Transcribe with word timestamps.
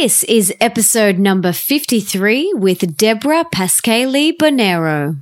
This 0.00 0.22
is 0.22 0.54
episode 0.60 1.18
number 1.18 1.52
53 1.52 2.52
with 2.54 2.96
Debra 2.96 3.46
Pascali 3.52 4.32
Bonaro. 4.32 5.16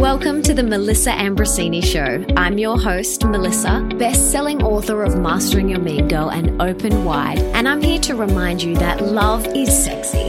Welcome 0.00 0.42
to 0.42 0.52
the 0.52 0.64
Melissa 0.64 1.12
Ambrosini 1.12 1.80
Show. 1.80 2.26
I'm 2.36 2.58
your 2.58 2.76
host, 2.76 3.24
Melissa, 3.24 3.88
best-selling 4.00 4.64
author 4.64 5.04
of 5.04 5.16
Mastering 5.16 5.68
Your 5.68 5.78
Mean 5.78 6.08
Girl 6.08 6.32
and 6.32 6.60
Open 6.60 7.04
Wide, 7.04 7.38
and 7.54 7.68
I'm 7.68 7.80
here 7.80 8.00
to 8.00 8.16
remind 8.16 8.64
you 8.64 8.74
that 8.74 9.00
love 9.00 9.46
is 9.54 9.84
sexy, 9.84 10.28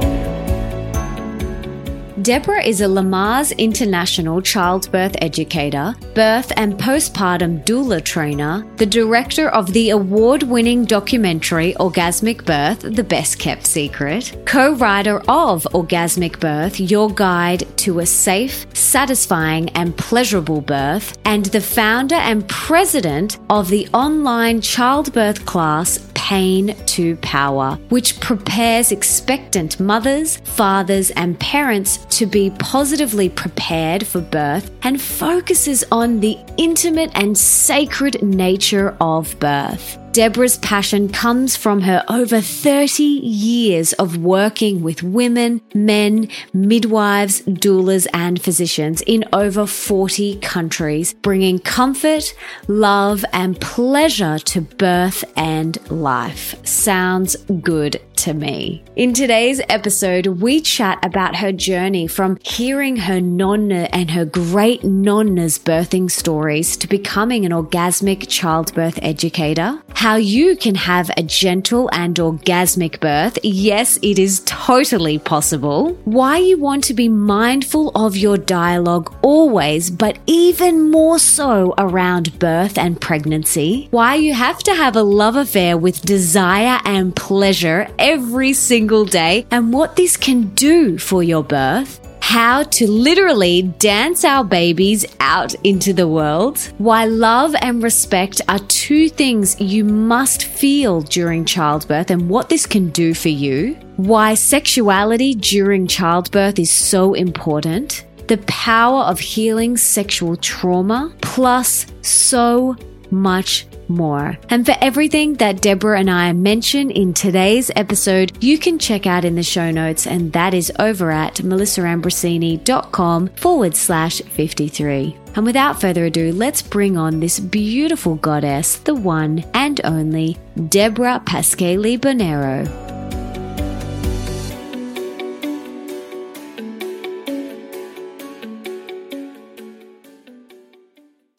Debra 2.21 2.63
is 2.63 2.81
a 2.81 2.85
Lamaze 2.85 3.57
International 3.57 4.43
childbirth 4.43 5.15
educator, 5.21 5.95
birth 6.13 6.51
and 6.55 6.77
postpartum 6.77 7.65
doula 7.65 8.03
trainer, 8.03 8.63
the 8.75 8.85
director 8.85 9.49
of 9.49 9.73
the 9.73 9.89
award 9.89 10.43
winning 10.43 10.85
documentary 10.85 11.73
Orgasmic 11.79 12.45
Birth 12.45 12.81
The 12.81 13.03
Best 13.03 13.39
Kept 13.39 13.65
Secret, 13.65 14.37
co 14.45 14.75
writer 14.75 15.17
of 15.29 15.63
Orgasmic 15.73 16.39
Birth 16.39 16.79
Your 16.79 17.09
Guide 17.09 17.65
to 17.77 17.99
a 17.99 18.05
Safe, 18.05 18.67
Satisfying, 18.75 19.69
and 19.69 19.97
Pleasurable 19.97 20.61
Birth, 20.61 21.17
and 21.25 21.45
the 21.45 21.61
founder 21.61 22.15
and 22.15 22.47
president 22.47 23.39
of 23.49 23.69
the 23.69 23.87
online 23.95 24.61
childbirth 24.61 25.43
class 25.47 25.97
Pain 26.31 26.75
to 26.85 27.17
Power, 27.17 27.77
which 27.89 28.19
prepares 28.21 28.91
expectant 28.91 29.79
mothers, 29.79 30.37
fathers, 30.37 31.09
and 31.11 31.37
parents 31.39 31.97
to 32.11 32.25
be 32.25 32.51
positively 32.59 33.29
prepared 33.29 34.05
for 34.05 34.21
birth 34.21 34.71
and 34.83 35.01
focuses 35.01 35.83
on 35.91 36.19
the 36.19 36.37
intimate 36.57 37.11
and 37.15 37.37
sacred 37.37 38.21
nature 38.21 38.95
of 38.99 39.37
birth. 39.39 39.97
Debra's 40.11 40.57
passion 40.57 41.07
comes 41.07 41.55
from 41.55 41.79
her 41.81 42.03
over 42.09 42.41
30 42.41 43.01
years 43.01 43.93
of 43.93 44.17
working 44.17 44.83
with 44.83 45.01
women, 45.01 45.61
men, 45.73 46.27
midwives, 46.53 47.41
doulas, 47.43 48.07
and 48.13 48.41
physicians 48.41 49.01
in 49.03 49.23
over 49.31 49.65
40 49.65 50.35
countries, 50.39 51.13
bringing 51.13 51.59
comfort, 51.59 52.33
love, 52.67 53.23
and 53.31 53.59
pleasure 53.61 54.37
to 54.39 54.59
birth 54.59 55.23
and 55.37 55.77
life. 55.89 56.55
Sounds 56.67 57.37
good 57.61 58.01
to 58.21 58.33
me. 58.33 58.83
In 58.95 59.13
today's 59.13 59.61
episode, 59.67 60.27
we 60.27 60.61
chat 60.61 61.03
about 61.03 61.35
her 61.37 61.51
journey 61.51 62.07
from 62.07 62.37
hearing 62.43 62.97
her 62.97 63.19
nonna 63.19 63.89
and 63.91 64.11
her 64.11 64.25
great 64.25 64.83
nonna's 64.83 65.57
birthing 65.57 66.09
stories 66.09 66.77
to 66.77 66.87
becoming 66.87 67.45
an 67.45 67.51
orgasmic 67.51 68.27
childbirth 68.27 68.99
educator, 69.01 69.81
how 69.95 70.15
you 70.15 70.55
can 70.55 70.75
have 70.75 71.09
a 71.17 71.23
gentle 71.23 71.89
and 71.93 72.15
orgasmic 72.17 72.99
birth. 72.99 73.39
Yes, 73.43 73.97
it 74.03 74.19
is 74.19 74.41
totally 74.45 75.17
possible. 75.17 75.93
Why 76.05 76.37
you 76.37 76.59
want 76.59 76.83
to 76.85 76.93
be 76.93 77.09
mindful 77.09 77.91
of 77.95 78.15
your 78.15 78.37
dialogue 78.37 79.13
always, 79.23 79.89
but 79.89 80.19
even 80.27 80.91
more 80.91 81.17
so 81.17 81.73
around 81.77 82.37
birth 82.37 82.77
and 82.77 83.01
pregnancy. 83.01 83.87
Why 83.89 84.15
you 84.15 84.33
have 84.33 84.59
to 84.59 84.75
have 84.75 84.95
a 84.95 85.03
love 85.03 85.35
affair 85.35 85.75
with 85.75 86.03
desire 86.03 86.79
and 86.85 87.15
pleasure 87.15 87.87
every 88.11 88.51
single 88.51 89.05
day 89.05 89.45
and 89.51 89.71
what 89.71 89.95
this 89.95 90.17
can 90.17 90.41
do 90.53 90.97
for 90.97 91.23
your 91.23 91.41
birth 91.41 92.01
how 92.19 92.63
to 92.63 92.89
literally 92.89 93.61
dance 93.79 94.23
our 94.23 94.43
babies 94.43 95.05
out 95.19 95.53
into 95.65 95.91
the 95.91 96.07
world, 96.07 96.59
why 96.77 97.03
love 97.03 97.53
and 97.61 97.83
respect 97.83 98.39
are 98.47 98.59
two 98.69 99.09
things 99.09 99.59
you 99.59 99.83
must 99.83 100.45
feel 100.45 101.01
during 101.01 101.43
childbirth 101.43 102.09
and 102.09 102.29
what 102.29 102.47
this 102.47 102.65
can 102.65 102.89
do 102.91 103.13
for 103.13 103.27
you, 103.27 103.73
why 103.97 104.33
sexuality 104.33 105.33
during 105.33 105.87
childbirth 105.87 106.57
is 106.57 106.71
so 106.71 107.13
important, 107.13 108.05
the 108.27 108.37
power 108.39 109.01
of 109.01 109.19
healing 109.19 109.75
sexual 109.75 110.37
trauma, 110.37 111.13
plus 111.21 111.85
so 112.01 112.75
much 113.09 113.65
more. 113.91 114.37
And 114.49 114.65
for 114.65 114.75
everything 114.81 115.35
that 115.35 115.61
Debra 115.61 115.99
and 115.99 116.09
I 116.09 116.33
mention 116.33 116.91
in 116.91 117.13
today's 117.13 117.71
episode, 117.75 118.31
you 118.43 118.57
can 118.57 118.79
check 118.79 119.05
out 119.05 119.25
in 119.25 119.35
the 119.35 119.43
show 119.43 119.71
notes, 119.71 120.07
and 120.07 120.33
that 120.33 120.53
is 120.53 120.71
over 120.79 121.11
at 121.11 121.35
melissaambrosini.com 121.35 123.27
forward 123.29 123.75
slash 123.75 124.21
53. 124.21 125.17
And 125.35 125.45
without 125.45 125.79
further 125.79 126.05
ado, 126.05 126.33
let's 126.33 126.61
bring 126.61 126.97
on 126.97 127.19
this 127.19 127.39
beautiful 127.39 128.15
goddess, 128.15 128.77
the 128.77 128.95
one 128.95 129.45
and 129.53 129.79
only 129.83 130.37
Debra 130.69 131.21
Pascali 131.25 131.97
Bonaro. 131.97 133.00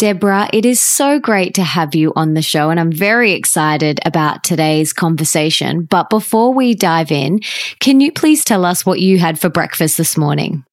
Debra, 0.03 0.49
it 0.53 0.67
is 0.67 0.81
so 0.81 1.21
great 1.21 1.55
to 1.55 1.63
have 1.63 1.95
you 1.95 2.13
on 2.17 2.35
the 2.35 2.43
show, 2.43 2.71
and 2.71 2.81
I'm 2.81 2.91
very 2.91 3.35
excited 3.35 4.01
about 4.05 4.43
today's 4.43 4.93
conversation. 4.93 5.85
But 5.85 6.11
before 6.11 6.53
we 6.53 6.75
dive 6.75 7.13
in, 7.13 7.39
can 7.79 8.01
you 8.01 8.11
please 8.11 8.45
tell 8.45 8.65
us 8.65 8.85
what 8.85 8.99
you 8.99 9.21
had 9.21 9.39
for 9.39 9.49
breakfast 9.49 9.99
this 9.99 10.17
morning? 10.17 10.65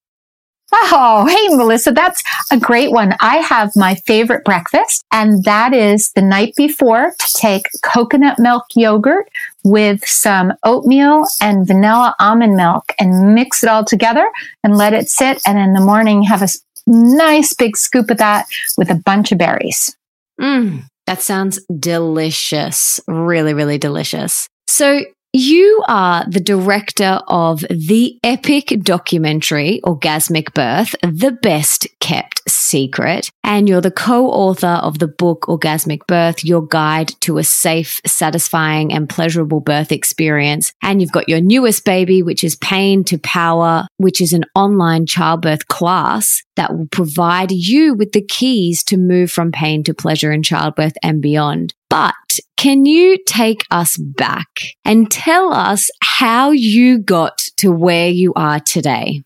Oh, 0.72 1.28
hey, 1.28 1.56
Melissa, 1.56 1.92
that's 1.92 2.24
a 2.52 2.58
great 2.58 2.92
one. 2.92 3.16
I 3.22 3.38
have 3.38 3.72
my 3.76 3.94
favorite 4.08 4.44
breakfast, 4.46 5.04
and 5.12 5.44
that 5.44 5.74
is 5.74 6.12
the 6.14 6.24
night 6.24 6.56
before 6.58 7.14
to 7.20 7.34
take 7.34 7.68
coconut 7.84 8.40
milk 8.40 8.64
yogurt 8.76 9.30
with 9.64 10.08
some 10.08 10.54
oatmeal 10.64 11.26
and 11.40 11.68
vanilla 11.68 12.16
almond 12.20 12.56
milk 12.56 12.94
and 13.00 13.36
mix 13.36 13.64
it 13.64 13.70
all 13.70 13.86
together 13.86 14.28
and 14.64 14.76
let 14.76 14.94
it 14.94 15.08
sit. 15.08 15.40
And 15.46 15.60
in 15.60 15.74
the 15.74 15.82
morning, 15.82 16.24
have 16.24 16.42
a 16.42 16.50
nice 16.88 17.54
big 17.54 17.78
scoop 17.78 18.10
of 18.10 18.18
that 18.18 18.46
with 18.78 18.90
a 18.90 18.96
bunch 18.96 19.32
of 19.32 19.38
berries. 19.38 19.96
Mm, 20.40 20.84
that 21.06 21.22
sounds 21.22 21.60
delicious. 21.80 23.00
Really, 23.08 23.54
really 23.54 23.78
delicious. 23.78 24.48
So 24.68 25.02
you 25.34 25.84
are 25.88 26.26
the 26.28 26.40
director 26.40 27.20
of 27.28 27.62
the 27.70 28.18
epic 28.24 28.74
documentary 28.82 29.80
Orgasmic 29.84 30.54
Birth, 30.54 30.96
The 31.02 31.32
Best 31.32 31.88
Kept 32.00 32.42
Secret, 32.50 33.30
and 33.44 33.70
you're 33.70 33.80
the 33.80 33.92
co-author 33.92 34.68
of 34.68 34.98
the 34.98 35.08
book 35.08 35.46
Orgasmic 35.48 36.08
Birth, 36.08 36.44
Your 36.44 36.66
Guide 36.66 37.10
to 37.22 37.38
a 37.38 37.44
Safe, 37.44 38.02
Satisfying 38.08 38.92
and 38.92 39.08
Pleasurable 39.08 39.60
Birth 39.60 39.92
Experience. 39.92 40.74
And 40.82 41.00
you've 41.00 41.12
got 41.12 41.30
your 41.30 41.42
newest 41.42 41.86
baby, 41.86 42.24
which 42.24 42.44
is 42.44 42.56
Pain 42.56 43.04
to 43.06 43.20
Power, 43.20 43.88
which 43.98 44.22
is 44.22 44.34
an 44.34 44.46
online 44.56 45.06
childbirth 45.06 45.68
class 45.68 46.42
that 46.56 46.76
will 46.76 46.88
provide 46.88 47.52
you 47.52 47.94
with 47.94 48.14
the 48.14 48.26
keys 48.26 48.84
to 48.86 48.98
move 48.98 49.32
from 49.32 49.52
pain 49.52 49.84
to 49.84 49.94
pleasure 49.94 50.32
in 50.32 50.42
childbirth 50.44 50.98
and 51.04 51.22
beyond. 51.22 51.74
But 51.90 52.14
can 52.56 52.86
you 52.86 53.18
take 53.26 53.66
us 53.72 53.98
back 53.98 54.48
and 54.86 55.10
tell 55.10 55.52
us 55.52 55.90
how 56.02 56.52
you 56.52 57.00
got 57.00 57.40
to 57.58 57.72
where 57.72 58.10
you 58.10 58.34
are 58.36 58.60
today? 58.60 59.24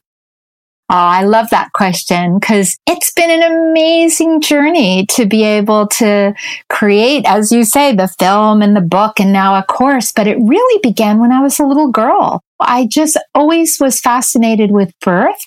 Oh, 0.90 0.96
I 0.96 1.24
love 1.24 1.50
that 1.50 1.72
question 1.74 2.40
because 2.40 2.78
it's 2.86 3.12
been 3.14 3.32
an 3.32 3.42
amazing 3.42 4.42
journey 4.42 5.08
to 5.08 5.26
be 5.26 5.44
able 5.44 5.88
to 5.88 6.36
create, 6.70 7.26
as 7.26 7.52
you 7.52 7.64
say, 7.64 7.96
the 7.96 8.10
film 8.20 8.62
and 8.62 8.76
the 8.76 8.82
book 8.82 9.20
and 9.20 9.34
now 9.34 9.56
a 9.56 9.64
course. 9.64 10.12
But 10.12 10.28
it 10.28 10.38
really 10.40 10.80
began 10.84 11.20
when 11.20 11.32
I 11.32 11.42
was 11.42 11.60
a 11.60 11.66
little 11.66 11.90
girl. 11.90 12.42
I 12.60 12.86
just 12.86 13.18
always 13.34 13.80
was 13.80 14.00
fascinated 14.00 14.72
with 14.72 14.94
birth. 15.00 15.40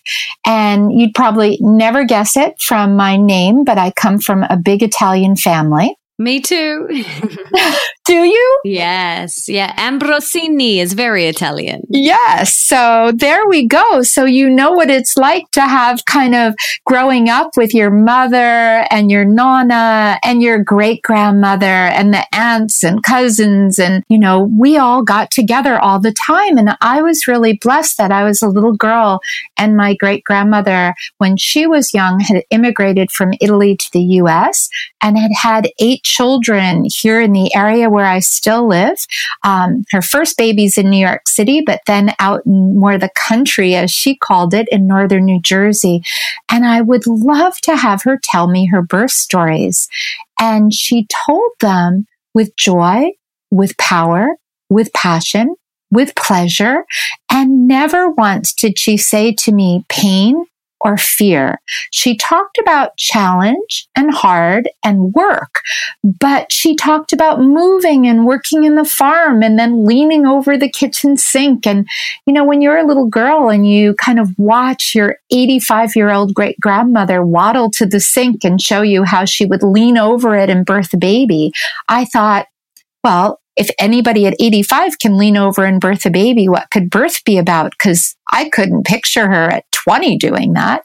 And 0.44 0.90
you'd 0.98 1.14
probably 1.14 1.58
never 1.60 2.04
guess 2.04 2.36
it 2.36 2.60
from 2.60 2.96
my 2.96 3.16
name, 3.16 3.62
but 3.62 3.78
I 3.78 3.92
come 3.92 4.18
from 4.18 4.42
a 4.44 4.56
big 4.56 4.82
Italian 4.82 5.36
family. 5.36 5.96
Me 6.18 6.40
too. 6.40 6.88
Do 8.06 8.14
you? 8.14 8.60
Yes. 8.64 9.48
Yeah. 9.48 9.74
Ambrosini 9.74 10.76
is 10.76 10.92
very 10.92 11.26
Italian. 11.26 11.82
Yes. 11.90 12.54
So 12.54 13.10
there 13.12 13.48
we 13.48 13.66
go. 13.66 14.02
So 14.02 14.24
you 14.24 14.48
know 14.48 14.70
what 14.70 14.90
it's 14.90 15.16
like 15.16 15.50
to 15.52 15.62
have 15.62 16.04
kind 16.04 16.36
of 16.36 16.54
growing 16.84 17.28
up 17.28 17.56
with 17.56 17.74
your 17.74 17.90
mother 17.90 18.86
and 18.90 19.10
your 19.10 19.24
nonna 19.24 20.20
and 20.24 20.40
your 20.40 20.62
great 20.62 21.02
grandmother 21.02 21.66
and 21.66 22.14
the 22.14 22.24
aunts 22.32 22.84
and 22.84 23.02
cousins. 23.02 23.80
And, 23.80 24.04
you 24.08 24.18
know, 24.18 24.52
we 24.56 24.76
all 24.76 25.02
got 25.02 25.32
together 25.32 25.76
all 25.76 25.98
the 25.98 26.12
time. 26.12 26.58
And 26.58 26.76
I 26.80 27.02
was 27.02 27.26
really 27.26 27.58
blessed 27.60 27.98
that 27.98 28.12
I 28.12 28.22
was 28.22 28.40
a 28.40 28.48
little 28.48 28.76
girl 28.76 29.20
and 29.58 29.76
my 29.76 29.94
great 29.94 30.22
grandmother, 30.22 30.94
when 31.18 31.36
she 31.36 31.66
was 31.66 31.92
young, 31.92 32.20
had 32.20 32.44
immigrated 32.50 33.10
from 33.10 33.34
Italy 33.40 33.76
to 33.76 33.90
the 33.92 34.02
US 34.20 34.68
and 35.02 35.18
had 35.18 35.32
had 35.36 35.70
eight 35.80 36.04
children 36.04 36.86
here 36.94 37.20
in 37.20 37.32
the 37.32 37.54
area 37.54 37.90
where 37.96 38.04
I 38.04 38.18
still 38.18 38.68
live. 38.68 38.98
Um, 39.42 39.86
her 39.90 40.02
first 40.02 40.36
baby's 40.36 40.76
in 40.76 40.90
New 40.90 40.98
York 40.98 41.26
City, 41.26 41.62
but 41.62 41.80
then 41.86 42.14
out 42.18 42.44
in 42.44 42.78
more 42.78 42.98
the 42.98 43.08
country, 43.16 43.74
as 43.74 43.90
she 43.90 44.16
called 44.16 44.52
it, 44.52 44.68
in 44.70 44.86
northern 44.86 45.24
New 45.24 45.40
Jersey. 45.40 46.02
And 46.52 46.66
I 46.66 46.82
would 46.82 47.06
love 47.06 47.56
to 47.62 47.74
have 47.74 48.02
her 48.02 48.20
tell 48.22 48.48
me 48.48 48.66
her 48.66 48.82
birth 48.82 49.12
stories. 49.12 49.88
And 50.38 50.74
she 50.74 51.06
told 51.26 51.52
them 51.60 52.06
with 52.34 52.54
joy, 52.56 53.12
with 53.50 53.74
power, 53.78 54.36
with 54.68 54.92
passion, 54.92 55.54
with 55.90 56.14
pleasure. 56.16 56.84
And 57.30 57.66
never 57.66 58.10
once 58.10 58.52
did 58.52 58.78
she 58.78 58.98
say 58.98 59.32
to 59.32 59.52
me 59.52 59.86
pain 59.88 60.44
or 60.80 60.96
fear. 60.96 61.60
She 61.90 62.16
talked 62.16 62.58
about 62.58 62.96
challenge 62.96 63.88
and 63.96 64.12
hard 64.12 64.68
and 64.84 65.12
work, 65.14 65.60
but 66.02 66.52
she 66.52 66.76
talked 66.76 67.12
about 67.12 67.40
moving 67.40 68.06
and 68.06 68.26
working 68.26 68.64
in 68.64 68.76
the 68.76 68.84
farm 68.84 69.42
and 69.42 69.58
then 69.58 69.86
leaning 69.86 70.26
over 70.26 70.56
the 70.56 70.70
kitchen 70.70 71.16
sink. 71.16 71.66
And, 71.66 71.88
you 72.26 72.32
know, 72.32 72.44
when 72.44 72.60
you're 72.60 72.78
a 72.78 72.86
little 72.86 73.06
girl 73.06 73.48
and 73.48 73.68
you 73.68 73.94
kind 73.94 74.18
of 74.18 74.30
watch 74.38 74.94
your 74.94 75.16
85 75.30 75.96
year 75.96 76.10
old 76.10 76.34
great 76.34 76.58
grandmother 76.60 77.24
waddle 77.24 77.70
to 77.72 77.86
the 77.86 78.00
sink 78.00 78.44
and 78.44 78.60
show 78.60 78.82
you 78.82 79.04
how 79.04 79.24
she 79.24 79.46
would 79.46 79.62
lean 79.62 79.98
over 79.98 80.36
it 80.36 80.50
and 80.50 80.66
birth 80.66 80.92
a 80.92 80.98
baby, 80.98 81.52
I 81.88 82.04
thought, 82.04 82.46
well, 83.02 83.40
if 83.56 83.70
anybody 83.78 84.26
at 84.26 84.36
85 84.38 84.98
can 84.98 85.16
lean 85.16 85.36
over 85.36 85.64
and 85.64 85.80
birth 85.80 86.04
a 86.06 86.10
baby, 86.10 86.48
what 86.48 86.70
could 86.70 86.90
birth 86.90 87.24
be 87.24 87.38
about? 87.38 87.72
Because 87.72 88.14
I 88.32 88.48
couldn't 88.50 88.86
picture 88.86 89.28
her 89.28 89.48
at 89.50 89.70
20 89.72 90.18
doing 90.18 90.52
that. 90.52 90.84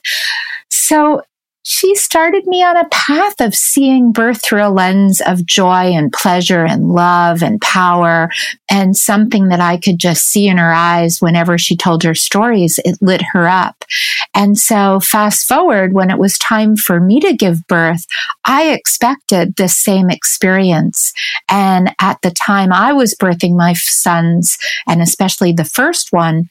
So 0.69 1.21
she 1.63 1.93
started 1.95 2.47
me 2.47 2.63
on 2.63 2.75
a 2.75 2.87
path 2.89 3.39
of 3.39 3.53
seeing 3.53 4.11
birth 4.11 4.41
through 4.43 4.65
a 4.65 4.69
lens 4.69 5.21
of 5.21 5.45
joy 5.45 5.91
and 5.91 6.11
pleasure 6.11 6.65
and 6.65 6.89
love 6.89 7.43
and 7.43 7.61
power 7.61 8.29
and 8.69 8.97
something 8.97 9.49
that 9.49 9.59
I 9.59 9.77
could 9.77 9.99
just 9.99 10.25
see 10.25 10.47
in 10.47 10.57
her 10.57 10.73
eyes 10.73 11.21
whenever 11.21 11.57
she 11.57 11.77
told 11.77 12.03
her 12.03 12.15
stories. 12.15 12.79
It 12.83 12.97
lit 13.01 13.21
her 13.33 13.47
up. 13.47 13.85
And 14.33 14.57
so 14.57 14.99
fast 14.99 15.47
forward 15.47 15.93
when 15.93 16.09
it 16.09 16.17
was 16.17 16.37
time 16.39 16.75
for 16.75 16.99
me 16.99 17.19
to 17.19 17.33
give 17.33 17.67
birth, 17.67 18.05
I 18.43 18.71
expected 18.71 19.55
the 19.55 19.69
same 19.69 20.09
experience. 20.09 21.13
And 21.47 21.93
at 21.99 22.21
the 22.23 22.31
time 22.31 22.73
I 22.73 22.93
was 22.93 23.15
birthing 23.15 23.55
my 23.55 23.73
sons 23.73 24.57
and 24.87 25.01
especially 25.01 25.53
the 25.53 25.65
first 25.65 26.11
one, 26.11 26.49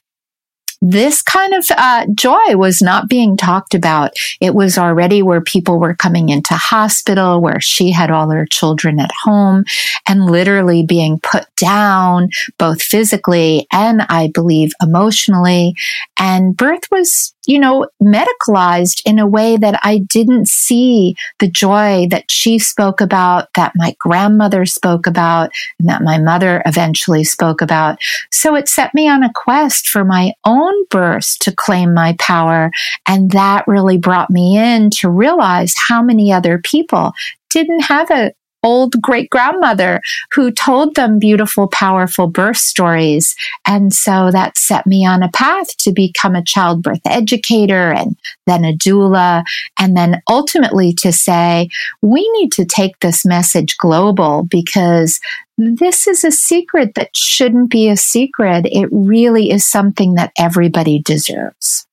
this 0.81 1.23
kind 1.23 1.53
of 1.55 1.67
uh, 1.77 2.07
joy 2.15 2.57
was 2.57 2.81
not 2.81 3.09
being 3.09 3.37
talked 3.37 3.75
about. 3.75 4.13
It 4.41 4.55
was 4.55 4.79
already 4.79 5.23
where 5.23 5.41
people 5.41 5.79
were 5.79 5.95
coming 5.95 6.31
into 6.31 6.55
hospital, 6.55 7.41
where 7.41 7.61
she 7.61 7.91
had 7.93 8.11
all 8.11 8.31
her 8.31 8.47
children 8.47 8.99
at 8.99 9.11
home 9.25 9.65
and 10.09 10.25
literally 10.25 10.85
being 10.85 11.21
put 11.21 11.45
down, 11.57 12.31
both 12.59 12.83
physically 12.83 13.67
and 13.73 14.03
I 14.09 14.31
believe 14.33 14.73
emotionally. 14.83 15.75
And 16.19 16.57
birth 16.57 16.91
was 16.91 17.35
you 17.47 17.59
know, 17.59 17.89
medicalized 18.03 19.01
in 19.05 19.19
a 19.19 19.27
way 19.27 19.57
that 19.57 19.81
I 19.83 19.99
didn't 19.99 20.49
see 20.49 21.17
the 21.39 21.49
joy 21.49 22.07
that 22.11 22.31
she 22.31 22.59
spoke 22.59 23.01
about, 23.01 23.53
that 23.55 23.73
my 23.77 23.95
grandmother 23.99 24.67
spoke 24.67 25.07
about, 25.07 25.51
and 25.79 25.89
that 25.89 26.03
my 26.03 26.19
mother 26.19 26.63
eventually 26.67 27.25
spoke 27.25 27.61
about. 27.61 27.99
So 28.31 28.55
it 28.55 28.69
set 28.69 28.95
me 28.95 29.09
on 29.09 29.23
a 29.23 29.33
quest 29.35 29.89
for 29.89 30.05
my 30.05 30.33
own 30.45 30.75
birth 30.91 31.39
to 31.41 31.53
claim 31.53 31.95
my 31.95 32.15
power. 32.19 32.71
And 33.07 33.31
that 33.33 33.65
really 33.67 33.99
brought 33.99 34.31
me 34.31 34.59
in 34.59 34.91
to 35.01 35.09
realize 35.09 35.75
how 35.89 36.03
many 36.03 36.33
other 36.33 36.59
people 36.59 37.13
didn't 37.51 37.81
have 37.81 38.11
a 38.11 38.33
old 38.63 39.01
great 39.01 39.31
grandmother 39.31 40.01
who 40.33 40.51
told 40.51 40.95
them 40.95 41.19
beautiful, 41.19 41.69
powerful 41.69 42.27
birth 42.27 42.57
stories. 42.57 43.35
And 43.67 43.93
so 43.93 44.31
that 44.31 44.59
set 44.59 44.87
me 44.87 45.07
on 45.07 45.23
a 45.23 45.31
path 45.31 45.77
to 45.79 45.93
become 45.93 46.35
a 46.35 46.45
childbirth 46.45 47.01
educator 47.07 47.93
and 47.93 48.17
then 48.47 48.65
a 48.65 48.73
doula. 48.73 49.45
And 49.79 49.97
then 49.97 50.23
ultimately 50.29 50.93
to 50.95 51.13
say, 51.13 51.69
we 52.03 52.29
need 52.33 52.53
to 52.53 52.65
take 52.65 52.99
this 53.01 53.25
message 53.25 53.77
global 53.79 54.45
because 54.51 55.21
this 55.57 56.07
is 56.07 56.25
a 56.25 56.31
secret 56.31 56.95
that 56.95 57.15
shouldn't 57.15 57.71
be 57.71 57.89
a 57.89 57.97
secret. 57.97 58.67
It 58.67 58.89
really 58.91 59.51
is 59.51 59.65
something 59.65 60.15
that 60.15 60.33
everybody 60.39 61.01
deserves. 61.01 61.87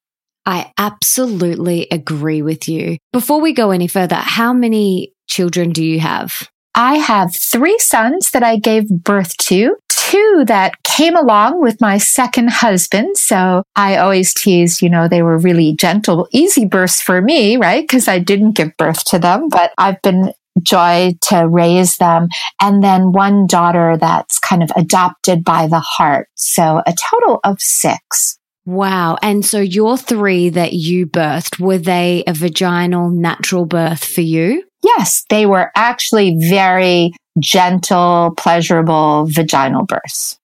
I 0.46 0.72
absolutely 0.78 1.88
agree 1.92 2.42
with 2.42 2.70
you. 2.70 2.98
Before 3.12 3.42
we 3.42 3.52
go 3.52 3.72
any 3.72 3.90
further, 3.90 4.16
how 4.16 4.54
many 4.54 5.12
children 5.28 5.72
do 5.72 5.84
you 5.84 6.00
have? 6.00 6.50
I 6.78 6.98
have 6.98 7.36
three 7.36 7.80
sons 7.80 8.30
that 8.32 8.44
I 8.44 8.58
gave 8.58 8.88
birth 8.88 9.36
to, 9.38 9.76
two 9.90 10.44
that 10.46 10.84
came 10.84 11.16
along 11.16 11.60
with 11.60 11.82
my 11.82 11.98
second 11.98 12.52
husband. 12.52 13.18
So 13.18 13.64
I 13.76 13.98
always 13.98 14.32
tease, 14.32 14.80
you 14.80 14.88
know, 14.88 15.08
they 15.08 15.24
were 15.24 15.40
really 15.40 15.74
gentle, 15.74 16.28
easy 16.32 16.66
births 16.66 17.02
for 17.02 17.20
me, 17.20 17.58
right? 17.58 17.82
Because 17.82 18.08
I 18.08 18.20
didn't 18.20 18.52
give 18.52 18.78
birth 18.78 19.04
to 19.06 19.18
them, 19.18 19.50
but 19.50 19.74
I've 19.80 20.00
been 20.04 20.34
joy 20.62 21.16
to 21.24 21.48
raise 21.48 21.98
them. 21.98 22.28
And 22.62 22.84
then 22.84 23.12
one 23.12 23.48
daughter 23.48 23.98
that's 23.98 24.38
kind 24.38 24.62
of 24.62 24.70
adopted 24.76 25.44
by 25.44 25.66
the 25.66 25.80
heart. 25.80 26.28
So 26.36 26.84
a 26.86 26.94
total 27.12 27.40
of 27.44 27.60
six. 27.60 28.38
Wow. 28.68 29.18
And 29.24 29.44
so 29.44 29.60
your 29.60 29.98
three 29.98 30.50
that 30.50 30.74
you 30.74 31.08
birthed, 31.08 31.60
were 31.60 31.80
they 31.80 32.24
a 32.28 32.34
vaginal 32.34 33.10
natural 33.10 33.66
birth 33.66 34.06
for 34.06 34.22
you? 34.22 34.67
Yes, 34.84 35.26
they 35.30 35.46
were 35.46 35.72
actually 35.76 36.38
very 36.40 37.12
gentle, 37.40 38.34
pleasurable 38.38 39.26
vaginal 39.30 39.86
births. 39.86 40.38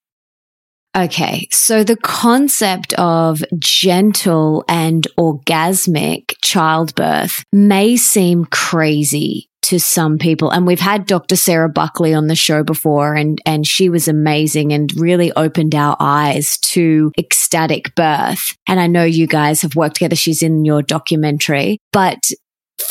Okay, 0.95 1.47
so 1.51 1.83
the 1.83 1.95
concept 1.95 2.93
of 2.93 3.43
gentle 3.57 4.63
and 4.69 5.07
orgasmic 5.17 6.35
childbirth 6.43 7.43
may 7.51 7.97
seem 7.97 8.45
crazy 8.45 9.49
to 9.63 9.79
some 9.79 10.19
people. 10.19 10.51
And 10.51 10.67
we've 10.67 10.79
had 10.79 11.07
Dr. 11.07 11.35
Sarah 11.35 11.69
Buckley 11.69 12.13
on 12.13 12.27
the 12.27 12.35
show 12.35 12.63
before 12.63 13.15
and, 13.15 13.41
and 13.45 13.65
she 13.65 13.89
was 13.89 14.07
amazing 14.07 14.71
and 14.71 14.91
really 14.95 15.31
opened 15.33 15.73
our 15.73 15.95
eyes 15.99 16.57
to 16.59 17.11
ecstatic 17.17 17.95
birth. 17.95 18.55
And 18.67 18.79
I 18.79 18.87
know 18.87 19.03
you 19.03 19.25
guys 19.25 19.61
have 19.61 19.75
worked 19.75 19.95
together. 19.95 20.15
She's 20.15 20.43
in 20.43 20.65
your 20.65 20.81
documentary, 20.81 21.79
but 21.91 22.29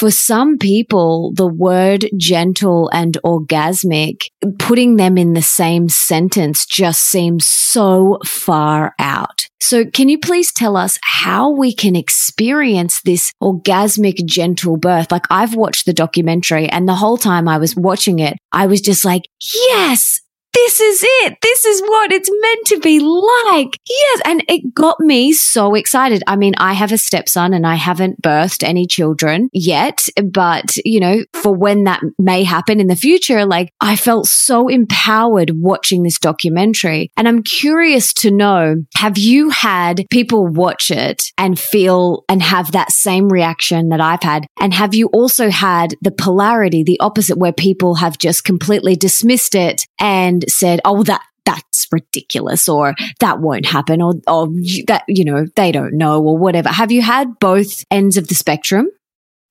for 0.03 0.11
some 0.11 0.59
people, 0.59 1.33
the 1.33 1.47
word 1.47 2.07
gentle 2.17 2.91
and 2.93 3.17
orgasmic, 3.25 4.23
putting 4.59 4.97
them 4.97 5.17
in 5.17 5.35
the 5.35 5.43
same 5.43 5.89
sentence 5.89 6.67
just 6.67 7.05
seems 7.05 7.47
so 7.47 8.19
far 8.27 8.97
out. 8.99 9.47
So 9.61 9.85
can 9.85 10.09
you 10.09 10.19
please 10.19 10.51
tell 10.51 10.77
us 10.77 10.99
how 11.05 11.51
we 11.51 11.73
can 11.73 11.95
experience 11.95 13.01
this 13.05 13.33
orgasmic 13.41 14.27
gentle 14.27 14.77
birth? 14.77 15.13
Like 15.13 15.27
I've 15.31 15.55
watched 15.55 15.87
the 15.87 15.93
documentary 15.93 16.69
and 16.69 16.89
the 16.89 16.97
whole 16.97 17.17
time 17.17 17.47
I 17.47 17.59
was 17.59 17.77
watching 17.77 18.19
it, 18.19 18.37
I 18.51 18.67
was 18.67 18.81
just 18.81 19.05
like, 19.05 19.23
yes, 19.69 20.21
this 20.55 20.81
is 20.81 21.03
it. 21.05 21.37
This 21.41 21.65
is 21.65 21.81
what 21.83 22.13
it's 22.13 22.31
meant 22.31 22.67
to 22.67 22.81
be 22.81 23.01
like. 23.01 23.79
Yes. 23.89 24.21
And 24.25 24.45
it 24.49 24.75
got 24.75 25.01
me 25.01 25.33
so 25.33 25.75
excited. 25.75 26.23
I 26.27 26.37
mean, 26.37 26.55
I 26.59 26.75
have 26.75 26.93
a 26.93 26.99
stepson 26.99 27.55
and 27.55 27.67
I 27.67 27.75
haven't 27.77 28.21
birthed 28.23 28.63
any 28.63 28.87
children 28.87 29.49
yet, 29.53 30.09
but 30.23 30.77
you 30.85 31.01
know, 31.01 31.25
for 31.33 31.55
when 31.55 31.85
that 31.85 32.03
may 32.19 32.45
happen 32.45 32.81
in 32.81 32.87
the 32.87 32.97
future, 32.97 33.47
like 33.47 33.73
I 33.81 33.97
felt 33.97 34.27
so 34.27 34.69
empowered 34.69 35.53
watching 35.55 36.03
this 36.03 36.19
documentary. 36.19 37.11
And 37.17 37.27
I'm 37.27 37.43
curious 37.43 38.13
to 38.15 38.31
know, 38.31 38.77
have 38.97 39.19
you 39.19 39.51
had 39.51 40.05
people 40.11 40.47
watch 40.47 40.91
it 40.91 41.25
and 41.39 41.59
feel 41.59 42.25
and 42.29 42.43
have 42.43 42.73
that 42.73 42.93
same 42.93 43.29
reaction 43.29 43.89
that 43.89 44.01
I've 44.01 44.23
had? 44.23 44.47
And 44.61 44.75
have 44.75 44.95
you 44.95 45.09
also 45.09 45.51
had 45.51 45.95
the 46.03 46.13
polarity, 46.13 46.83
the 46.83 47.01
opposite 47.01 47.39
where 47.39 47.53
people 47.53 47.97
have 47.97 48.19
just 48.19 48.45
completely 48.45 48.97
dismissed 48.97 49.55
it 49.55 49.87
and 49.99 50.42
said, 50.49 50.81
oh, 50.85 51.03
that, 51.05 51.23
that's 51.45 51.89
ridiculous 51.91 52.69
or 52.69 52.95
that 53.21 53.41
won't 53.41 53.67
happen 53.67 54.01
or, 54.01 54.15
or 54.29 54.49
that, 54.87 55.05
you 55.09 55.25
know, 55.25 55.47
they 55.57 55.73
don't 55.73 55.95
know 55.95 56.23
or 56.23 56.39
whatever. 56.39 56.69
Have 56.69 56.93
you 56.93 57.03
had 57.03 57.39
both 57.39 57.85
ends 57.91 58.17
of 58.17 58.29
the 58.29 58.35
spectrum? 58.35 58.89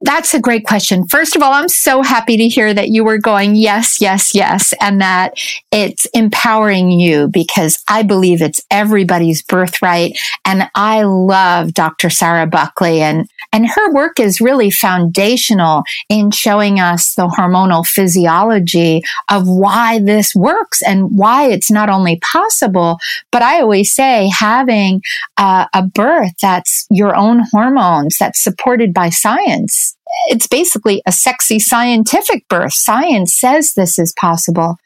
That's 0.04 0.34
a 0.34 0.42
great 0.42 0.66
question. 0.66 1.06
First 1.06 1.36
of 1.36 1.44
all, 1.44 1.54
I'm 1.54 1.70
so 1.70 2.02
happy 2.02 2.36
to 2.38 2.48
hear 2.48 2.74
that 2.74 2.90
you 2.90 3.04
were 3.04 3.20
going, 3.20 3.56
yes, 3.56 4.02
yes, 4.02 4.34
yes, 4.34 4.74
and 4.82 5.00
that 5.00 5.34
it's 5.72 6.06
empowering 6.08 6.90
you 6.90 7.28
because 7.28 7.78
I 7.88 8.02
believe 8.02 8.42
it's 8.42 8.62
everybody's 8.72 9.44
birthright. 9.44 10.18
And 10.44 10.72
I 10.74 11.04
love 11.04 11.76
Dr. 11.76 12.10
Sarah 12.10 12.48
Buckley 12.48 13.02
and, 13.02 13.30
and 13.54 13.68
her 13.68 13.94
work 13.94 14.20
is 14.20 14.42
really 14.42 14.72
foundational 14.72 15.84
in 16.10 16.32
showing 16.32 16.80
us 16.80 17.14
the 17.14 17.28
hormonal 17.28 17.86
physiology 17.86 19.04
of 19.30 19.48
why 19.48 20.00
this 20.00 20.34
works 20.34 20.82
and 20.82 21.16
why 21.16 21.48
it's 21.48 21.70
not 21.70 21.90
only 21.90 22.20
possible, 22.22 22.98
but 23.32 23.44
I 23.44 23.62
always 23.62 23.92
say 23.92 24.32
having 24.34 25.04
uh, 25.38 25.68
a 25.76 25.84
birth 25.84 26.34
that's 26.42 26.88
your 26.90 27.16
own 27.16 27.44
hormones 27.52 28.18
that's 28.18 28.42
supported 28.42 28.96
by 28.96 29.10
science 29.10 29.91
it's 30.28 30.48
basically 30.48 31.02
a 31.06 31.12
sexy 31.12 31.60
scientific 31.60 32.48
birth. 32.48 32.74
Science 32.74 33.34
says 33.34 33.74
this 33.74 34.00
is 34.00 34.14
possible. 34.20 34.78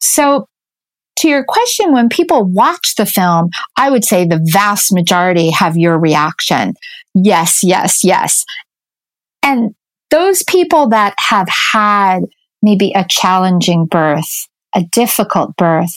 So 0.00 0.46
to 1.20 1.28
your 1.28 1.44
question, 1.44 1.92
when 1.92 2.08
people 2.08 2.44
watch 2.44 2.94
the 2.94 3.06
film, 3.06 3.50
I 3.76 3.90
would 3.90 4.04
say 4.04 4.24
the 4.24 4.40
vast 4.52 4.92
majority 4.92 5.50
have 5.50 5.76
your 5.76 5.98
reaction. 5.98 6.74
Yes, 7.14 7.62
yes, 7.62 8.02
yes. 8.04 8.44
And 9.42 9.74
those 10.10 10.42
people 10.44 10.88
that 10.88 11.14
have 11.18 11.48
had 11.48 12.20
maybe 12.62 12.92
a 12.94 13.04
challenging 13.08 13.86
birth, 13.86 14.48
a 14.74 14.82
difficult 14.82 15.56
birth, 15.56 15.94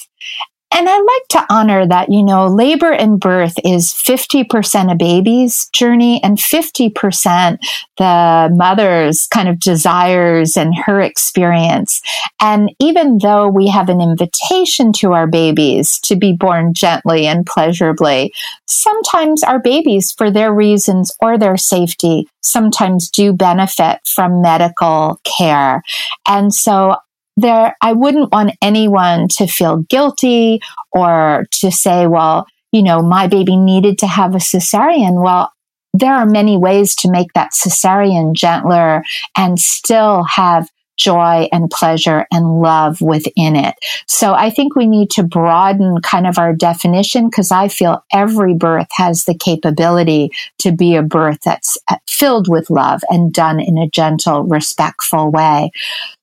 and 0.73 0.89
I 0.89 0.97
like 0.97 1.27
to 1.29 1.45
honor 1.53 1.87
that, 1.87 2.11
you 2.11 2.23
know, 2.23 2.47
labor 2.47 2.91
and 2.91 3.19
birth 3.19 3.53
is 3.63 3.91
50% 3.91 4.91
a 4.91 4.95
baby's 4.95 5.69
journey 5.69 6.21
and 6.23 6.37
50% 6.37 7.57
the 7.97 8.49
mother's 8.53 9.27
kind 9.27 9.47
of 9.47 9.59
desires 9.59 10.57
and 10.57 10.73
her 10.85 10.99
experience. 10.99 12.01
And 12.41 12.71
even 12.79 13.19
though 13.19 13.47
we 13.47 13.67
have 13.67 13.89
an 13.89 14.01
invitation 14.01 14.91
to 14.93 15.13
our 15.13 15.27
babies 15.27 15.99
to 16.01 16.15
be 16.15 16.33
born 16.33 16.73
gently 16.73 17.27
and 17.27 17.45
pleasurably, 17.45 18.33
sometimes 18.65 19.43
our 19.43 19.59
babies, 19.59 20.11
for 20.11 20.31
their 20.31 20.53
reasons 20.53 21.11
or 21.21 21.37
their 21.37 21.57
safety, 21.57 22.27
sometimes 22.41 23.09
do 23.09 23.31
benefit 23.31 23.99
from 24.05 24.41
medical 24.41 25.19
care. 25.23 25.83
And 26.27 26.53
so 26.53 26.95
there, 27.37 27.75
I 27.81 27.93
wouldn't 27.93 28.31
want 28.31 28.55
anyone 28.61 29.27
to 29.37 29.47
feel 29.47 29.77
guilty 29.89 30.61
or 30.91 31.45
to 31.51 31.71
say, 31.71 32.07
well, 32.07 32.45
you 32.71 32.83
know, 32.83 33.01
my 33.01 33.27
baby 33.27 33.55
needed 33.55 33.97
to 33.99 34.07
have 34.07 34.35
a 34.35 34.39
cesarean. 34.39 35.23
Well, 35.23 35.51
there 35.93 36.13
are 36.13 36.25
many 36.25 36.57
ways 36.57 36.95
to 36.97 37.11
make 37.11 37.33
that 37.33 37.51
cesarean 37.53 38.33
gentler 38.33 39.03
and 39.37 39.59
still 39.59 40.23
have 40.23 40.69
joy 40.97 41.47
and 41.51 41.69
pleasure 41.69 42.25
and 42.31 42.61
love 42.61 43.01
within 43.01 43.55
it. 43.55 43.75
So 44.07 44.33
I 44.33 44.49
think 44.49 44.75
we 44.75 44.87
need 44.87 45.09
to 45.11 45.23
broaden 45.23 46.01
kind 46.01 46.27
of 46.27 46.37
our 46.37 46.53
definition 46.53 47.29
because 47.29 47.51
I 47.51 47.67
feel 47.67 48.03
every 48.11 48.53
birth 48.53 48.87
has 48.91 49.25
the 49.25 49.37
capability 49.37 50.31
to 50.59 50.71
be 50.71 50.95
a 50.95 51.03
birth 51.03 51.39
that's 51.43 51.77
uh, 51.89 51.97
filled 52.07 52.47
with 52.47 52.69
love 52.69 53.01
and 53.09 53.33
done 53.33 53.59
in 53.59 53.77
a 53.77 53.89
gentle, 53.89 54.43
respectful 54.43 55.31
way. 55.31 55.71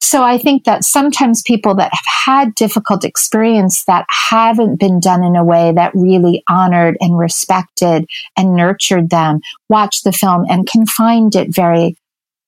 So 0.01 0.23
I 0.23 0.39
think 0.39 0.65
that 0.65 0.85
sometimes 0.85 1.43
people 1.43 1.75
that 1.77 1.93
have 1.93 2.25
had 2.37 2.55
difficult 2.55 3.05
experience 3.05 3.85
that 3.85 4.07
haven't 4.09 4.77
been 4.77 5.01
done 5.01 5.23
in 5.23 5.37
a 5.37 5.45
way 5.45 5.73
that 5.73 5.95
really 5.95 6.43
honored 6.49 6.97
and 7.01 7.19
respected 7.19 8.09
and 8.37 8.57
nurtured 8.57 9.11
them 9.11 9.41
watch 9.71 10.03
the 10.03 10.13
film 10.13 10.45
and 10.51 10.67
can 10.67 10.85
find 10.85 11.35
it 11.35 11.55
very 11.55 11.97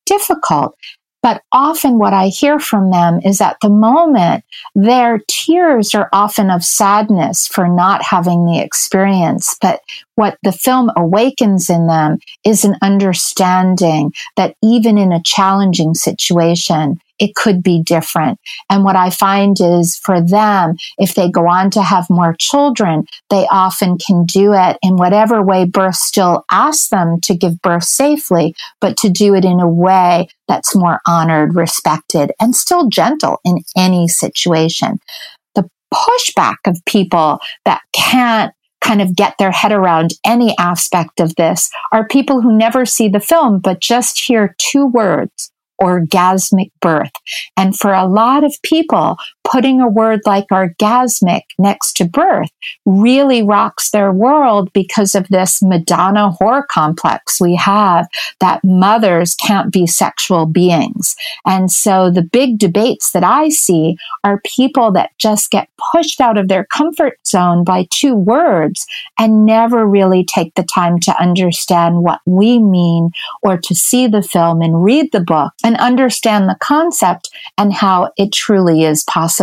difficult. 0.04 0.76
But 1.22 1.42
often 1.52 1.98
what 1.98 2.12
I 2.12 2.28
hear 2.28 2.58
from 2.58 2.90
them 2.90 3.20
is 3.24 3.40
at 3.40 3.56
the 3.62 3.70
moment, 3.70 4.44
their 4.74 5.20
tears 5.28 5.94
are 5.94 6.08
often 6.12 6.50
of 6.50 6.64
sadness 6.64 7.46
for 7.46 7.68
not 7.68 8.02
having 8.02 8.44
the 8.44 8.58
experience. 8.58 9.56
But 9.60 9.80
what 10.16 10.36
the 10.42 10.52
film 10.52 10.90
awakens 10.96 11.70
in 11.70 11.86
them 11.86 12.18
is 12.44 12.64
an 12.64 12.76
understanding 12.82 14.12
that 14.36 14.56
even 14.62 14.98
in 14.98 15.12
a 15.12 15.22
challenging 15.22 15.94
situation, 15.94 17.00
it 17.22 17.36
could 17.36 17.62
be 17.62 17.80
different. 17.80 18.40
And 18.68 18.82
what 18.82 18.96
I 18.96 19.08
find 19.08 19.56
is 19.60 19.96
for 19.96 20.20
them, 20.20 20.74
if 20.98 21.14
they 21.14 21.30
go 21.30 21.46
on 21.46 21.70
to 21.70 21.80
have 21.80 22.10
more 22.10 22.34
children, 22.36 23.06
they 23.30 23.46
often 23.48 23.96
can 23.96 24.24
do 24.24 24.52
it 24.52 24.76
in 24.82 24.96
whatever 24.96 25.40
way 25.40 25.64
birth 25.64 25.94
still 25.94 26.44
asks 26.50 26.88
them 26.88 27.20
to 27.20 27.36
give 27.36 27.62
birth 27.62 27.84
safely, 27.84 28.56
but 28.80 28.96
to 28.96 29.08
do 29.08 29.36
it 29.36 29.44
in 29.44 29.60
a 29.60 29.68
way 29.68 30.26
that's 30.48 30.74
more 30.74 30.98
honored, 31.06 31.54
respected, 31.54 32.32
and 32.40 32.56
still 32.56 32.88
gentle 32.88 33.38
in 33.44 33.58
any 33.76 34.08
situation. 34.08 34.98
The 35.54 35.70
pushback 35.94 36.56
of 36.66 36.84
people 36.86 37.38
that 37.64 37.82
can't 37.94 38.52
kind 38.80 39.00
of 39.00 39.14
get 39.14 39.36
their 39.38 39.52
head 39.52 39.70
around 39.70 40.14
any 40.26 40.56
aspect 40.58 41.20
of 41.20 41.36
this 41.36 41.70
are 41.92 42.04
people 42.08 42.40
who 42.40 42.58
never 42.58 42.84
see 42.84 43.06
the 43.06 43.20
film, 43.20 43.60
but 43.60 43.78
just 43.78 44.18
hear 44.18 44.56
two 44.58 44.86
words 44.86 45.51
orgasmic 45.82 46.70
birth. 46.80 47.10
And 47.56 47.76
for 47.76 47.92
a 47.92 48.06
lot 48.06 48.44
of 48.44 48.54
people, 48.62 49.16
putting 49.44 49.80
a 49.80 49.88
word 49.88 50.20
like 50.24 50.46
orgasmic 50.48 51.42
next 51.58 51.94
to 51.94 52.04
birth 52.04 52.50
really 52.86 53.42
rocks 53.42 53.90
their 53.90 54.12
world 54.12 54.72
because 54.72 55.14
of 55.14 55.26
this 55.28 55.62
Madonna 55.62 56.30
whore 56.40 56.66
complex 56.68 57.40
we 57.40 57.54
have 57.56 58.06
that 58.40 58.60
mothers 58.64 59.34
can't 59.34 59.72
be 59.72 59.86
sexual 59.86 60.46
beings. 60.46 61.16
And 61.44 61.70
so 61.70 62.10
the 62.10 62.22
big 62.22 62.58
debates 62.58 63.12
that 63.12 63.24
I 63.24 63.48
see 63.48 63.96
are 64.24 64.40
people 64.44 64.92
that 64.92 65.10
just 65.18 65.50
get 65.50 65.68
pushed 65.92 66.20
out 66.20 66.38
of 66.38 66.48
their 66.48 66.64
comfort 66.64 67.18
zone 67.26 67.64
by 67.64 67.86
two 67.90 68.14
words 68.14 68.86
and 69.18 69.44
never 69.44 69.86
really 69.86 70.24
take 70.24 70.54
the 70.54 70.62
time 70.62 71.00
to 71.00 71.20
understand 71.20 72.02
what 72.02 72.20
we 72.26 72.58
mean 72.58 73.10
or 73.42 73.58
to 73.58 73.74
see 73.74 74.06
the 74.06 74.22
film 74.22 74.62
and 74.62 74.84
read 74.84 75.10
the 75.12 75.20
book 75.20 75.52
and 75.64 75.76
understand 75.78 76.48
the 76.48 76.56
concept 76.60 77.30
and 77.58 77.72
how 77.72 78.10
it 78.16 78.32
truly 78.32 78.84
is 78.84 79.04
possible 79.04 79.41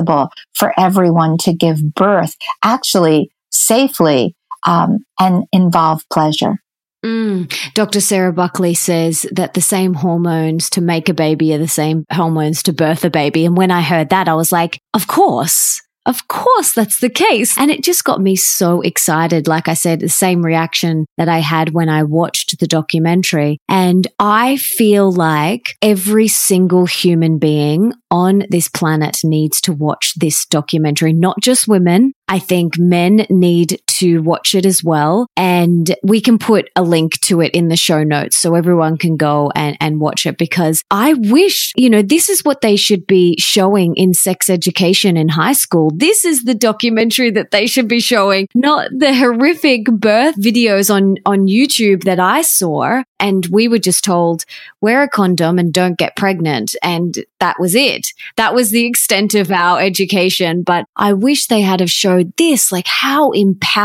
for 0.53 0.73
everyone 0.77 1.37
to 1.39 1.53
give 1.53 1.93
birth 1.93 2.35
actually 2.63 3.31
safely 3.51 4.35
um, 4.65 4.99
and 5.19 5.45
involve 5.51 6.03
pleasure. 6.11 6.59
Mm. 7.05 7.73
Dr. 7.73 8.01
Sarah 8.01 8.33
Buckley 8.33 8.73
says 8.73 9.25
that 9.31 9.53
the 9.53 9.61
same 9.61 9.93
hormones 9.93 10.69
to 10.71 10.81
make 10.81 11.07
a 11.07 11.13
baby 11.13 11.53
are 11.53 11.57
the 11.57 11.67
same 11.67 12.05
hormones 12.11 12.61
to 12.63 12.73
birth 12.73 13.05
a 13.05 13.09
baby. 13.09 13.45
And 13.45 13.55
when 13.55 13.71
I 13.71 13.81
heard 13.81 14.09
that, 14.09 14.27
I 14.27 14.33
was 14.33 14.51
like, 14.51 14.81
of 14.93 15.07
course. 15.07 15.81
Of 16.09 16.27
course, 16.27 16.73
that's 16.73 17.01
the 17.01 17.09
case. 17.09 17.55
And 17.55 17.69
it 17.69 17.83
just 17.83 18.03
got 18.03 18.19
me 18.19 18.35
so 18.35 18.81
excited. 18.81 19.47
Like 19.47 19.67
I 19.67 19.75
said, 19.75 19.99
the 19.99 20.09
same 20.09 20.43
reaction 20.43 21.05
that 21.17 21.29
I 21.29 21.37
had 21.37 21.75
when 21.75 21.87
I 21.87 22.01
watched 22.01 22.59
the 22.59 22.65
documentary. 22.65 23.59
And 23.69 24.07
I 24.17 24.57
feel 24.57 25.11
like 25.11 25.77
every 25.83 26.27
single 26.27 26.87
human 26.87 27.37
being 27.37 27.93
on 28.09 28.45
this 28.49 28.67
planet 28.67 29.19
needs 29.23 29.61
to 29.61 29.71
watch 29.71 30.15
this 30.15 30.47
documentary, 30.47 31.13
not 31.13 31.39
just 31.41 31.67
women. 31.67 32.13
I 32.27 32.39
think 32.39 32.79
men 32.79 33.27
need 33.29 33.79
to 33.99 34.19
watch 34.19 34.55
it 34.55 34.65
as 34.65 34.83
well. 34.83 35.27
And 35.35 35.95
we 36.03 36.21
can 36.21 36.37
put 36.37 36.69
a 36.75 36.83
link 36.83 37.19
to 37.21 37.41
it 37.41 37.53
in 37.53 37.67
the 37.67 37.75
show 37.75 38.03
notes 38.03 38.37
so 38.37 38.55
everyone 38.55 38.97
can 38.97 39.17
go 39.17 39.51
and, 39.55 39.77
and 39.79 39.99
watch 39.99 40.25
it 40.25 40.37
because 40.37 40.83
I 40.91 41.13
wish, 41.13 41.73
you 41.75 41.89
know, 41.89 42.01
this 42.01 42.29
is 42.29 42.43
what 42.43 42.61
they 42.61 42.75
should 42.75 43.05
be 43.07 43.35
showing 43.39 43.95
in 43.95 44.13
sex 44.13 44.49
education 44.49 45.17
in 45.17 45.29
high 45.29 45.53
school. 45.53 45.91
This 45.93 46.25
is 46.25 46.43
the 46.43 46.55
documentary 46.55 47.31
that 47.31 47.51
they 47.51 47.67
should 47.67 47.87
be 47.87 47.99
showing, 47.99 48.47
not 48.55 48.89
the 48.95 49.13
horrific 49.13 49.85
birth 49.85 50.35
videos 50.35 50.93
on, 50.93 51.17
on 51.25 51.47
YouTube 51.47 52.03
that 52.03 52.19
I 52.19 52.41
saw. 52.41 53.03
And 53.19 53.45
we 53.47 53.67
were 53.67 53.79
just 53.79 54.03
told, 54.03 54.45
wear 54.79 55.03
a 55.03 55.09
condom 55.09 55.59
and 55.59 55.73
don't 55.73 55.97
get 55.97 56.15
pregnant. 56.15 56.75
And 56.81 57.17
that 57.39 57.59
was 57.59 57.75
it. 57.75 58.07
That 58.37 58.53
was 58.53 58.71
the 58.71 58.85
extent 58.85 59.35
of 59.35 59.51
our 59.51 59.81
education. 59.81 60.63
But 60.63 60.85
I 60.95 61.13
wish 61.13 61.47
they 61.47 61.61
had 61.61 61.79
have 61.79 61.91
showed 61.91 62.35
this, 62.37 62.71
like 62.71 62.87
how 62.87 63.31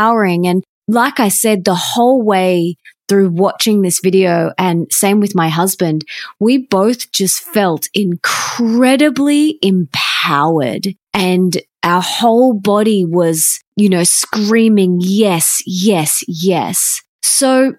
empowering. 0.05 0.47
And 0.47 0.63
like 0.87 1.19
I 1.19 1.29
said, 1.29 1.63
the 1.63 1.75
whole 1.75 2.21
way 2.21 2.75
through 3.07 3.29
watching 3.29 3.81
this 3.81 3.99
video 3.99 4.51
and 4.57 4.87
same 4.91 5.19
with 5.19 5.35
my 5.35 5.49
husband, 5.49 6.03
we 6.39 6.57
both 6.57 7.11
just 7.11 7.41
felt 7.41 7.87
incredibly 7.93 9.59
empowered 9.61 10.87
and 11.13 11.57
our 11.83 12.01
whole 12.01 12.53
body 12.53 13.05
was, 13.05 13.59
you 13.75 13.89
know, 13.89 14.03
screaming, 14.03 14.97
yes, 15.01 15.61
yes, 15.67 16.23
yes. 16.27 17.01
So 17.21 17.73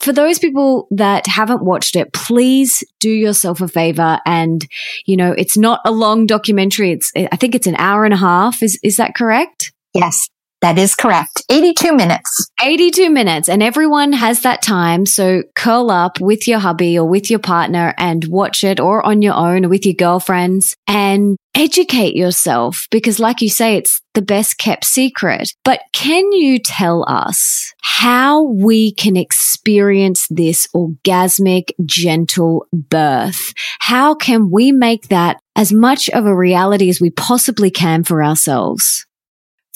for 0.00 0.12
those 0.12 0.40
people 0.40 0.88
that 0.90 1.28
haven't 1.28 1.64
watched 1.64 1.94
it, 1.94 2.12
please 2.12 2.82
do 2.98 3.08
yourself 3.10 3.60
a 3.60 3.68
favor. 3.68 4.18
And, 4.26 4.66
you 5.06 5.16
know, 5.16 5.32
it's 5.32 5.56
not 5.56 5.80
a 5.84 5.92
long 5.92 6.26
documentary. 6.26 6.90
It's, 6.90 7.12
I 7.16 7.36
think 7.36 7.54
it's 7.54 7.68
an 7.68 7.76
hour 7.76 8.04
and 8.04 8.12
a 8.12 8.18
half. 8.18 8.64
Is, 8.64 8.80
is 8.82 8.96
that 8.96 9.14
correct? 9.14 9.72
Yes. 9.94 10.28
That 10.62 10.78
is 10.78 10.94
correct. 10.94 11.42
82 11.50 11.94
minutes. 11.94 12.50
82 12.62 13.10
minutes. 13.10 13.48
And 13.48 13.62
everyone 13.62 14.12
has 14.12 14.40
that 14.42 14.62
time. 14.62 15.04
So 15.04 15.42
curl 15.54 15.90
up 15.90 16.20
with 16.20 16.48
your 16.48 16.58
hubby 16.58 16.98
or 16.98 17.06
with 17.06 17.30
your 17.30 17.38
partner 17.38 17.94
and 17.98 18.24
watch 18.28 18.64
it 18.64 18.80
or 18.80 19.04
on 19.04 19.22
your 19.22 19.34
own 19.34 19.68
with 19.68 19.84
your 19.84 19.94
girlfriends 19.94 20.74
and 20.88 21.36
educate 21.54 22.16
yourself 22.16 22.86
because 22.90 23.18
like 23.18 23.40
you 23.40 23.48
say, 23.48 23.76
it's 23.76 24.00
the 24.14 24.22
best 24.22 24.58
kept 24.58 24.84
secret. 24.84 25.50
But 25.64 25.80
can 25.92 26.32
you 26.32 26.58
tell 26.58 27.04
us 27.08 27.72
how 27.82 28.42
we 28.42 28.92
can 28.92 29.16
experience 29.16 30.26
this 30.30 30.66
orgasmic, 30.74 31.70
gentle 31.84 32.66
birth? 32.72 33.52
How 33.80 34.14
can 34.14 34.50
we 34.50 34.72
make 34.72 35.08
that 35.08 35.38
as 35.54 35.72
much 35.72 36.08
of 36.10 36.26
a 36.26 36.36
reality 36.36 36.88
as 36.88 37.00
we 37.00 37.10
possibly 37.10 37.70
can 37.70 38.04
for 38.04 38.22
ourselves? 38.22 39.05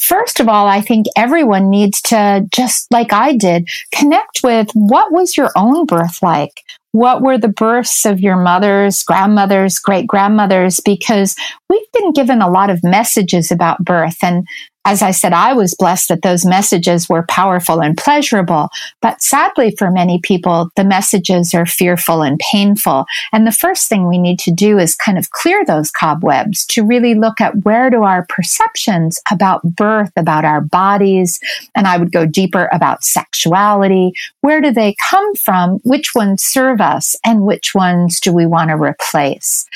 First 0.01 0.41
of 0.41 0.49
all, 0.49 0.67
I 0.67 0.81
think 0.81 1.07
everyone 1.15 1.69
needs 1.69 2.01
to, 2.03 2.47
just 2.51 2.91
like 2.91 3.13
I 3.13 3.37
did, 3.37 3.69
connect 3.95 4.41
with 4.43 4.71
what 4.73 5.13
was 5.13 5.37
your 5.37 5.51
own 5.57 5.85
birth 5.85 6.23
like? 6.23 6.63
What 6.93 7.21
were 7.21 7.37
the 7.37 7.49
births 7.49 8.07
of 8.07 8.19
your 8.19 8.37
mothers, 8.37 9.03
grandmothers, 9.03 9.79
great 9.79 10.07
grandmothers? 10.07 10.81
Because 10.81 11.37
we've 11.69 11.93
been 11.93 12.13
given 12.13 12.41
a 12.41 12.51
lot 12.51 12.71
of 12.71 12.83
messages 12.83 13.53
about 13.53 13.85
birth 13.85 14.17
and 14.25 14.47
as 14.87 15.03
I 15.03 15.11
said, 15.11 15.33
I 15.33 15.53
was 15.53 15.75
blessed 15.75 16.09
that 16.09 16.23
those 16.23 16.47
messages 16.47 17.09
were 17.09 17.27
powerful 17.29 17.81
and 17.81 17.97
pleasurable. 17.97 18.71
But 19.03 19.21
sadly, 19.23 19.75
for 19.77 19.91
many 19.91 20.21
people, 20.21 20.71
the 20.75 20.85
messages 20.85 21.53
are 21.55 21.67
fearful 21.67 22.23
and 22.23 22.39
painful. 22.39 23.05
And 23.33 23.47
the 23.47 23.53
first 23.53 23.89
thing 23.89 24.09
we 24.09 24.17
need 24.17 24.39
to 24.41 24.51
do 24.51 24.79
is 24.79 24.97
kind 24.97 25.19
of 25.19 25.31
clear 25.31 25.65
those 25.65 25.91
cobwebs 25.91 26.65
to 26.67 26.85
really 26.85 27.15
look 27.15 27.41
at 27.41 27.65
where 27.65 27.91
do 27.91 28.05
our 28.05 28.25
perceptions 28.29 29.21
about 29.31 29.63
birth, 29.63 30.13
about 30.17 30.47
our 30.47 30.63
bodies, 30.63 31.39
and 31.75 31.87
I 31.87 31.99
would 31.99 32.11
go 32.11 32.25
deeper 32.25 32.69
about 32.73 33.05
sexuality. 33.05 34.13
Where 34.41 34.63
do 34.63 34.73
they 34.73 34.97
come 35.09 35.35
from? 35.35 35.81
Which 35.85 36.15
ones 36.15 36.43
serve 36.43 36.81
us 36.81 37.15
and 37.25 37.43
which 37.43 37.75
ones 37.75 38.19
do 38.19 38.33
we 38.33 38.47
want 38.47 38.71
to 38.71 38.77
replace? 38.77 39.67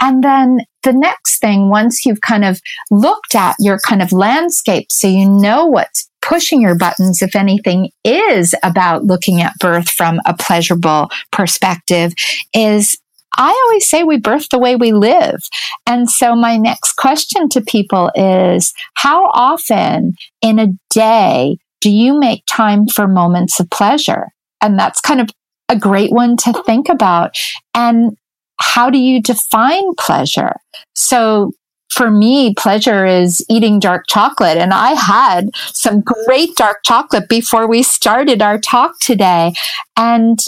And 0.00 0.24
then 0.24 0.60
the 0.86 0.92
next 0.92 1.40
thing, 1.40 1.68
once 1.68 2.06
you've 2.06 2.20
kind 2.20 2.44
of 2.44 2.60
looked 2.92 3.34
at 3.34 3.56
your 3.58 3.78
kind 3.80 4.00
of 4.00 4.12
landscape, 4.12 4.86
so 4.90 5.08
you 5.08 5.28
know 5.28 5.66
what's 5.66 6.08
pushing 6.22 6.62
your 6.62 6.78
buttons, 6.78 7.22
if 7.22 7.34
anything, 7.34 7.90
is 8.04 8.54
about 8.62 9.04
looking 9.04 9.42
at 9.42 9.58
birth 9.58 9.88
from 9.88 10.20
a 10.26 10.34
pleasurable 10.34 11.08
perspective, 11.32 12.12
is 12.54 12.96
I 13.36 13.48
always 13.66 13.88
say 13.88 14.04
we 14.04 14.18
birth 14.18 14.48
the 14.48 14.58
way 14.58 14.76
we 14.76 14.92
live. 14.92 15.40
And 15.86 16.08
so 16.08 16.36
my 16.36 16.56
next 16.56 16.92
question 16.92 17.48
to 17.50 17.60
people 17.60 18.12
is 18.14 18.72
how 18.94 19.26
often 19.32 20.14
in 20.40 20.58
a 20.60 20.68
day 20.90 21.58
do 21.80 21.90
you 21.90 22.18
make 22.18 22.44
time 22.46 22.86
for 22.86 23.08
moments 23.08 23.58
of 23.58 23.68
pleasure? 23.70 24.28
And 24.62 24.78
that's 24.78 25.00
kind 25.00 25.20
of 25.20 25.28
a 25.68 25.76
great 25.76 26.12
one 26.12 26.36
to 26.38 26.52
think 26.64 26.88
about. 26.88 27.36
And 27.74 28.16
how 28.60 28.90
do 28.90 28.98
you 28.98 29.22
define 29.22 29.94
pleasure? 29.98 30.54
So 30.94 31.52
for 31.90 32.10
me, 32.10 32.52
pleasure 32.54 33.06
is 33.06 33.44
eating 33.48 33.78
dark 33.78 34.04
chocolate. 34.08 34.58
And 34.58 34.74
I 34.74 34.90
had 34.90 35.48
some 35.72 36.02
great 36.02 36.54
dark 36.56 36.78
chocolate 36.84 37.28
before 37.28 37.66
we 37.66 37.82
started 37.82 38.42
our 38.42 38.58
talk 38.58 38.98
today. 39.00 39.54
And 39.96 40.38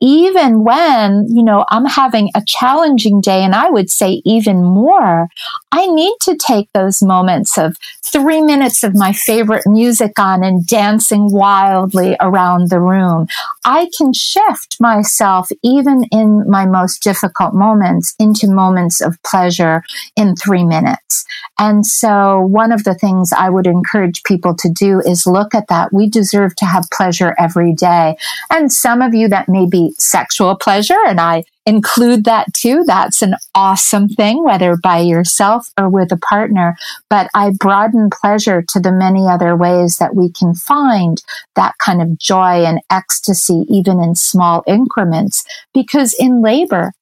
even 0.00 0.64
when, 0.64 1.26
you 1.28 1.42
know, 1.42 1.64
I'm 1.70 1.84
having 1.84 2.30
a 2.34 2.42
challenging 2.46 3.20
day, 3.20 3.44
and 3.44 3.54
I 3.54 3.70
would 3.70 3.90
say 3.90 4.22
even 4.24 4.64
more, 4.64 5.28
I 5.72 5.86
need 5.86 6.14
to 6.22 6.36
take 6.36 6.68
those 6.72 7.02
moments 7.02 7.56
of 7.56 7.76
three 8.04 8.40
minutes 8.40 8.82
of 8.82 8.94
my 8.94 9.12
favorite 9.12 9.64
music 9.66 10.18
on 10.18 10.42
and 10.42 10.66
dancing 10.66 11.32
wildly 11.32 12.16
around 12.20 12.70
the 12.70 12.80
room. 12.80 13.26
I 13.64 13.88
can 13.96 14.12
shift 14.12 14.78
myself, 14.80 15.48
even 15.62 16.04
in 16.10 16.48
my 16.48 16.66
most 16.66 17.02
difficult 17.02 17.54
moments, 17.54 18.14
into 18.18 18.50
moments 18.50 19.00
of 19.00 19.22
pleasure 19.22 19.82
in 20.16 20.34
three 20.34 20.64
minutes. 20.64 21.24
And 21.58 21.86
so 21.86 22.40
one 22.40 22.72
of 22.72 22.84
the 22.84 22.94
things 22.94 23.32
I 23.36 23.50
would 23.50 23.66
encourage 23.66 24.22
people 24.22 24.56
to 24.56 24.70
do 24.70 25.00
is 25.00 25.26
look 25.26 25.54
at 25.54 25.68
that. 25.68 25.92
We 25.92 26.08
deserve 26.08 26.56
to 26.56 26.64
have 26.64 26.88
pleasure 26.90 27.36
every 27.38 27.74
day. 27.74 28.16
And 28.48 28.72
some 28.72 29.02
of 29.02 29.14
you 29.14 29.28
that 29.28 29.48
may 29.48 29.66
be 29.66 29.89
sexual 29.98 30.56
pleasure, 30.56 30.98
and 31.06 31.20
I 31.20 31.44
include 31.66 32.24
that 32.24 32.52
too. 32.54 32.84
That's 32.84 33.22
an 33.22 33.34
awesome 33.54 34.08
thing, 34.08 34.42
whether 34.42 34.76
by 34.82 34.98
yourself 34.98 35.68
or 35.78 35.88
with 35.88 36.10
a 36.12 36.16
partner. 36.16 36.76
But 37.08 37.28
I 37.34 37.52
broaden 37.58 38.10
pleasure 38.10 38.62
to 38.68 38.80
the 38.80 38.92
many 38.92 39.26
other 39.26 39.56
ways 39.56 39.98
that 39.98 40.14
we 40.14 40.30
can 40.30 40.54
find 40.54 41.22
that 41.56 41.74
kind 41.78 42.02
of 42.02 42.18
joy 42.18 42.64
and 42.64 42.80
ecstasy, 42.90 43.64
even 43.68 44.00
in 44.00 44.14
small 44.14 44.62
increments. 44.66 45.44
Because 45.72 46.14
in 46.18 46.42
labor, 46.42 46.92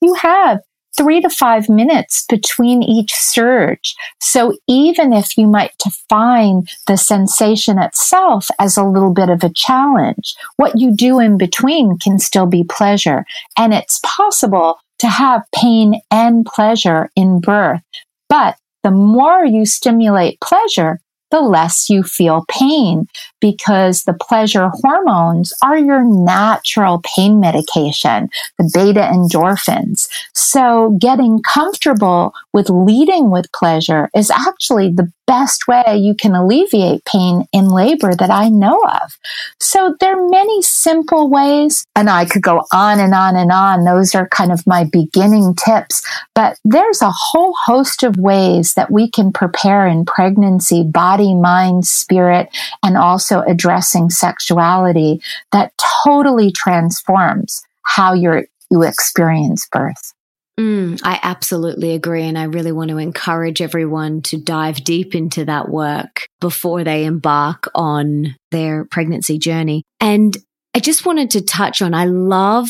you 0.00 0.14
have 0.14 0.60
three 0.96 1.20
to 1.20 1.28
five 1.28 1.68
minutes 1.68 2.24
between 2.28 2.82
each 2.82 3.12
surge. 3.14 3.94
So 4.20 4.56
even 4.66 5.12
if 5.12 5.36
you 5.36 5.46
might 5.46 5.72
define 5.78 6.66
the 6.86 6.96
sensation 6.96 7.78
itself 7.78 8.48
as 8.58 8.76
a 8.76 8.84
little 8.84 9.12
bit 9.12 9.28
of 9.28 9.44
a 9.44 9.52
challenge, 9.52 10.34
what 10.56 10.78
you 10.78 10.94
do 10.94 11.18
in 11.18 11.38
between 11.38 11.98
can 11.98 12.18
still 12.18 12.46
be 12.46 12.64
pleasure. 12.64 13.24
And 13.58 13.74
it's 13.74 14.00
possible 14.04 14.78
to 14.98 15.08
have 15.08 15.42
pain 15.54 16.00
and 16.10 16.46
pleasure 16.46 17.10
in 17.14 17.40
birth. 17.40 17.82
But 18.28 18.56
the 18.82 18.90
more 18.90 19.44
you 19.44 19.66
stimulate 19.66 20.40
pleasure, 20.40 21.00
the 21.30 21.40
less 21.40 21.88
you 21.90 22.02
feel 22.02 22.44
pain 22.48 23.06
because 23.40 24.04
the 24.04 24.14
pleasure 24.14 24.70
hormones 24.82 25.52
are 25.62 25.78
your 25.78 26.02
natural 26.04 27.02
pain 27.16 27.40
medication, 27.40 28.28
the 28.58 28.70
beta 28.72 29.00
endorphins. 29.00 30.08
So 30.34 30.96
getting 31.00 31.40
comfortable 31.42 32.32
with 32.52 32.70
leading 32.70 33.30
with 33.30 33.50
pleasure 33.52 34.08
is 34.14 34.30
actually 34.30 34.90
the 34.90 35.10
best 35.26 35.66
way 35.66 35.96
you 35.96 36.14
can 36.14 36.34
alleviate 36.34 37.04
pain 37.04 37.46
in 37.52 37.68
labor 37.68 38.14
that 38.14 38.30
I 38.30 38.48
know 38.48 38.80
of. 38.82 39.18
So 39.60 39.96
there 40.00 40.18
are 40.18 40.28
many 40.28 40.62
simple 40.62 41.28
ways, 41.28 41.84
and 41.94 42.08
I 42.08 42.24
could 42.24 42.42
go 42.42 42.64
on 42.72 43.00
and 43.00 43.14
on 43.14 43.36
and 43.36 43.50
on. 43.50 43.84
Those 43.84 44.14
are 44.14 44.28
kind 44.28 44.52
of 44.52 44.66
my 44.66 44.84
beginning 44.84 45.54
tips, 45.54 46.02
but 46.34 46.58
there's 46.64 47.02
a 47.02 47.12
whole 47.12 47.54
host 47.64 48.02
of 48.02 48.16
ways 48.16 48.74
that 48.74 48.90
we 48.90 49.10
can 49.10 49.32
prepare 49.32 49.86
in 49.86 50.04
pregnancy, 50.04 50.84
body, 50.84 51.34
mind, 51.34 51.86
spirit, 51.86 52.48
and 52.82 52.96
also 52.96 53.42
addressing 53.42 54.10
sexuality 54.10 55.20
that 55.52 55.72
totally 56.04 56.50
transforms 56.50 57.62
how 57.82 58.12
you 58.12 58.46
you 58.70 58.82
experience 58.82 59.68
birth. 59.70 60.12
Mm, 60.58 61.00
I 61.04 61.20
absolutely 61.22 61.92
agree. 61.92 62.22
And 62.22 62.38
I 62.38 62.44
really 62.44 62.72
want 62.72 62.90
to 62.90 62.98
encourage 62.98 63.60
everyone 63.60 64.22
to 64.22 64.38
dive 64.38 64.84
deep 64.84 65.14
into 65.14 65.44
that 65.44 65.68
work 65.68 66.26
before 66.40 66.82
they 66.82 67.04
embark 67.04 67.68
on 67.74 68.36
their 68.50 68.86
pregnancy 68.86 69.38
journey. 69.38 69.82
And 70.00 70.36
I 70.74 70.80
just 70.80 71.04
wanted 71.04 71.30
to 71.32 71.44
touch 71.44 71.82
on, 71.82 71.92
I 71.94 72.06
love 72.06 72.68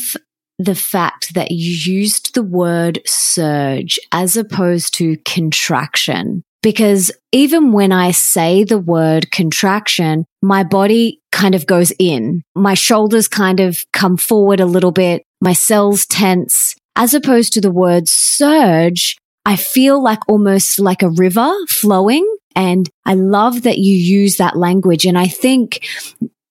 the 0.59 0.75
fact 0.75 1.33
that 1.35 1.51
you 1.51 1.93
used 1.93 2.33
the 2.33 2.43
word 2.43 2.99
surge 3.05 3.99
as 4.11 4.35
opposed 4.35 4.93
to 4.95 5.17
contraction. 5.25 6.43
Because 6.63 7.11
even 7.31 7.71
when 7.71 7.91
I 7.91 8.11
say 8.11 8.63
the 8.63 8.79
word 8.79 9.31
contraction, 9.31 10.25
my 10.41 10.63
body 10.63 11.21
kind 11.31 11.53
of 11.53 11.67
goes 11.67 11.93
in. 11.99 12.41
My 12.55 12.73
shoulders 12.73 13.27
kind 13.27 13.59
of 13.59 13.83
come 13.93 14.17
forward 14.17 14.59
a 14.59 14.65
little 14.65 14.91
bit. 14.91 15.23
My 15.39 15.53
cells 15.53 16.05
tense 16.07 16.73
as 16.97 17.13
opposed 17.13 17.53
to 17.53 17.61
the 17.61 17.71
word 17.71 18.09
surge, 18.09 19.15
I 19.45 19.55
feel 19.55 20.01
like 20.01 20.27
almost 20.27 20.79
like 20.79 21.03
a 21.03 21.09
river 21.09 21.53
flowing. 21.69 22.27
And 22.55 22.89
I 23.05 23.13
love 23.13 23.61
that 23.61 23.77
you 23.77 23.95
use 23.95 24.37
that 24.37 24.57
language. 24.57 25.05
And 25.05 25.17
I 25.17 25.27
think 25.27 25.87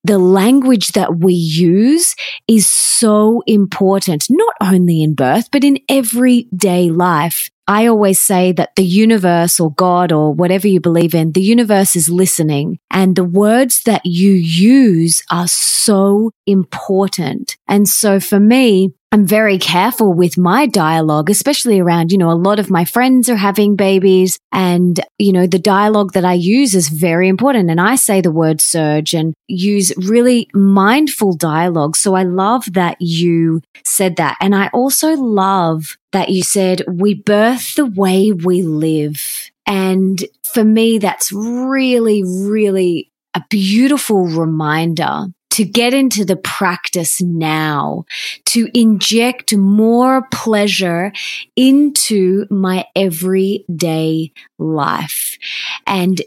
the 0.04 0.18
language 0.18 0.92
that 0.92 1.18
we 1.18 1.34
use 1.34 2.14
is 2.46 2.68
so 2.68 3.42
important, 3.48 4.26
not 4.30 4.54
only 4.62 5.02
in 5.02 5.14
birth, 5.14 5.48
but 5.50 5.64
in 5.64 5.80
everyday 5.88 6.90
life. 6.90 7.50
I 7.68 7.88
always 7.88 8.20
say 8.20 8.52
that 8.52 8.76
the 8.76 8.84
universe 8.84 9.58
or 9.58 9.72
God 9.72 10.12
or 10.12 10.32
whatever 10.32 10.68
you 10.68 10.80
believe 10.80 11.16
in, 11.16 11.32
the 11.32 11.42
universe 11.42 11.96
is 11.96 12.08
listening 12.08 12.78
and 12.88 13.16
the 13.16 13.24
words 13.24 13.82
that 13.82 14.02
you 14.04 14.30
use 14.30 15.24
are 15.32 15.48
so 15.48 16.30
important. 16.46 17.56
And 17.66 17.88
so 17.88 18.20
for 18.20 18.38
me, 18.38 18.94
I'm 19.16 19.26
very 19.26 19.56
careful 19.56 20.12
with 20.12 20.36
my 20.36 20.66
dialogue, 20.66 21.30
especially 21.30 21.80
around, 21.80 22.12
you 22.12 22.18
know, 22.18 22.30
a 22.30 22.36
lot 22.36 22.58
of 22.58 22.68
my 22.68 22.84
friends 22.84 23.30
are 23.30 23.36
having 23.36 23.74
babies 23.74 24.38
and, 24.52 25.00
you 25.18 25.32
know, 25.32 25.46
the 25.46 25.58
dialogue 25.58 26.12
that 26.12 26.26
I 26.26 26.34
use 26.34 26.74
is 26.74 26.90
very 26.90 27.26
important. 27.26 27.70
And 27.70 27.80
I 27.80 27.96
say 27.96 28.20
the 28.20 28.30
word 28.30 28.60
surge 28.60 29.14
and 29.14 29.32
use 29.48 29.90
really 29.96 30.50
mindful 30.52 31.32
dialogue. 31.32 31.96
So 31.96 32.14
I 32.14 32.24
love 32.24 32.70
that 32.74 32.98
you 33.00 33.62
said 33.86 34.16
that. 34.16 34.36
And 34.42 34.54
I 34.54 34.68
also 34.74 35.14
love 35.14 35.96
that 36.12 36.28
you 36.28 36.42
said 36.42 36.82
we 36.86 37.14
birth 37.14 37.74
the 37.74 37.86
way 37.86 38.32
we 38.32 38.60
live. 38.60 39.50
And 39.64 40.22
for 40.52 40.62
me, 40.62 40.98
that's 40.98 41.32
really, 41.32 42.22
really 42.22 43.10
a 43.32 43.42
beautiful 43.48 44.26
reminder 44.26 45.28
to 45.56 45.64
get 45.64 45.94
into 45.94 46.22
the 46.22 46.36
practice 46.36 47.22
now, 47.22 48.04
to 48.44 48.68
inject 48.74 49.56
more 49.56 50.28
pleasure 50.30 51.10
into 51.56 52.44
my 52.50 52.84
everyday 52.94 54.32
life 54.58 55.38
and 55.86 56.20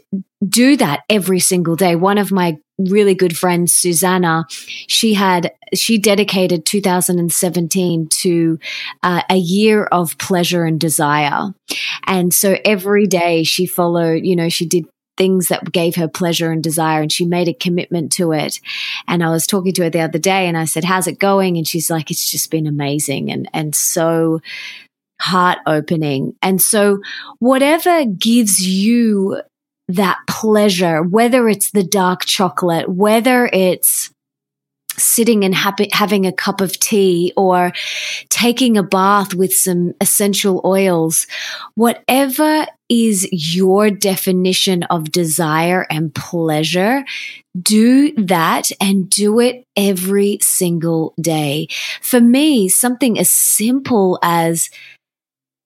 do 0.44 0.76
that 0.76 1.02
every 1.08 1.38
single 1.38 1.76
day. 1.76 1.94
One 1.94 2.18
of 2.18 2.32
my 2.32 2.58
really 2.76 3.14
good 3.14 3.38
friends, 3.38 3.72
Susanna, 3.72 4.46
she 4.88 5.14
had, 5.14 5.52
she 5.74 5.96
dedicated 5.96 6.66
2017 6.66 8.08
to 8.08 8.58
uh, 9.04 9.22
a 9.30 9.36
year 9.36 9.84
of 9.84 10.18
pleasure 10.18 10.64
and 10.64 10.80
desire. 10.80 11.54
And 12.04 12.34
so 12.34 12.56
every 12.64 13.06
day 13.06 13.44
she 13.44 13.66
followed, 13.66 14.24
you 14.24 14.34
know, 14.34 14.48
she 14.48 14.66
did 14.66 14.86
things 15.16 15.48
that 15.48 15.72
gave 15.72 15.96
her 15.96 16.08
pleasure 16.08 16.50
and 16.50 16.62
desire 16.62 17.02
and 17.02 17.12
she 17.12 17.24
made 17.24 17.48
a 17.48 17.54
commitment 17.54 18.12
to 18.12 18.32
it. 18.32 18.60
And 19.06 19.22
i 19.22 19.30
was 19.30 19.46
talking 19.46 19.72
to 19.74 19.82
her 19.82 19.90
the 19.90 20.00
other 20.00 20.18
day 20.18 20.46
and 20.46 20.56
i 20.56 20.64
said 20.64 20.84
how's 20.84 21.06
it 21.06 21.18
going? 21.18 21.56
And 21.56 21.66
she's 21.66 21.90
like 21.90 22.10
it's 22.10 22.30
just 22.30 22.50
been 22.50 22.66
amazing 22.66 23.30
and 23.30 23.48
and 23.52 23.74
so 23.74 24.40
heart 25.20 25.58
opening 25.66 26.34
and 26.40 26.62
so 26.62 27.00
whatever 27.40 28.06
gives 28.06 28.66
you 28.66 29.42
that 29.88 30.18
pleasure 30.26 31.02
whether 31.02 31.46
it's 31.46 31.72
the 31.72 31.82
dark 31.82 32.24
chocolate 32.24 32.88
whether 32.88 33.50
it's 33.52 34.10
sitting 35.00 35.44
and 35.44 35.54
happy, 35.54 35.88
having 35.92 36.26
a 36.26 36.32
cup 36.32 36.60
of 36.60 36.78
tea 36.78 37.32
or 37.36 37.72
taking 38.28 38.76
a 38.76 38.82
bath 38.82 39.34
with 39.34 39.54
some 39.54 39.94
essential 40.00 40.60
oils, 40.64 41.26
whatever 41.74 42.66
is 42.88 43.28
your 43.30 43.88
definition 43.88 44.82
of 44.84 45.12
desire 45.12 45.86
and 45.90 46.14
pleasure, 46.14 47.04
do 47.60 48.12
that 48.14 48.70
and 48.80 49.08
do 49.08 49.38
it 49.40 49.64
every 49.76 50.38
single 50.42 51.14
day. 51.20 51.68
For 52.02 52.20
me, 52.20 52.68
something 52.68 53.18
as 53.18 53.30
simple 53.30 54.18
as 54.22 54.70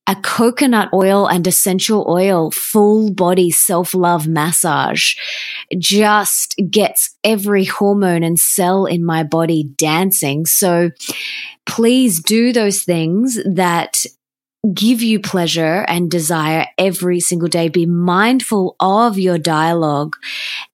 a 0.07 0.15
coconut 0.17 0.91
oil 0.93 1.27
and 1.27 1.47
essential 1.47 2.05
oil 2.09 2.51
full 2.51 3.13
body 3.13 3.51
self 3.51 3.95
love 3.95 4.27
massage 4.27 5.15
just 5.79 6.57
gets 6.71 7.17
every 7.25 7.65
hormone 7.65 8.23
and 8.23 8.39
cell 8.39 8.85
in 8.87 9.05
my 9.05 9.23
body 9.23 9.65
dancing. 9.65 10.45
So 10.45 10.91
please 11.65 12.23
do 12.23 12.53
those 12.53 12.83
things 12.83 13.39
that 13.45 14.05
give 14.73 15.03
you 15.03 15.21
pleasure 15.21 15.85
and 15.89 16.11
desire 16.11 16.67
every 16.79 17.21
single 17.21 17.49
day. 17.49 17.69
Be 17.69 17.87
mindful 17.87 18.77
of 18.81 19.19
your 19.19 19.39
dialogue 19.39 20.17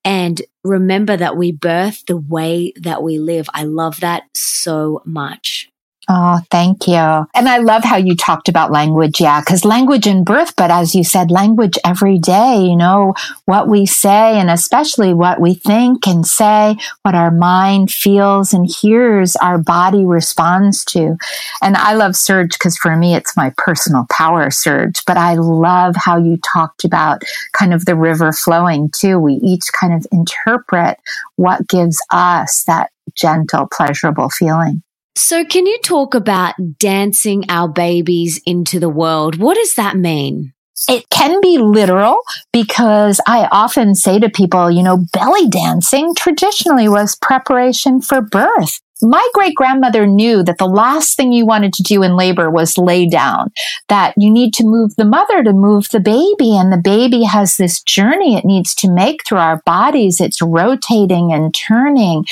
and 0.05 0.41
remember 0.63 1.17
that 1.17 1.37
we 1.37 1.53
birth 1.53 2.05
the 2.07 2.17
way 2.17 2.73
that 2.77 3.03
we 3.03 3.19
live. 3.19 3.49
I 3.53 3.65
love 3.65 4.01
that 4.01 4.25
so 4.35 5.03
much. 5.05 5.71
Oh, 6.13 6.41
thank 6.51 6.89
you. 6.89 6.97
And 6.97 7.49
I 7.49 7.59
love 7.59 7.85
how 7.85 7.97
you 7.97 8.17
talked 8.17 8.49
about 8.49 8.73
language. 8.73 9.21
Yeah. 9.21 9.41
Cause 9.43 9.65
language 9.65 10.09
in 10.09 10.25
birth, 10.25 10.57
but 10.57 10.69
as 10.69 10.93
you 10.93 11.05
said, 11.05 11.31
language 11.31 11.79
every 11.85 12.19
day, 12.19 12.61
you 12.61 12.75
know, 12.75 13.15
what 13.45 13.69
we 13.69 13.87
say 13.87 14.37
and 14.41 14.51
especially 14.51 15.15
what 15.15 15.41
we 15.41 15.55
think 15.55 16.09
and 16.09 16.27
say, 16.27 16.77
what 17.03 17.15
our 17.15 17.31
mind 17.31 17.93
feels 17.93 18.53
and 18.53 18.69
hears, 18.69 19.37
our 19.37 19.57
body 19.57 20.05
responds 20.05 20.85
to. 20.87 21.17
And 21.63 21.77
I 21.77 21.95
love 21.95 22.17
Surge 22.17 22.55
because 22.55 22.77
for 22.77 22.97
me, 22.97 23.15
it's 23.15 23.37
my 23.37 23.53
personal 23.57 24.07
power 24.11 24.51
surge, 24.51 25.05
but 25.07 25.17
I 25.17 25.35
love 25.35 25.95
how 25.95 26.17
you 26.17 26.39
talked 26.39 26.83
about 26.83 27.23
kind 27.53 27.73
of 27.73 27.85
the 27.85 27.95
river 27.95 28.33
flowing 28.33 28.91
too. 28.91 29.21
We 29.21 29.35
each 29.35 29.71
kind 29.79 29.95
of 29.95 30.05
interpret 30.11 30.99
what 31.37 31.69
gives 31.69 32.03
us 32.11 32.65
that 32.65 32.91
gentle, 33.15 33.69
pleasurable 33.71 34.29
feeling. 34.29 34.83
So, 35.17 35.45
can 35.45 35.67
you 35.67 35.79
talk 35.83 36.15
about 36.15 36.55
dancing 36.79 37.45
our 37.49 37.69
babies 37.69 38.41
into 38.47 38.79
the 38.79 38.89
world? 38.89 39.39
What 39.39 39.57
does 39.57 39.75
that 39.75 39.97
mean? 39.97 40.53
It 40.89 41.05
can 41.11 41.41
be 41.41 41.59
literal 41.59 42.17
because 42.53 43.21
I 43.27 43.49
often 43.53 43.95
say 43.95 44.19
to 44.19 44.31
people, 44.31 44.71
you 44.71 44.83
know, 44.83 45.05
belly 45.13 45.49
dancing 45.49 46.15
traditionally 46.15 46.89
was 46.89 47.17
preparation 47.17 48.01
for 48.01 48.23
birth 48.23 48.81
my 49.03 49.27
great 49.35 49.55
grandmother 49.55 50.07
knew 50.07 50.43
that 50.43 50.59
the 50.59 50.67
last 50.67 51.17
thing 51.17 51.33
you 51.33 51.47
wanted 51.47 51.73
to 51.75 51.83
do 51.83 52.03
in 52.03 52.17
labor 52.17 52.51
was 52.51 52.79
lay 52.79 53.09
down, 53.09 53.51
that 53.89 54.15
you 54.17 54.31
need 54.31 54.55
to 54.55 54.65
move 54.65 54.97
the 54.97 55.05
mother 55.05 55.43
to 55.43 55.53
move 55.53 55.89
the 55.91 56.01
baby. 56.01 56.57
And 56.57 56.73
the 56.73 56.81
baby 56.83 57.23
has 57.23 57.57
this 57.57 57.83
journey 57.83 58.37
it 58.37 58.45
needs 58.45 58.75
to 58.77 58.91
make 58.91 59.25
through 59.27 59.39
our 59.39 59.63
bodies. 59.65 60.21
It's 60.21 60.43
rotating 60.43 61.33
and 61.33 61.55
turning. 61.55 62.25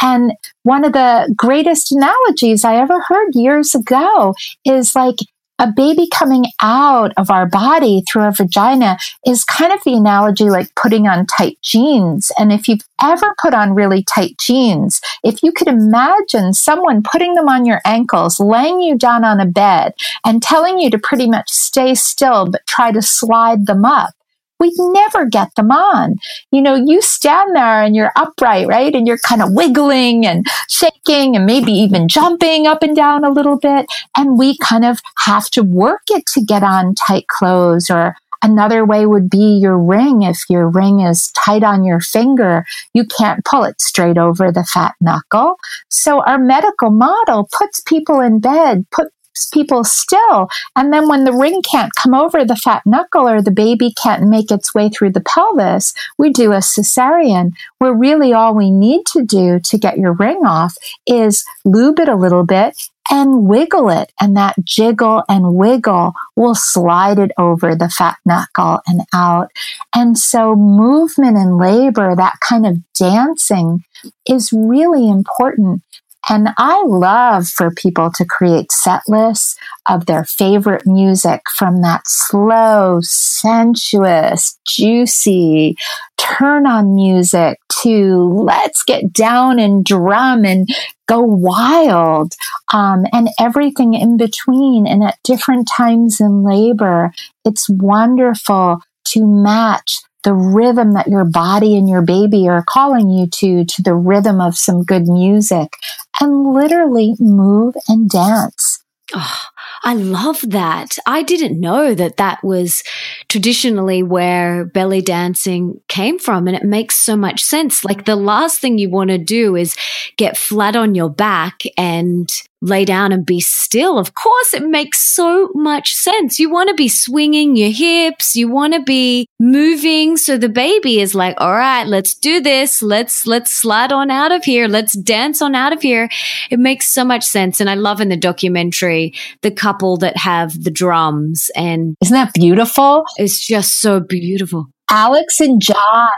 And 0.00 0.32
one 0.62 0.84
of 0.84 0.92
the 0.92 1.32
greatest 1.36 1.92
analogies 1.92 2.64
I 2.64 2.76
ever 2.76 3.00
heard 3.00 3.30
years 3.32 3.74
ago 3.74 4.34
is 4.64 4.94
like, 4.94 5.16
a 5.58 5.72
baby 5.74 6.08
coming 6.12 6.44
out 6.60 7.12
of 7.16 7.30
our 7.30 7.46
body 7.46 8.02
through 8.02 8.22
our 8.22 8.32
vagina 8.32 8.96
is 9.26 9.44
kind 9.44 9.72
of 9.72 9.80
the 9.84 9.94
analogy 9.94 10.50
like 10.50 10.74
putting 10.74 11.06
on 11.06 11.26
tight 11.26 11.58
jeans. 11.62 12.30
And 12.38 12.52
if 12.52 12.68
you've 12.68 12.86
ever 13.02 13.34
put 13.40 13.54
on 13.54 13.74
really 13.74 14.02
tight 14.02 14.38
jeans, 14.38 15.00
if 15.24 15.42
you 15.42 15.52
could 15.52 15.68
imagine 15.68 16.54
someone 16.54 17.02
putting 17.02 17.34
them 17.34 17.48
on 17.48 17.64
your 17.64 17.80
ankles, 17.84 18.40
laying 18.40 18.80
you 18.80 18.96
down 18.96 19.24
on 19.24 19.40
a 19.40 19.46
bed 19.46 19.94
and 20.24 20.42
telling 20.42 20.78
you 20.78 20.90
to 20.90 20.98
pretty 20.98 21.28
much 21.28 21.50
stay 21.50 21.94
still, 21.94 22.50
but 22.50 22.66
try 22.66 22.92
to 22.92 23.02
slide 23.02 23.66
them 23.66 23.84
up 23.84 24.14
we 24.58 24.72
never 24.78 25.26
get 25.26 25.54
them 25.54 25.70
on. 25.70 26.16
You 26.50 26.62
know, 26.62 26.74
you 26.74 27.00
stand 27.02 27.54
there 27.54 27.82
and 27.82 27.94
you're 27.94 28.12
upright, 28.16 28.66
right? 28.66 28.94
And 28.94 29.06
you're 29.06 29.18
kind 29.18 29.42
of 29.42 29.52
wiggling 29.52 30.26
and 30.26 30.44
shaking 30.68 31.36
and 31.36 31.46
maybe 31.46 31.72
even 31.72 32.08
jumping 32.08 32.66
up 32.66 32.82
and 32.82 32.96
down 32.96 33.24
a 33.24 33.30
little 33.30 33.58
bit. 33.58 33.86
And 34.16 34.38
we 34.38 34.56
kind 34.58 34.84
of 34.84 35.00
have 35.18 35.48
to 35.50 35.62
work 35.62 36.02
it 36.10 36.26
to 36.34 36.40
get 36.40 36.62
on 36.62 36.94
tight 36.94 37.26
clothes 37.28 37.90
or 37.90 38.16
Another 38.42 38.84
way 38.84 39.04
would 39.04 39.28
be 39.28 39.58
your 39.60 39.76
ring. 39.76 40.22
If 40.22 40.42
your 40.48 40.68
ring 40.68 41.00
is 41.00 41.32
tight 41.32 41.64
on 41.64 41.84
your 41.84 42.00
finger, 42.00 42.64
you 42.94 43.04
can't 43.04 43.44
pull 43.44 43.64
it 43.64 43.80
straight 43.80 44.16
over 44.16 44.52
the 44.52 44.64
fat 44.64 44.94
knuckle. 45.00 45.56
So 45.90 46.22
our 46.22 46.38
medical 46.38 46.90
model 46.90 47.48
puts 47.50 47.80
people 47.80 48.20
in 48.20 48.38
bed, 48.38 48.86
put 48.92 49.08
people 49.46 49.84
still. 49.84 50.48
And 50.76 50.92
then 50.92 51.08
when 51.08 51.24
the 51.24 51.32
ring 51.32 51.62
can't 51.62 51.92
come 51.94 52.14
over 52.14 52.44
the 52.44 52.56
fat 52.56 52.82
knuckle 52.84 53.28
or 53.28 53.40
the 53.40 53.50
baby 53.50 53.92
can't 54.02 54.28
make 54.28 54.50
its 54.50 54.74
way 54.74 54.88
through 54.88 55.12
the 55.12 55.20
pelvis, 55.20 55.94
we 56.18 56.30
do 56.30 56.52
a 56.52 56.58
cesarean 56.58 57.52
where 57.78 57.94
really 57.94 58.32
all 58.32 58.54
we 58.54 58.70
need 58.70 59.06
to 59.06 59.24
do 59.24 59.60
to 59.60 59.78
get 59.78 59.98
your 59.98 60.12
ring 60.12 60.44
off 60.44 60.76
is 61.06 61.44
lube 61.64 62.00
it 62.00 62.08
a 62.08 62.16
little 62.16 62.44
bit 62.44 62.76
and 63.10 63.46
wiggle 63.46 63.88
it. 63.88 64.12
And 64.20 64.36
that 64.36 64.56
jiggle 64.64 65.22
and 65.28 65.54
wiggle 65.54 66.12
will 66.36 66.54
slide 66.54 67.18
it 67.18 67.30
over 67.38 67.74
the 67.74 67.88
fat 67.88 68.16
knuckle 68.24 68.80
and 68.86 69.02
out. 69.14 69.50
And 69.94 70.18
so 70.18 70.54
movement 70.54 71.36
in 71.36 71.58
labor, 71.58 72.14
that 72.14 72.38
kind 72.40 72.66
of 72.66 72.78
dancing 72.92 73.84
is 74.28 74.52
really 74.52 75.08
important. 75.08 75.82
And 76.28 76.50
I 76.58 76.82
love 76.86 77.48
for 77.48 77.70
people 77.70 78.10
to 78.12 78.24
create 78.24 78.70
set 78.70 79.02
lists 79.08 79.56
of 79.88 80.06
their 80.06 80.24
favorite 80.24 80.86
music 80.86 81.40
from 81.56 81.80
that 81.82 82.02
slow, 82.06 83.00
sensuous, 83.02 84.58
juicy 84.66 85.76
turn 86.18 86.66
on 86.66 86.94
music 86.94 87.58
to 87.82 88.44
let's 88.44 88.82
get 88.84 89.12
down 89.12 89.58
and 89.58 89.84
drum 89.84 90.44
and 90.44 90.68
go 91.06 91.20
wild 91.20 92.34
um, 92.72 93.06
and 93.12 93.28
everything 93.38 93.94
in 93.94 94.16
between 94.16 94.86
and 94.86 95.02
at 95.02 95.18
different 95.24 95.68
times 95.74 96.20
in 96.20 96.42
labor. 96.42 97.12
It's 97.44 97.68
wonderful 97.68 98.80
to 99.06 99.26
match 99.26 100.00
the 100.24 100.34
rhythm 100.34 100.94
that 100.94 101.08
your 101.08 101.24
body 101.24 101.76
and 101.76 101.88
your 101.88 102.02
baby 102.02 102.48
are 102.48 102.64
calling 102.68 103.08
you 103.08 103.26
to, 103.28 103.64
to 103.64 103.82
the 103.82 103.94
rhythm 103.94 104.40
of 104.40 104.56
some 104.56 104.84
good 104.84 105.06
music 105.06 105.74
and 106.20 106.52
literally 106.52 107.14
move 107.18 107.74
and 107.88 108.10
dance. 108.10 108.82
Oh, 109.14 109.40
I 109.84 109.94
love 109.94 110.40
that. 110.42 110.98
I 111.06 111.22
didn't 111.22 111.58
know 111.58 111.94
that 111.94 112.18
that 112.18 112.44
was 112.44 112.82
traditionally 113.28 114.02
where 114.02 114.66
belly 114.66 115.00
dancing 115.00 115.80
came 115.88 116.18
from. 116.18 116.46
And 116.46 116.56
it 116.56 116.64
makes 116.64 116.96
so 116.96 117.16
much 117.16 117.42
sense. 117.42 117.84
Like 117.84 118.04
the 118.04 118.16
last 118.16 118.60
thing 118.60 118.76
you 118.76 118.90
want 118.90 119.10
to 119.10 119.18
do 119.18 119.56
is 119.56 119.76
get 120.16 120.36
flat 120.36 120.76
on 120.76 120.94
your 120.94 121.08
back 121.08 121.62
and 121.78 122.28
lay 122.60 122.84
down 122.84 123.12
and 123.12 123.24
be 123.24 123.40
still. 123.40 123.98
Of 123.98 124.14
course, 124.14 124.54
it 124.54 124.64
makes 124.64 125.00
so 125.00 125.50
much 125.54 125.94
sense. 125.94 126.38
You 126.38 126.50
want 126.50 126.68
to 126.68 126.74
be 126.74 126.88
swinging 126.88 127.56
your 127.56 127.70
hips. 127.70 128.34
You 128.34 128.50
want 128.50 128.74
to 128.74 128.82
be 128.82 129.26
moving. 129.38 130.16
So 130.16 130.36
the 130.36 130.48
baby 130.48 131.00
is 131.00 131.14
like, 131.14 131.36
all 131.38 131.54
right, 131.54 131.86
let's 131.86 132.14
do 132.14 132.40
this. 132.40 132.82
Let's, 132.82 133.26
let's 133.26 133.52
slide 133.52 133.92
on 133.92 134.10
out 134.10 134.32
of 134.32 134.44
here. 134.44 134.68
Let's 134.68 134.94
dance 134.94 135.40
on 135.42 135.54
out 135.54 135.72
of 135.72 135.82
here. 135.82 136.08
It 136.50 136.58
makes 136.58 136.88
so 136.88 137.04
much 137.04 137.24
sense. 137.24 137.60
And 137.60 137.70
I 137.70 137.74
love 137.74 138.00
in 138.00 138.08
the 138.08 138.16
documentary, 138.16 139.14
the 139.42 139.50
couple 139.50 139.96
that 139.98 140.16
have 140.16 140.64
the 140.64 140.70
drums 140.70 141.50
and 141.54 141.96
isn't 142.02 142.14
that 142.14 142.34
beautiful? 142.34 143.04
It's 143.16 143.44
just 143.44 143.80
so 143.80 144.00
beautiful. 144.00 144.66
Alex 144.90 145.40
and 145.40 145.60
John 145.60 146.08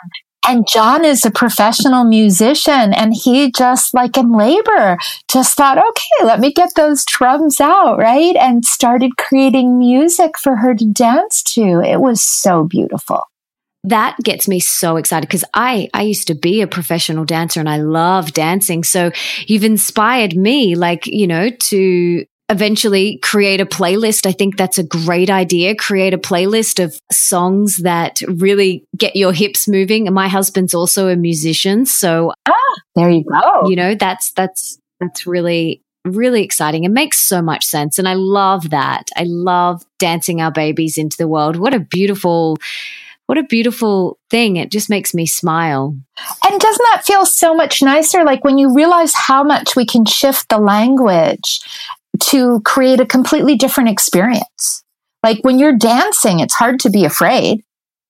and 0.47 0.67
John 0.67 1.05
is 1.05 1.25
a 1.25 1.31
professional 1.31 2.05
musician 2.05 2.95
and 2.95 3.13
he 3.15 3.53
just 3.53 3.93
like 3.93 4.17
in 4.17 4.33
labor 4.33 4.97
just 5.31 5.57
thought, 5.57 5.79
okay, 5.79 6.25
let 6.25 6.41
me 6.41 6.53
get 6.53 6.75
those 6.75 7.05
drums 7.05 7.61
out, 7.61 7.99
right? 7.99 8.35
And 8.37 8.65
started 8.65 9.17
creating 9.17 9.79
music 9.79 10.39
for 10.39 10.57
her 10.57 10.75
to 10.75 10.87
dance 10.87 11.43
to. 11.55 11.81
It 11.81 12.01
was 12.01 12.23
so 12.23 12.65
beautiful. 12.65 13.25
That 13.85 14.17
gets 14.23 14.47
me 14.47 14.61
so 14.61 14.97
excited 14.97 15.27
because 15.27 15.45
I, 15.55 15.89
I 15.95 16.03
used 16.03 16.27
to 16.27 16.35
be 16.35 16.61
a 16.61 16.67
professional 16.67 17.25
dancer 17.25 17.61
and 17.61 17.69
I 17.69 17.79
love 17.79 18.33
dancing. 18.33 18.85
So 18.85 19.11
you've 19.47 19.65
inspired 19.65 20.37
me, 20.37 20.75
like, 20.75 21.07
you 21.07 21.27
know, 21.27 21.49
to 21.49 22.27
eventually 22.51 23.19
create 23.19 23.61
a 23.61 23.67
playlist. 23.67 24.27
I 24.27 24.33
think 24.33 24.57
that's 24.57 24.77
a 24.77 24.83
great 24.83 25.31
idea. 25.31 25.75
Create 25.75 26.13
a 26.13 26.19
playlist 26.19 26.83
of 26.83 26.99
songs 27.11 27.79
that 27.79 28.21
really 28.29 28.85
get 28.97 29.15
your 29.15 29.33
hips 29.33 29.69
moving. 29.69 30.07
And 30.07 30.15
my 30.15 30.29
husband's 30.29 30.75
also 30.75 31.09
a 31.09 31.17
musician. 31.17 31.87
So, 31.87 32.33
ah, 32.47 32.81
there 32.97 33.09
you 33.09 33.25
go. 33.25 33.69
You 33.69 33.77
know, 33.77 33.95
that's, 33.95 34.33
that's, 34.33 34.79
that's 34.99 35.27
really, 35.27 35.81
really 36.05 36.43
exciting. 36.43 36.83
It 36.83 36.91
makes 36.91 37.19
so 37.19 37.41
much 37.41 37.65
sense. 37.65 37.99
And 37.99 38.09
I 38.09 38.15
love 38.15 38.71
that. 38.71 39.09
I 39.17 39.25
love 39.25 39.85
dancing 39.99 40.41
our 40.41 40.51
babies 40.51 40.99
into 40.99 41.17
the 41.17 41.29
world. 41.29 41.57
What 41.57 41.73
a 41.73 41.79
beautiful, 41.79 42.59
what 43.27 43.39
a 43.39 43.45
beautiful 43.45 44.19
thing. 44.29 44.57
It 44.57 44.73
just 44.73 44.91
makes 44.91 45.15
me 45.15 45.25
smile. 45.25 45.95
And 46.45 46.61
doesn't 46.61 46.87
that 46.91 47.05
feel 47.07 47.25
so 47.25 47.55
much 47.55 47.81
nicer? 47.81 48.25
Like 48.25 48.43
when 48.43 48.59
you 48.59 48.75
realize 48.75 49.15
how 49.15 49.45
much 49.45 49.77
we 49.77 49.87
can 49.87 50.05
shift 50.05 50.49
the 50.49 50.59
language 50.59 51.61
to 52.19 52.61
create 52.61 53.01
a 53.01 53.07
completely 53.07 53.57
different 53.57 53.89
experience. 53.89 54.83
Like 55.23 55.39
when 55.43 55.59
you're 55.59 55.77
dancing, 55.77 56.41
it's 56.41 56.55
hard 56.55 56.81
to 56.81 56.91
be 56.91 57.05
afraid. 57.05 57.63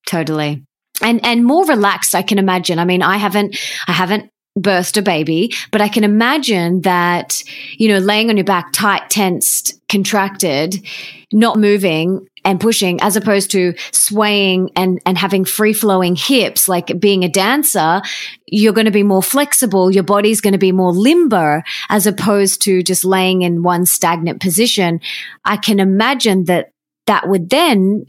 Totally. 0.06 0.64
And 1.02 1.24
and 1.24 1.44
more 1.44 1.64
relaxed, 1.64 2.14
I 2.14 2.22
can 2.22 2.38
imagine. 2.38 2.78
I 2.78 2.84
mean, 2.84 3.02
I 3.02 3.16
haven't 3.16 3.56
I 3.86 3.92
haven't 3.92 4.30
birthed 4.58 4.96
a 4.96 5.02
baby, 5.02 5.52
but 5.70 5.80
I 5.80 5.88
can 5.88 6.04
imagine 6.04 6.82
that, 6.82 7.42
you 7.78 7.88
know, 7.88 7.98
laying 7.98 8.30
on 8.30 8.36
your 8.36 8.44
back 8.44 8.72
tight, 8.72 9.08
tensed, 9.08 9.80
contracted, 9.88 10.84
not 11.32 11.58
moving 11.58 12.26
and 12.44 12.60
pushing 12.60 13.00
as 13.00 13.16
opposed 13.16 13.50
to 13.52 13.74
swaying 13.92 14.70
and, 14.74 15.00
and 15.06 15.16
having 15.16 15.44
free 15.44 15.72
flowing 15.72 16.16
hips, 16.16 16.68
like 16.68 16.98
being 16.98 17.22
a 17.22 17.28
dancer, 17.28 18.02
you're 18.46 18.72
going 18.72 18.86
to 18.86 18.90
be 18.90 19.02
more 19.02 19.22
flexible. 19.22 19.90
Your 19.90 20.02
body's 20.02 20.40
going 20.40 20.52
to 20.52 20.58
be 20.58 20.72
more 20.72 20.92
limber 20.92 21.62
as 21.88 22.06
opposed 22.06 22.62
to 22.62 22.82
just 22.82 23.04
laying 23.04 23.42
in 23.42 23.62
one 23.62 23.86
stagnant 23.86 24.40
position. 24.40 25.00
I 25.44 25.56
can 25.58 25.78
imagine 25.78 26.44
that 26.44 26.70
that 27.06 27.28
would 27.28 27.50
then 27.50 28.04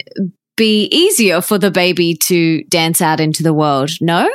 be 0.57 0.85
easier 0.85 1.41
for 1.41 1.57
the 1.57 1.71
baby 1.71 2.13
to 2.13 2.63
dance 2.63 3.01
out 3.01 3.19
into 3.19 3.43
the 3.43 3.53
world. 3.53 3.91
No? 3.99 4.29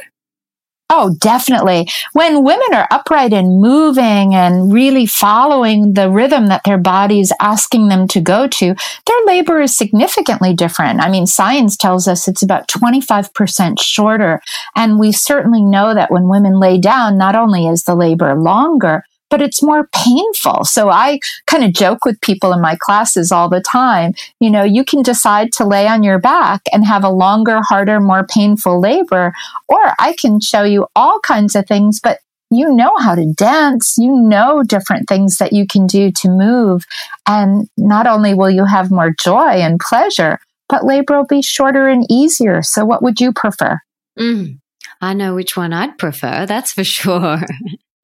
Oh, 0.88 1.16
definitely. 1.18 1.88
When 2.12 2.44
women 2.44 2.72
are 2.72 2.86
upright 2.92 3.32
and 3.32 3.60
moving 3.60 4.34
and 4.34 4.72
really 4.72 5.04
following 5.04 5.94
the 5.94 6.08
rhythm 6.08 6.46
that 6.46 6.62
their 6.62 6.78
body 6.78 7.18
is 7.18 7.32
asking 7.40 7.88
them 7.88 8.06
to 8.08 8.20
go 8.20 8.46
to, 8.46 8.74
their 9.06 9.24
labor 9.26 9.60
is 9.60 9.76
significantly 9.76 10.54
different. 10.54 11.00
I 11.00 11.10
mean, 11.10 11.26
science 11.26 11.76
tells 11.76 12.06
us 12.06 12.28
it's 12.28 12.42
about 12.42 12.68
25% 12.68 13.80
shorter. 13.80 14.40
And 14.76 15.00
we 15.00 15.10
certainly 15.10 15.62
know 15.62 15.92
that 15.92 16.12
when 16.12 16.28
women 16.28 16.60
lay 16.60 16.78
down, 16.78 17.18
not 17.18 17.34
only 17.34 17.66
is 17.66 17.82
the 17.82 17.96
labor 17.96 18.36
longer, 18.36 19.04
but 19.30 19.42
it's 19.42 19.62
more 19.62 19.88
painful. 19.92 20.64
So 20.64 20.90
I 20.90 21.18
kind 21.46 21.64
of 21.64 21.72
joke 21.72 22.04
with 22.04 22.20
people 22.20 22.52
in 22.52 22.60
my 22.60 22.76
classes 22.78 23.32
all 23.32 23.48
the 23.48 23.60
time. 23.60 24.14
You 24.40 24.50
know, 24.50 24.62
you 24.62 24.84
can 24.84 25.02
decide 25.02 25.52
to 25.52 25.66
lay 25.66 25.88
on 25.88 26.02
your 26.02 26.18
back 26.18 26.62
and 26.72 26.84
have 26.84 27.04
a 27.04 27.10
longer, 27.10 27.60
harder, 27.62 28.00
more 28.00 28.26
painful 28.26 28.80
labor, 28.80 29.32
or 29.68 29.92
I 29.98 30.14
can 30.18 30.40
show 30.40 30.62
you 30.62 30.86
all 30.94 31.20
kinds 31.20 31.54
of 31.54 31.66
things, 31.66 32.00
but 32.00 32.18
you 32.50 32.72
know 32.72 32.92
how 32.98 33.14
to 33.14 33.32
dance. 33.32 33.96
You 33.98 34.14
know 34.14 34.62
different 34.62 35.08
things 35.08 35.38
that 35.38 35.52
you 35.52 35.66
can 35.66 35.86
do 35.86 36.12
to 36.12 36.28
move. 36.28 36.84
And 37.26 37.68
not 37.76 38.06
only 38.06 38.34
will 38.34 38.50
you 38.50 38.64
have 38.64 38.90
more 38.90 39.12
joy 39.18 39.60
and 39.60 39.80
pleasure, 39.80 40.38
but 40.68 40.84
labor 40.84 41.18
will 41.18 41.26
be 41.26 41.42
shorter 41.42 41.88
and 41.88 42.06
easier. 42.08 42.62
So 42.62 42.84
what 42.84 43.02
would 43.02 43.20
you 43.20 43.32
prefer? 43.32 43.78
Mm, 44.18 44.58
I 45.00 45.14
know 45.14 45.34
which 45.34 45.56
one 45.56 45.72
I'd 45.72 45.98
prefer. 45.98 46.46
That's 46.46 46.72
for 46.72 46.84
sure. 46.84 47.40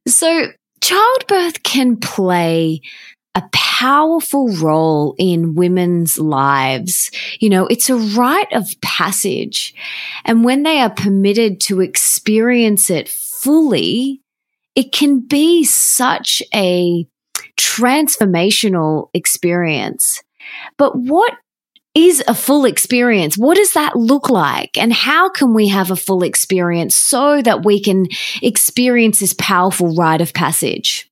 So 0.08 0.48
childbirth 0.82 1.62
can 1.62 1.96
play 1.96 2.82
a 3.34 3.42
powerful 3.52 4.54
role 4.56 5.14
in 5.18 5.54
women's 5.54 6.18
lives. 6.18 7.10
You 7.40 7.48
know, 7.48 7.66
it's 7.68 7.88
a 7.88 7.96
rite 7.96 8.52
of 8.52 8.68
passage. 8.82 9.74
And 10.26 10.44
when 10.44 10.64
they 10.64 10.80
are 10.80 10.90
permitted 10.90 11.60
to 11.62 11.80
experience 11.80 12.90
it 12.90 13.08
fully, 13.08 14.20
it 14.74 14.92
can 14.92 15.20
be 15.20 15.64
such 15.64 16.42
a 16.54 17.06
transformational 17.58 19.08
experience. 19.14 20.22
But 20.76 20.96
what 20.96 21.32
is 21.94 22.22
a 22.26 22.34
full 22.34 22.64
experience? 22.64 23.36
What 23.36 23.56
does 23.56 23.72
that 23.74 23.96
look 23.96 24.30
like? 24.30 24.78
And 24.78 24.92
how 24.92 25.28
can 25.28 25.54
we 25.54 25.68
have 25.68 25.90
a 25.90 25.96
full 25.96 26.22
experience 26.22 26.96
so 26.96 27.42
that 27.42 27.64
we 27.64 27.80
can 27.80 28.06
experience 28.40 29.20
this 29.20 29.34
powerful 29.38 29.94
rite 29.94 30.20
of 30.20 30.32
passage? 30.32 31.11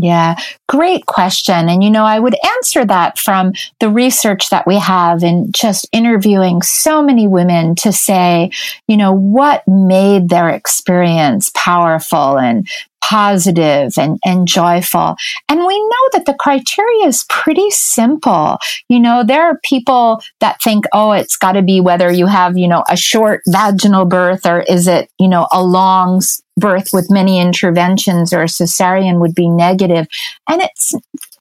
Yeah, 0.00 0.36
great 0.68 1.06
question. 1.06 1.68
And, 1.68 1.82
you 1.82 1.90
know, 1.90 2.04
I 2.04 2.20
would 2.20 2.36
answer 2.56 2.84
that 2.84 3.18
from 3.18 3.52
the 3.80 3.90
research 3.90 4.48
that 4.50 4.64
we 4.64 4.78
have 4.78 5.24
in 5.24 5.50
just 5.50 5.88
interviewing 5.90 6.62
so 6.62 7.02
many 7.02 7.26
women 7.26 7.74
to 7.76 7.92
say, 7.92 8.52
you 8.86 8.96
know, 8.96 9.12
what 9.12 9.66
made 9.66 10.28
their 10.28 10.50
experience 10.50 11.50
powerful 11.52 12.38
and 12.38 12.68
positive 13.02 13.92
and, 13.98 14.20
and 14.24 14.46
joyful. 14.46 15.16
And 15.48 15.60
we 15.66 15.80
know 15.80 16.08
that 16.12 16.26
the 16.26 16.34
criteria 16.34 17.06
is 17.06 17.24
pretty 17.28 17.70
simple. 17.70 18.58
You 18.88 19.00
know, 19.00 19.24
there 19.24 19.44
are 19.44 19.58
people 19.64 20.20
that 20.40 20.62
think, 20.62 20.84
oh, 20.92 21.12
it's 21.12 21.36
got 21.36 21.52
to 21.52 21.62
be 21.62 21.80
whether 21.80 22.12
you 22.12 22.26
have, 22.26 22.56
you 22.56 22.68
know, 22.68 22.84
a 22.88 22.96
short 22.96 23.40
vaginal 23.48 24.04
birth 24.04 24.46
or 24.46 24.60
is 24.60 24.86
it, 24.86 25.10
you 25.18 25.26
know, 25.26 25.48
a 25.50 25.62
long 25.62 26.20
birth 26.58 26.88
with 26.92 27.10
many 27.10 27.40
interventions 27.40 28.32
or 28.32 28.42
a 28.42 28.46
cesarean 28.46 29.20
would 29.20 29.34
be 29.34 29.48
negative. 29.48 30.06
And 30.48 30.62
it's 30.62 30.94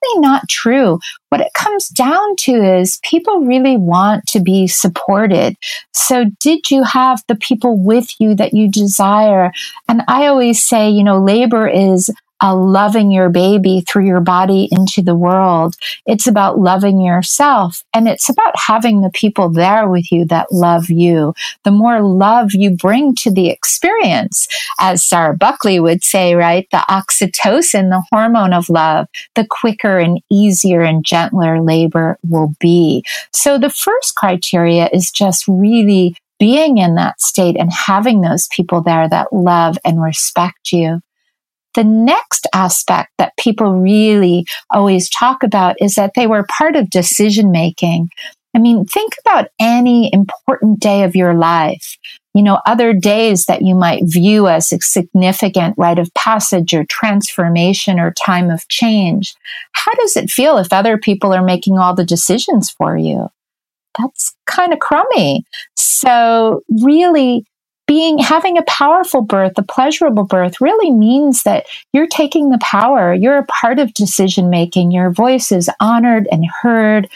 really 0.03 0.21
not 0.21 0.47
true. 0.49 0.99
What 1.30 1.41
it 1.41 1.53
comes 1.53 1.88
down 1.89 2.36
to 2.38 2.80
is 2.80 2.99
people 3.03 3.41
really 3.41 3.77
want 3.77 4.25
to 4.27 4.39
be 4.39 4.67
supported. 4.67 5.56
So 5.93 6.25
did 6.39 6.71
you 6.71 6.84
have 6.84 7.23
the 7.27 7.36
people 7.36 7.77
with 7.77 8.10
you 8.19 8.36
that 8.36 8.53
you 8.53 8.71
desire? 8.71 9.51
And 9.88 10.03
I 10.08 10.27
always 10.27 10.63
say, 10.63 10.89
you 10.89 11.03
know, 11.03 11.19
labor 11.19 11.67
is 11.67 12.10
uh, 12.41 12.56
loving 12.56 13.12
your 13.12 13.30
baby 13.30 13.84
through 13.88 14.06
your 14.06 14.19
body 14.19 14.67
into 14.71 15.02
the 15.02 15.15
world. 15.15 15.76
It's 16.06 16.28
about 16.28 16.60
loving 16.60 17.02
yourself 17.02 17.84
and 17.93 18.08
it's 18.08 18.30
about 18.30 18.54
having 18.58 19.02
the 19.02 19.10
people 19.10 19.50
there 19.50 19.88
with 19.88 20.12
you 20.12 20.26
that 20.26 20.52
love 20.52 20.89
you. 20.89 21.34
The 21.63 21.71
more 21.71 22.02
love 22.02 22.52
you 22.54 22.71
bring 22.71 23.15
to 23.15 23.32
the 23.32 23.50
experience, 23.50 24.47
as 24.80 25.04
Sarah 25.04 25.36
Buckley 25.36 25.80
would 25.80 26.04
say, 26.04 26.36
right? 26.36 26.67
The 26.71 26.86
oxytocin, 26.89 27.89
the 27.89 28.04
hormone 28.12 28.54
of 28.54 28.69
love, 28.69 29.08
the 29.36 29.45
quicker 29.50 30.00
and 30.00 30.21
easier 30.32 30.82
and 30.82 31.04
gentler 31.04 31.62
labor 31.62 32.17
will 32.28 32.54
be. 32.60 33.04
So 33.34 33.58
the 33.58 33.69
first 33.69 34.15
criteria 34.15 34.89
is 34.93 35.12
just 35.12 35.47
really 35.47 36.15
being 36.39 36.78
in 36.78 36.95
that 36.95 37.19
state 37.19 37.56
and 37.58 37.71
having 37.71 38.21
those 38.21 38.47
people 38.50 38.82
there 38.82 39.10
that 39.10 39.34
love 39.34 39.78
and 39.84 40.02
respect 40.02 40.71
you. 40.71 41.02
The 41.75 41.84
next 41.84 42.47
aspect 42.53 43.12
that 43.17 43.38
people 43.38 43.71
really 43.73 44.45
always 44.69 45.10
talk 45.10 45.43
about 45.43 45.75
is 45.80 45.95
that 45.95 46.13
they 46.15 46.27
were 46.27 46.45
part 46.49 46.75
of 46.75 46.89
decision 46.89 47.51
making. 47.51 48.10
I 48.56 48.60
mean, 48.60 48.86
think 48.86 49.13
about 49.25 49.49
any 49.60 50.12
important 50.12 50.80
day 50.80 51.03
of 51.03 51.15
your 51.15 51.36
life. 51.36 51.97
You 52.34 52.43
know, 52.43 52.60
other 52.65 52.93
days 52.93 53.45
that 53.45 53.62
you 53.62 53.75
might 53.75 54.03
view 54.06 54.47
as 54.47 54.71
a 54.71 54.80
significant 54.80 55.75
rite 55.77 55.99
of 55.99 56.13
passage 56.15 56.73
or 56.73 56.86
transformation 56.86 57.99
or 57.99 58.13
time 58.13 58.49
of 58.49 58.67
change. 58.67 59.36
How 59.73 59.93
does 59.95 60.17
it 60.17 60.30
feel 60.30 60.58
if 60.58 60.71
other 60.71 60.97
people 60.97 61.34
are 61.34 61.43
making 61.43 61.77
all 61.77 61.93
the 61.93 62.06
decisions 62.06 62.71
for 62.71 62.97
you? 62.97 63.27
That's 63.99 64.36
kind 64.45 64.73
of 64.73 64.80
crummy. 64.80 65.43
So 65.75 66.62
really 66.84 67.45
being 67.88 68.17
having 68.19 68.58
a 68.58 68.63
powerful 68.63 69.21
birth, 69.21 69.54
a 69.58 69.63
pleasurable 69.63 70.26
birth 70.26 70.60
really 70.60 70.91
means 70.91 71.43
that 71.43 71.65
you're 71.93 72.08
taking 72.08 72.50
the 72.50 72.60
power. 72.60 73.13
You're 73.13 73.38
a 73.38 73.45
part 73.45 73.80
of 73.80 73.93
decision 73.93 74.50
making. 74.50 74.91
Your 74.91 75.10
voice 75.10 75.52
is 75.52 75.69
honored 75.80 76.28
and 76.32 76.45
heard. 76.62 77.10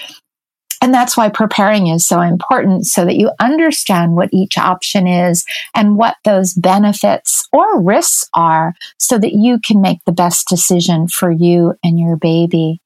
And 0.82 0.94
that's 0.94 1.16
why 1.16 1.30
preparing 1.30 1.88
is 1.88 2.08
so 2.08 2.22
important 2.22 2.88
so 2.88 3.06
that 3.06 3.18
you 3.18 3.32
understand 3.40 4.16
what 4.16 4.34
each 4.34 4.58
option 4.58 5.06
is 5.06 5.46
and 5.76 5.98
what 5.98 6.16
those 6.24 6.54
benefits 6.54 7.48
or 7.54 7.80
risks 7.80 8.28
are 8.34 8.74
so 8.98 9.20
that 9.20 9.34
you 9.34 9.60
can 9.60 9.82
make 9.82 10.00
the 10.06 10.12
best 10.12 10.48
decision 10.48 11.08
for 11.08 11.30
you 11.30 11.76
and 11.84 12.00
your 12.00 12.16
baby. 12.16 12.82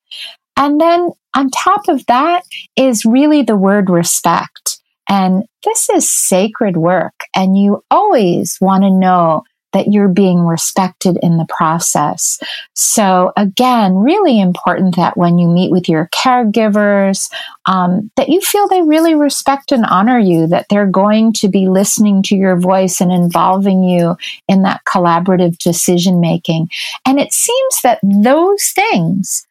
And 0.57 0.81
then 0.81 1.11
on 1.35 1.49
top 1.51 1.87
of 1.87 2.05
that 2.07 2.43
is 2.75 3.05
really 3.05 3.43
the 3.43 3.55
word 3.55 3.89
respect. 3.89 4.64
And 5.09 5.43
this 5.63 5.89
is 5.89 6.09
sacred 6.09 6.77
work. 6.77 7.13
And 7.35 7.57
you 7.57 7.83
always 7.91 8.57
want 8.61 8.83
to 8.83 8.89
know 8.89 9.43
that 9.75 9.91
you're 9.91 10.07
being 10.07 10.45
respected 10.45 11.17
in 11.21 11.35
the 11.35 11.45
process. 11.49 12.39
So 12.75 13.33
again, 13.35 13.95
really 13.95 14.39
important 14.39 14.95
that 14.95 15.17
when 15.17 15.37
you 15.37 15.49
meet 15.49 15.69
with 15.69 15.89
your 15.89 16.07
caregivers, 16.15 17.29
um, 17.65 18.09
that 18.15 18.29
you 18.29 18.39
feel 18.39 18.69
they 18.69 18.83
really 18.83 19.15
respect 19.15 19.73
and 19.73 19.85
honor 19.85 20.17
you, 20.17 20.47
that 20.47 20.67
they're 20.69 20.87
going 20.87 21.33
to 21.33 21.49
be 21.49 21.67
listening 21.67 22.23
to 22.23 22.37
your 22.37 22.55
voice 22.55 23.01
and 23.01 23.11
involving 23.11 23.83
you 23.83 24.15
in 24.47 24.61
that 24.61 24.79
collaborative 24.87 25.57
decision 25.57 26.21
making. 26.21 26.69
And 27.05 27.19
it 27.19 27.33
seems 27.33 27.81
that 27.83 27.99
those 28.01 28.69
things 28.69 29.44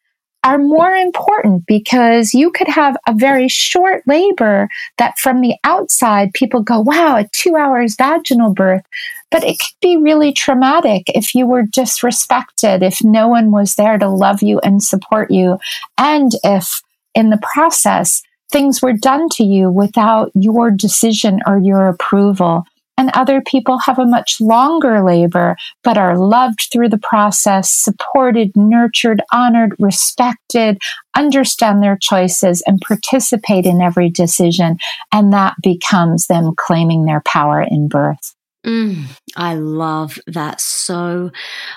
are 0.45 0.59
more 0.59 0.93
important 0.93 1.65
because 1.65 2.35
you 2.35 2.51
could 2.51 2.67
have 2.67 2.95
a 3.07 3.15
very 3.15 3.47
short 3.47 4.03
labor 4.05 4.69
that 4.99 5.17
from 5.17 5.41
the 5.41 5.55
outside 5.63 6.31
people 6.33 6.61
go, 6.61 6.79
wow, 6.79 7.17
a 7.17 7.27
two 7.33 7.55
hours 7.55 7.95
vaginal 7.95 8.53
birth. 8.53 8.83
But 9.31 9.43
it 9.43 9.57
could 9.57 9.75
be 9.81 9.97
really 9.97 10.31
traumatic 10.31 11.05
if 11.07 11.33
you 11.33 11.47
were 11.47 11.63
disrespected, 11.63 12.83
if 12.83 13.03
no 13.03 13.27
one 13.27 13.51
was 13.51 13.73
there 13.73 13.97
to 13.97 14.07
love 14.07 14.43
you 14.43 14.59
and 14.59 14.83
support 14.83 15.31
you, 15.31 15.57
and 15.97 16.31
if 16.43 16.81
in 17.15 17.31
the 17.31 17.41
process 17.53 18.21
things 18.51 18.83
were 18.83 18.93
done 18.93 19.27
to 19.29 19.43
you 19.43 19.71
without 19.71 20.31
your 20.35 20.69
decision 20.69 21.39
or 21.47 21.57
your 21.57 21.87
approval 21.87 22.63
and 22.97 23.11
other 23.13 23.41
people 23.41 23.77
have 23.79 23.99
a 23.99 24.05
much 24.05 24.39
longer 24.39 25.03
labor, 25.03 25.55
but 25.83 25.97
are 25.97 26.17
loved 26.17 26.67
through 26.71 26.89
the 26.89 26.97
process, 26.97 27.69
supported, 27.69 28.51
nurtured, 28.55 29.21
honored, 29.33 29.75
respected, 29.79 30.77
understand 31.15 31.83
their 31.83 31.97
choices, 31.97 32.63
and 32.65 32.81
participate 32.81 33.65
in 33.65 33.81
every 33.81 34.09
decision. 34.09 34.77
And 35.11 35.33
that 35.33 35.55
becomes 35.61 36.27
them 36.27 36.53
claiming 36.57 37.05
their 37.05 37.21
power 37.21 37.61
in 37.61 37.87
birth. 37.87 38.33
Mm, 38.65 39.03
I 39.35 39.55
love 39.55 40.17
that 40.27 40.59
so 40.59 41.31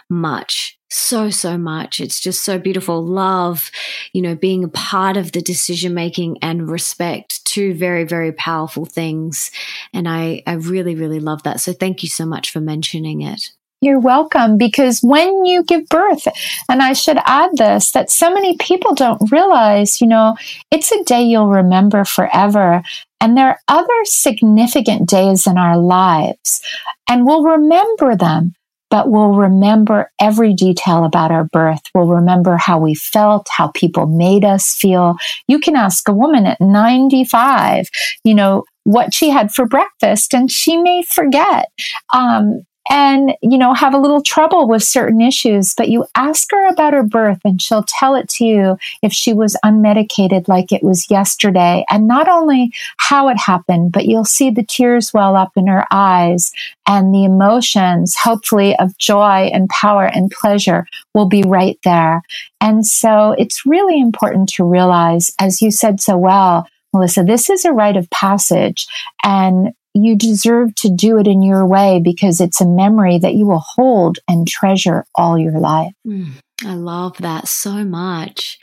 much. 0.08 0.77
So, 0.90 1.28
so 1.28 1.58
much. 1.58 2.00
It's 2.00 2.18
just 2.18 2.44
so 2.44 2.58
beautiful. 2.58 3.04
Love, 3.04 3.70
you 4.12 4.22
know, 4.22 4.34
being 4.34 4.64
a 4.64 4.68
part 4.68 5.16
of 5.18 5.32
the 5.32 5.42
decision 5.42 5.92
making 5.92 6.38
and 6.40 6.70
respect, 6.70 7.44
two 7.44 7.74
very, 7.74 8.04
very 8.04 8.32
powerful 8.32 8.86
things. 8.86 9.50
And 9.92 10.08
I, 10.08 10.42
I 10.46 10.54
really, 10.54 10.94
really 10.94 11.20
love 11.20 11.42
that. 11.42 11.60
So 11.60 11.72
thank 11.72 12.02
you 12.02 12.08
so 12.08 12.24
much 12.24 12.50
for 12.50 12.60
mentioning 12.60 13.20
it. 13.20 13.50
You're 13.80 14.00
welcome 14.00 14.58
because 14.58 15.00
when 15.02 15.44
you 15.44 15.62
give 15.62 15.86
birth, 15.86 16.26
and 16.68 16.82
I 16.82 16.94
should 16.94 17.18
add 17.24 17.56
this, 17.56 17.92
that 17.92 18.10
so 18.10 18.32
many 18.32 18.56
people 18.56 18.92
don't 18.92 19.30
realize, 19.30 20.00
you 20.00 20.08
know, 20.08 20.36
it's 20.72 20.90
a 20.90 21.04
day 21.04 21.22
you'll 21.22 21.46
remember 21.46 22.04
forever. 22.04 22.82
And 23.20 23.36
there 23.36 23.48
are 23.48 23.60
other 23.68 24.04
significant 24.04 25.08
days 25.08 25.46
in 25.46 25.58
our 25.58 25.78
lives, 25.78 26.60
and 27.08 27.24
we'll 27.24 27.44
remember 27.44 28.16
them, 28.16 28.54
but 28.90 29.10
we'll 29.10 29.32
remember 29.32 30.10
every 30.20 30.54
detail 30.54 31.04
about 31.04 31.30
our 31.30 31.44
birth. 31.44 31.82
We'll 31.94 32.06
remember 32.06 32.56
how 32.56 32.78
we 32.78 32.94
felt, 32.94 33.46
how 33.50 33.68
people 33.68 34.06
made 34.06 34.44
us 34.44 34.74
feel. 34.74 35.16
You 35.46 35.58
can 35.58 35.76
ask 35.76 36.08
a 36.08 36.12
woman 36.12 36.46
at 36.46 36.60
95, 36.60 37.88
you 38.24 38.34
know, 38.34 38.64
what 38.84 39.12
she 39.12 39.28
had 39.28 39.52
for 39.52 39.66
breakfast, 39.66 40.32
and 40.32 40.50
she 40.50 40.76
may 40.76 41.02
forget. 41.02 41.66
Um, 42.14 42.62
and, 42.90 43.34
you 43.42 43.58
know, 43.58 43.74
have 43.74 43.94
a 43.94 43.98
little 43.98 44.22
trouble 44.22 44.68
with 44.68 44.82
certain 44.82 45.20
issues, 45.20 45.74
but 45.74 45.88
you 45.88 46.06
ask 46.14 46.50
her 46.50 46.66
about 46.68 46.92
her 46.92 47.02
birth 47.02 47.40
and 47.44 47.60
she'll 47.60 47.84
tell 47.86 48.14
it 48.14 48.28
to 48.30 48.44
you 48.44 48.78
if 49.02 49.12
she 49.12 49.32
was 49.32 49.56
unmedicated 49.64 50.48
like 50.48 50.72
it 50.72 50.82
was 50.82 51.10
yesterday. 51.10 51.84
And 51.90 52.08
not 52.08 52.28
only 52.28 52.72
how 52.96 53.28
it 53.28 53.36
happened, 53.36 53.92
but 53.92 54.06
you'll 54.06 54.24
see 54.24 54.50
the 54.50 54.62
tears 54.62 55.12
well 55.12 55.36
up 55.36 55.52
in 55.56 55.66
her 55.66 55.84
eyes 55.90 56.50
and 56.86 57.14
the 57.14 57.24
emotions, 57.24 58.16
hopefully 58.16 58.76
of 58.78 58.96
joy 58.98 59.50
and 59.52 59.68
power 59.68 60.04
and 60.04 60.30
pleasure 60.30 60.86
will 61.14 61.28
be 61.28 61.42
right 61.42 61.78
there. 61.84 62.22
And 62.60 62.86
so 62.86 63.34
it's 63.38 63.66
really 63.66 64.00
important 64.00 64.48
to 64.50 64.64
realize, 64.64 65.32
as 65.38 65.60
you 65.60 65.70
said 65.70 66.00
so 66.00 66.16
well, 66.16 66.66
Melissa, 66.92 67.22
this 67.22 67.50
is 67.50 67.64
a 67.64 67.72
rite 67.72 67.96
of 67.96 68.08
passage 68.10 68.86
and 69.22 69.74
you 70.04 70.16
deserve 70.16 70.74
to 70.76 70.90
do 70.90 71.18
it 71.18 71.26
in 71.26 71.42
your 71.42 71.66
way 71.66 72.00
because 72.02 72.40
it's 72.40 72.60
a 72.60 72.66
memory 72.66 73.18
that 73.18 73.34
you 73.34 73.46
will 73.46 73.62
hold 73.64 74.18
and 74.28 74.46
treasure 74.46 75.04
all 75.14 75.38
your 75.38 75.58
life. 75.58 75.92
Mm, 76.06 76.32
I 76.64 76.74
love 76.74 77.18
that 77.18 77.48
so 77.48 77.84
much. 77.84 78.58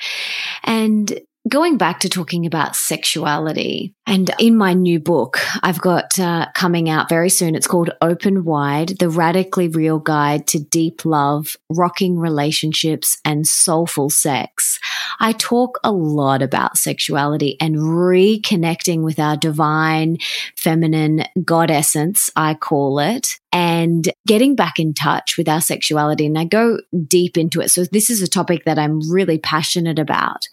And 0.64 1.20
going 1.48 1.78
back 1.78 2.00
to 2.00 2.10
talking 2.10 2.46
about 2.46 2.76
sexuality, 2.76 3.94
and 4.08 4.32
in 4.40 4.58
my 4.58 4.74
new 4.74 5.00
book, 5.00 5.40
I've 5.62 5.80
got 5.80 6.20
uh, 6.20 6.48
coming 6.54 6.90
out 6.90 7.10
very 7.10 7.30
soon. 7.30 7.56
It's 7.56 7.68
called 7.68 7.92
Open 8.02 8.44
Wide 8.44 8.98
The 9.00 9.10
Radically 9.10 9.68
Real 9.68 10.00
Guide 10.00 10.48
to 10.48 10.60
Deep 10.60 11.06
Love, 11.06 11.56
Rocking 11.70 12.18
Relationships, 12.18 13.18
and 13.26 13.46
Soulful 13.46 14.10
Sex. 14.10 14.80
I 15.20 15.34
talk 15.34 15.80
a 15.84 15.92
lot 15.92 16.42
about 16.42 16.78
sexuality 16.78 17.58
and 17.60 17.76
reconnecting 17.76 19.04
with 19.04 19.20
our 19.20 19.38
divine 19.38 20.18
feminine 20.56 21.26
God 21.44 21.72
essence, 21.72 22.30
I 22.36 22.56
call 22.56 23.00
it, 23.00 23.40
and 23.56 24.10
getting 24.28 24.54
back 24.54 24.80
in 24.80 24.94
touch 24.94 25.38
with 25.38 25.48
our 25.48 25.62
sexuality. 25.62 26.26
And 26.26 26.38
I 26.38 26.44
go 26.44 26.80
deep 27.08 27.38
into 27.38 27.62
it. 27.62 27.72
So 27.72 27.86
this 27.86 28.10
is 28.10 28.22
a 28.22 28.28
topic 28.28 28.66
that 28.66 28.78
I'm 28.78 29.00
really 29.10 29.38
passionate 29.38 29.98
about. 29.98 30.50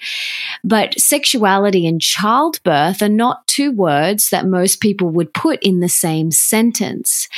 But 0.63 0.95
sexuality 1.01 1.85
and 1.85 2.01
childbirth 2.01 3.03
are 3.03 3.09
not 3.09 3.45
two 3.49 3.73
words 3.73 4.31
that 4.31 4.47
most 4.47 4.81
people 4.81 5.11
would 5.11 5.35
put 5.35 5.61
in 5.65 5.81
the 5.81 5.89
same 5.89 6.31
sentence. 6.31 7.29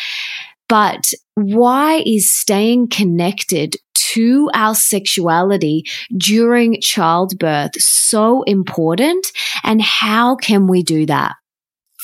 But 0.69 1.15
why 1.35 2.03
is 2.05 2.31
staying 2.31 2.89
connected 2.89 3.77
to 3.95 4.51
our 4.53 4.75
sexuality 4.75 5.85
during 6.15 6.79
childbirth 6.83 7.81
so 7.81 8.43
important? 8.43 9.27
And 9.63 9.81
how 9.81 10.37
can 10.37 10.67
we 10.67 10.83
do 10.83 11.07
that? 11.07 11.37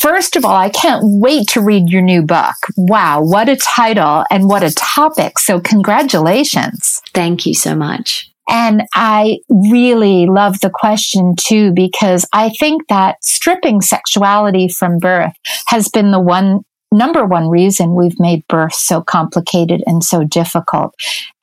First 0.00 0.34
of 0.34 0.46
all, 0.46 0.56
I 0.56 0.70
can't 0.70 1.02
wait 1.04 1.46
to 1.48 1.60
read 1.60 1.90
your 1.90 2.00
new 2.00 2.22
book. 2.22 2.54
Wow, 2.74 3.20
what 3.22 3.50
a 3.50 3.56
title 3.56 4.24
and 4.30 4.48
what 4.48 4.62
a 4.62 4.72
topic. 4.74 5.38
So 5.38 5.60
congratulations. 5.60 7.02
Thank 7.12 7.44
you 7.44 7.52
so 7.52 7.74
much. 7.74 8.32
And 8.48 8.84
I 8.94 9.40
really 9.50 10.24
love 10.24 10.60
the 10.60 10.70
question 10.70 11.34
too, 11.36 11.72
because 11.72 12.26
I 12.32 12.48
think 12.48 12.88
that 12.88 13.22
stripping 13.22 13.82
sexuality 13.82 14.68
from 14.68 14.98
birth 14.98 15.34
has 15.66 15.90
been 15.90 16.12
the 16.12 16.20
one 16.20 16.64
number 16.92 17.26
one 17.26 17.48
reason 17.50 17.94
we've 17.94 18.18
made 18.18 18.42
birth 18.48 18.72
so 18.72 19.02
complicated 19.02 19.82
and 19.86 20.02
so 20.02 20.24
difficult. 20.24 20.94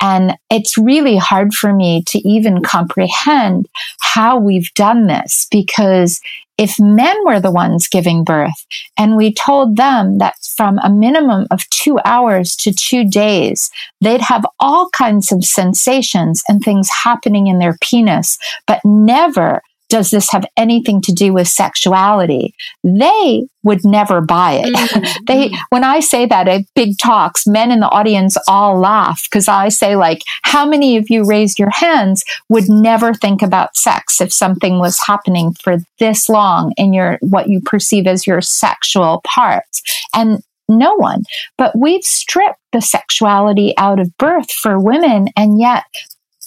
And 0.01 0.35
it's 0.49 0.79
really 0.79 1.15
hard 1.15 1.53
for 1.53 1.73
me 1.73 2.03
to 2.07 2.27
even 2.27 2.63
comprehend 2.63 3.69
how 4.01 4.39
we've 4.39 4.73
done 4.73 5.05
this 5.05 5.45
because 5.51 6.19
if 6.57 6.79
men 6.79 7.15
were 7.25 7.39
the 7.39 7.51
ones 7.51 7.87
giving 7.87 8.23
birth 8.23 8.65
and 8.97 9.15
we 9.15 9.33
told 9.33 9.75
them 9.75 10.17
that 10.17 10.35
from 10.55 10.79
a 10.79 10.89
minimum 10.89 11.45
of 11.51 11.69
two 11.69 11.99
hours 12.03 12.55
to 12.55 12.73
two 12.73 13.07
days, 13.07 13.69
they'd 14.01 14.21
have 14.21 14.45
all 14.59 14.89
kinds 14.89 15.31
of 15.31 15.45
sensations 15.45 16.41
and 16.47 16.61
things 16.61 16.89
happening 16.89 17.47
in 17.47 17.59
their 17.59 17.77
penis, 17.81 18.37
but 18.65 18.81
never 18.83 19.61
does 19.89 20.11
this 20.11 20.29
have 20.31 20.45
anything 20.57 21.01
to 21.01 21.11
do 21.11 21.33
with 21.33 21.47
sexuality? 21.47 22.53
They 22.83 23.47
would 23.63 23.85
never 23.85 24.21
buy 24.21 24.61
it. 24.63 24.73
Mm-hmm. 24.73 25.23
they, 25.27 25.51
when 25.69 25.83
I 25.83 25.99
say 25.99 26.25
that 26.25 26.47
at 26.47 26.65
big 26.75 26.97
talks, 26.97 27.47
men 27.47 27.71
in 27.71 27.79
the 27.79 27.89
audience 27.89 28.37
all 28.47 28.79
laugh 28.79 29.23
because 29.23 29.47
I 29.47 29.69
say 29.69 29.95
like, 29.95 30.21
how 30.43 30.65
many 30.65 30.97
of 30.97 31.09
you 31.09 31.25
raised 31.25 31.59
your 31.59 31.69
hands 31.69 32.23
would 32.49 32.69
never 32.69 33.13
think 33.13 33.41
about 33.41 33.77
sex 33.77 34.21
if 34.21 34.33
something 34.33 34.79
was 34.79 34.99
happening 35.05 35.53
for 35.53 35.77
this 35.99 36.29
long 36.29 36.73
in 36.77 36.93
your, 36.93 37.17
what 37.21 37.49
you 37.49 37.61
perceive 37.61 38.07
as 38.07 38.27
your 38.27 38.41
sexual 38.41 39.21
parts? 39.25 39.81
And 40.13 40.41
no 40.69 40.95
one. 40.95 41.23
But 41.57 41.77
we've 41.77 42.03
stripped 42.03 42.59
the 42.73 42.81
sexuality 42.81 43.73
out 43.77 43.99
of 43.99 44.15
birth 44.17 44.51
for 44.51 44.79
women, 44.79 45.29
and 45.37 45.59
yet 45.59 45.85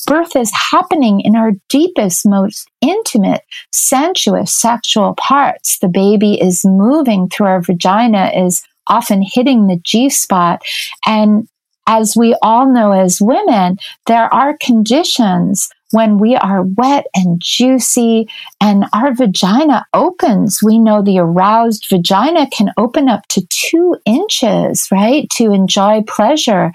birth 0.06 0.36
is 0.36 0.52
happening 0.52 1.20
in 1.20 1.36
our 1.36 1.52
deepest, 1.68 2.26
most 2.26 2.68
intimate, 2.80 3.42
sensuous 3.72 4.52
sexual 4.52 5.14
parts. 5.14 5.78
The 5.78 5.88
baby 5.88 6.40
is 6.40 6.64
moving 6.64 7.28
through 7.28 7.46
our 7.46 7.62
vagina, 7.62 8.30
is 8.34 8.62
often 8.86 9.22
hitting 9.22 9.66
the 9.66 9.80
G 9.84 10.08
spot. 10.08 10.62
And 11.06 11.48
as 11.86 12.14
we 12.16 12.36
all 12.42 12.72
know 12.72 12.92
as 12.92 13.20
women, 13.20 13.78
there 14.06 14.32
are 14.32 14.56
conditions 14.60 15.68
when 15.92 16.18
we 16.18 16.36
are 16.36 16.62
wet 16.62 17.06
and 17.14 17.40
juicy 17.40 18.28
and 18.60 18.84
our 18.92 19.12
vagina 19.12 19.84
opens. 19.92 20.60
We 20.62 20.78
know 20.78 21.02
the 21.02 21.18
aroused 21.18 21.88
vagina 21.90 22.48
can 22.50 22.72
open 22.76 23.08
up 23.08 23.26
to 23.28 23.44
two 23.48 23.96
inches, 24.06 24.86
right? 24.92 25.28
To 25.30 25.52
enjoy 25.52 26.02
pleasure. 26.06 26.72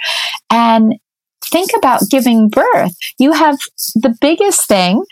And 0.50 0.96
think 1.52 1.72
about 1.78 2.02
giving 2.10 2.50
birth. 2.50 2.94
You 3.20 3.34
have 3.34 3.58
the 3.96 4.16
biggest 4.22 4.68
thing 4.68 5.04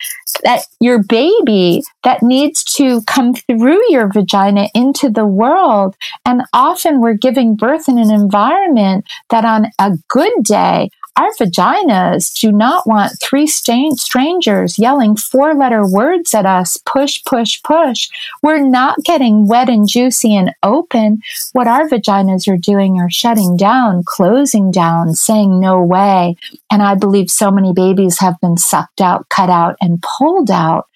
that 0.43 0.65
your 0.79 1.03
baby 1.03 1.83
that 2.03 2.23
needs 2.23 2.63
to 2.63 3.01
come 3.03 3.33
through 3.33 3.81
your 3.89 4.11
vagina 4.11 4.69
into 4.73 5.09
the 5.09 5.25
world. 5.25 5.95
And 6.25 6.43
often 6.53 7.01
we're 7.01 7.13
giving 7.13 7.55
birth 7.55 7.87
in 7.87 7.97
an 7.97 8.11
environment 8.11 9.05
that 9.29 9.45
on 9.45 9.67
a 9.79 9.91
good 10.09 10.33
day, 10.43 10.89
our 11.15 11.31
vaginas 11.39 12.33
do 12.39 12.51
not 12.51 12.87
want 12.87 13.19
three 13.21 13.45
strangers 13.45 14.79
yelling 14.79 15.15
four 15.15 15.53
letter 15.53 15.85
words 15.87 16.33
at 16.33 16.45
us 16.45 16.77
push, 16.85 17.23
push, 17.25 17.61
push. 17.63 18.09
We're 18.41 18.65
not 18.65 19.03
getting 19.03 19.47
wet 19.47 19.69
and 19.69 19.87
juicy 19.87 20.35
and 20.35 20.53
open. 20.63 21.21
What 21.51 21.67
our 21.67 21.87
vaginas 21.87 22.47
are 22.47 22.57
doing 22.57 22.99
are 22.99 23.11
shutting 23.11 23.55
down, 23.57 24.03
closing 24.05 24.71
down, 24.71 25.13
saying 25.13 25.59
no 25.59 25.81
way. 25.81 26.35
And 26.71 26.81
I 26.81 26.95
believe 26.95 27.29
so 27.29 27.51
many 27.51 27.73
babies 27.73 28.19
have 28.19 28.39
been 28.41 28.57
sucked 28.57 29.01
out, 29.01 29.29
cut 29.29 29.49
out, 29.49 29.75
and 29.81 30.03
pulled 30.17 30.49
out 30.49 30.87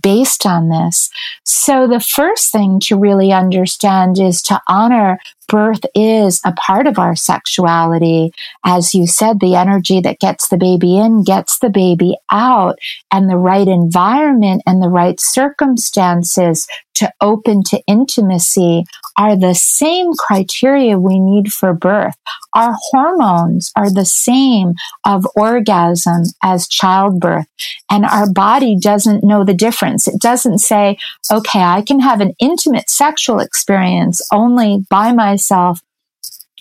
based 0.00 0.46
on 0.46 0.68
this. 0.68 1.10
So 1.44 1.86
the 1.86 2.00
first 2.00 2.52
thing 2.52 2.80
to 2.84 2.96
really 2.96 3.32
understand 3.32 4.18
is 4.18 4.40
to 4.42 4.60
honor 4.68 5.18
birth 5.48 5.84
is 5.94 6.40
a 6.46 6.52
part 6.52 6.86
of 6.86 6.98
our 6.98 7.14
sexuality. 7.14 8.32
As 8.64 8.94
you 8.94 9.06
said, 9.06 9.38
the 9.38 9.54
energy 9.54 10.00
that 10.00 10.18
gets 10.18 10.48
the 10.48 10.56
baby 10.56 10.96
in 10.96 11.24
gets 11.24 11.58
the 11.58 11.68
baby 11.68 12.16
out 12.30 12.78
and 13.12 13.28
the 13.28 13.36
right 13.36 13.68
environment 13.68 14.62
and 14.66 14.82
the 14.82 14.88
right 14.88 15.20
circumstances 15.20 16.66
to 16.94 17.12
open 17.20 17.62
to 17.64 17.82
intimacy 17.86 18.84
are 19.16 19.36
the 19.36 19.54
same 19.54 20.12
criteria 20.14 20.98
we 20.98 21.18
need 21.18 21.52
for 21.52 21.72
birth. 21.72 22.14
Our 22.54 22.74
hormones 22.90 23.70
are 23.76 23.90
the 23.90 24.04
same 24.04 24.74
of 25.04 25.26
orgasm 25.34 26.24
as 26.42 26.68
childbirth 26.68 27.46
and 27.90 28.04
our 28.04 28.30
body 28.30 28.76
doesn't 28.80 29.24
know 29.24 29.44
the 29.44 29.54
difference. 29.54 30.08
It 30.08 30.20
doesn't 30.20 30.58
say, 30.58 30.96
okay, 31.30 31.60
I 31.60 31.82
can 31.82 32.00
have 32.00 32.20
an 32.20 32.32
intimate 32.38 32.88
sexual 32.88 33.40
experience 33.40 34.22
only 34.32 34.84
by 34.88 35.12
myself 35.12 35.80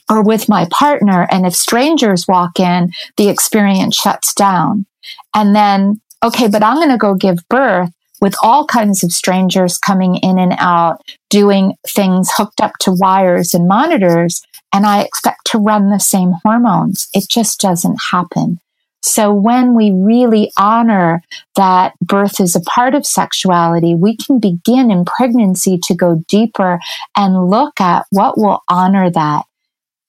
or 0.10 0.22
with 0.22 0.49
my 0.49 0.68
partner. 0.72 1.28
And 1.32 1.45
if 1.45 1.56
strangers 1.56 2.28
walk 2.28 2.60
in, 2.60 2.91
the 3.18 3.30
experience 3.30 3.95
shuts 3.95 4.34
down. 4.34 4.86
And 5.34 5.56
then, 5.56 6.02
okay, 6.22 6.49
but 6.49 6.64
I'm 6.64 6.76
going 6.76 6.89
to 6.89 6.97
go 6.97 7.16
give 7.16 7.47
birth 7.49 7.91
with 8.22 8.36
all 8.43 8.65
kinds 8.65 9.03
of 9.03 9.11
strangers 9.11 9.78
coming 9.78 10.15
in 10.17 10.38
and 10.38 10.53
out, 10.59 11.01
doing 11.30 11.74
things 11.88 12.30
hooked 12.32 12.61
up 12.61 12.74
to 12.82 12.91
wires 12.91 13.53
and 13.53 13.67
monitors, 13.67 14.41
and 14.72 14.86
I 14.86 15.01
expect 15.01 15.47
to 15.47 15.57
run 15.57 15.89
the 15.89 15.99
same 15.99 16.34
hormones. 16.43 17.09
It 17.13 17.28
just 17.30 17.59
doesn't 17.59 17.97
happen. 18.11 18.59
So 19.03 19.34
when 19.34 19.76
we 19.76 19.91
really 19.91 20.51
honor 20.57 21.24
that 21.55 21.93
birth 21.99 22.39
is 22.39 22.55
a 22.55 22.61
part 22.61 22.93
of 22.93 23.05
sexuality, 23.05 23.95
we 23.95 24.15
can 24.15 24.39
begin 24.39 24.91
in 24.91 25.05
pregnancy 25.05 25.80
to 25.84 25.95
go 25.95 26.24
deeper 26.28 26.80
and 27.17 27.49
look 27.49 27.82
at 27.82 28.05
what 28.11 28.38
will 28.38 28.61
honor 28.69 29.09
that. 29.09 29.45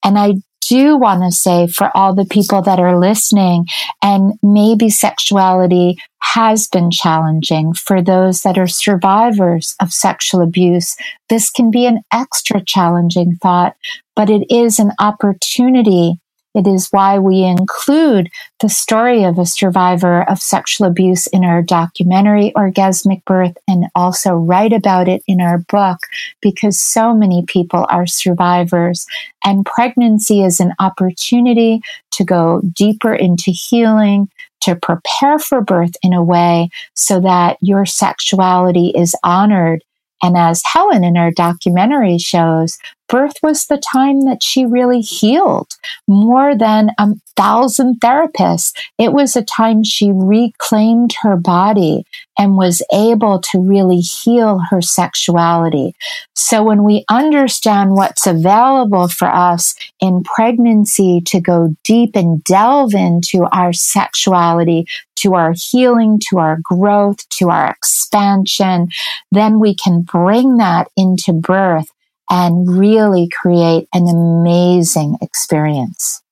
And 0.04 0.18
I 0.18 0.34
do 0.68 0.96
want 0.96 1.22
to 1.22 1.32
say 1.36 1.66
for 1.66 1.90
all 1.96 2.14
the 2.14 2.26
people 2.26 2.62
that 2.62 2.78
are 2.78 2.98
listening, 2.98 3.66
and 4.02 4.34
maybe 4.42 4.90
sexuality 4.90 5.96
has 6.22 6.66
been 6.68 6.90
challenging 6.90 7.74
for 7.74 8.00
those 8.00 8.42
that 8.42 8.56
are 8.56 8.66
survivors 8.66 9.74
of 9.80 9.92
sexual 9.92 10.40
abuse, 10.40 10.96
this 11.28 11.50
can 11.50 11.70
be 11.70 11.84
an 11.84 12.00
extra 12.12 12.64
challenging 12.64 13.36
thought, 13.36 13.76
but 14.14 14.30
it 14.30 14.50
is 14.50 14.78
an 14.78 14.92
opportunity 14.98 16.20
it 16.54 16.66
is 16.66 16.88
why 16.90 17.18
we 17.18 17.42
include 17.42 18.28
the 18.60 18.68
story 18.68 19.24
of 19.24 19.38
a 19.38 19.46
survivor 19.46 20.22
of 20.28 20.38
sexual 20.38 20.86
abuse 20.86 21.26
in 21.28 21.44
our 21.44 21.62
documentary, 21.62 22.52
Orgasmic 22.54 23.24
Birth, 23.24 23.56
and 23.66 23.86
also 23.94 24.34
write 24.34 24.72
about 24.72 25.08
it 25.08 25.22
in 25.26 25.40
our 25.40 25.58
book 25.58 25.98
because 26.42 26.78
so 26.78 27.14
many 27.14 27.44
people 27.46 27.86
are 27.88 28.06
survivors. 28.06 29.06
And 29.44 29.64
pregnancy 29.64 30.44
is 30.44 30.60
an 30.60 30.74
opportunity 30.78 31.80
to 32.12 32.24
go 32.24 32.60
deeper 32.74 33.14
into 33.14 33.50
healing, 33.50 34.28
to 34.62 34.76
prepare 34.76 35.38
for 35.38 35.60
birth 35.60 35.92
in 36.02 36.12
a 36.12 36.22
way 36.22 36.68
so 36.94 37.20
that 37.20 37.58
your 37.60 37.86
sexuality 37.86 38.92
is 38.96 39.14
honored. 39.22 39.84
And 40.22 40.36
as 40.36 40.62
Helen 40.64 41.04
in 41.04 41.16
our 41.16 41.30
documentary 41.32 42.18
shows, 42.18 42.78
birth 43.12 43.34
was 43.42 43.66
the 43.66 43.76
time 43.76 44.22
that 44.22 44.42
she 44.42 44.64
really 44.64 45.02
healed 45.02 45.76
more 46.08 46.56
than 46.56 46.90
a 46.98 47.10
thousand 47.36 48.00
therapists. 48.00 48.72
It 48.98 49.12
was 49.12 49.36
a 49.36 49.44
time 49.44 49.84
she 49.84 50.10
reclaimed 50.10 51.14
her 51.20 51.36
body 51.36 52.06
and 52.38 52.56
was 52.56 52.82
able 52.90 53.38
to 53.40 53.60
really 53.60 53.98
heal 54.00 54.60
her 54.70 54.80
sexuality. 54.80 55.94
So 56.34 56.64
when 56.64 56.84
we 56.84 57.04
understand 57.10 57.96
what's 57.96 58.26
available 58.26 59.08
for 59.08 59.28
us 59.28 59.74
in 60.00 60.24
pregnancy 60.24 61.20
to 61.26 61.38
go 61.38 61.76
deep 61.84 62.16
and 62.16 62.42
delve 62.44 62.94
into 62.94 63.46
our 63.52 63.74
sexuality, 63.74 64.86
to 65.16 65.34
our 65.34 65.54
healing, 65.54 66.18
to 66.30 66.38
our 66.38 66.58
growth, 66.62 67.28
to 67.40 67.50
our 67.50 67.70
expansion, 67.70 68.88
then 69.30 69.60
we 69.60 69.74
can 69.74 70.00
bring 70.00 70.56
that 70.56 70.88
into 70.96 71.34
birth 71.34 71.92
and 72.32 72.66
really 72.66 73.28
create 73.28 73.86
an 73.92 74.08
amazing 74.08 75.18
experience. 75.20 76.22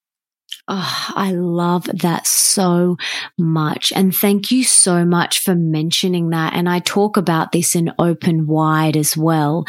Oh, 0.72 1.10
I 1.16 1.32
love 1.32 1.84
that 1.92 2.28
so 2.28 2.96
much. 3.36 3.92
And 3.92 4.14
thank 4.14 4.52
you 4.52 4.62
so 4.62 5.04
much 5.04 5.40
for 5.40 5.56
mentioning 5.56 6.30
that. 6.30 6.54
And 6.54 6.68
I 6.68 6.78
talk 6.78 7.16
about 7.16 7.50
this 7.50 7.74
in 7.74 7.92
open 7.98 8.46
wide 8.46 8.96
as 8.96 9.16
well, 9.16 9.64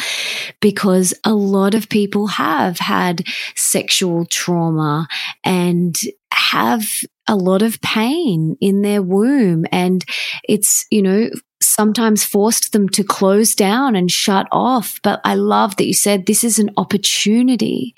because 0.61 1.13
a 1.25 1.33
lot 1.33 1.73
of 1.73 1.89
people 1.89 2.27
have 2.27 2.77
had 2.77 3.23
sexual 3.55 4.25
trauma 4.25 5.07
and 5.43 5.95
have 6.31 6.85
a 7.27 7.35
lot 7.35 7.63
of 7.63 7.81
pain 7.81 8.55
in 8.61 8.83
their 8.83 9.01
womb. 9.01 9.65
And 9.71 10.05
it's, 10.47 10.85
you 10.91 11.01
know, 11.01 11.29
sometimes 11.71 12.23
forced 12.23 12.73
them 12.73 12.89
to 12.89 13.03
close 13.03 13.55
down 13.55 13.95
and 13.95 14.11
shut 14.11 14.47
off. 14.51 14.99
But 15.03 15.21
I 15.23 15.35
love 15.35 15.77
that 15.77 15.85
you 15.85 15.93
said 15.93 16.25
this 16.25 16.43
is 16.43 16.59
an 16.59 16.71
opportunity. 16.77 17.95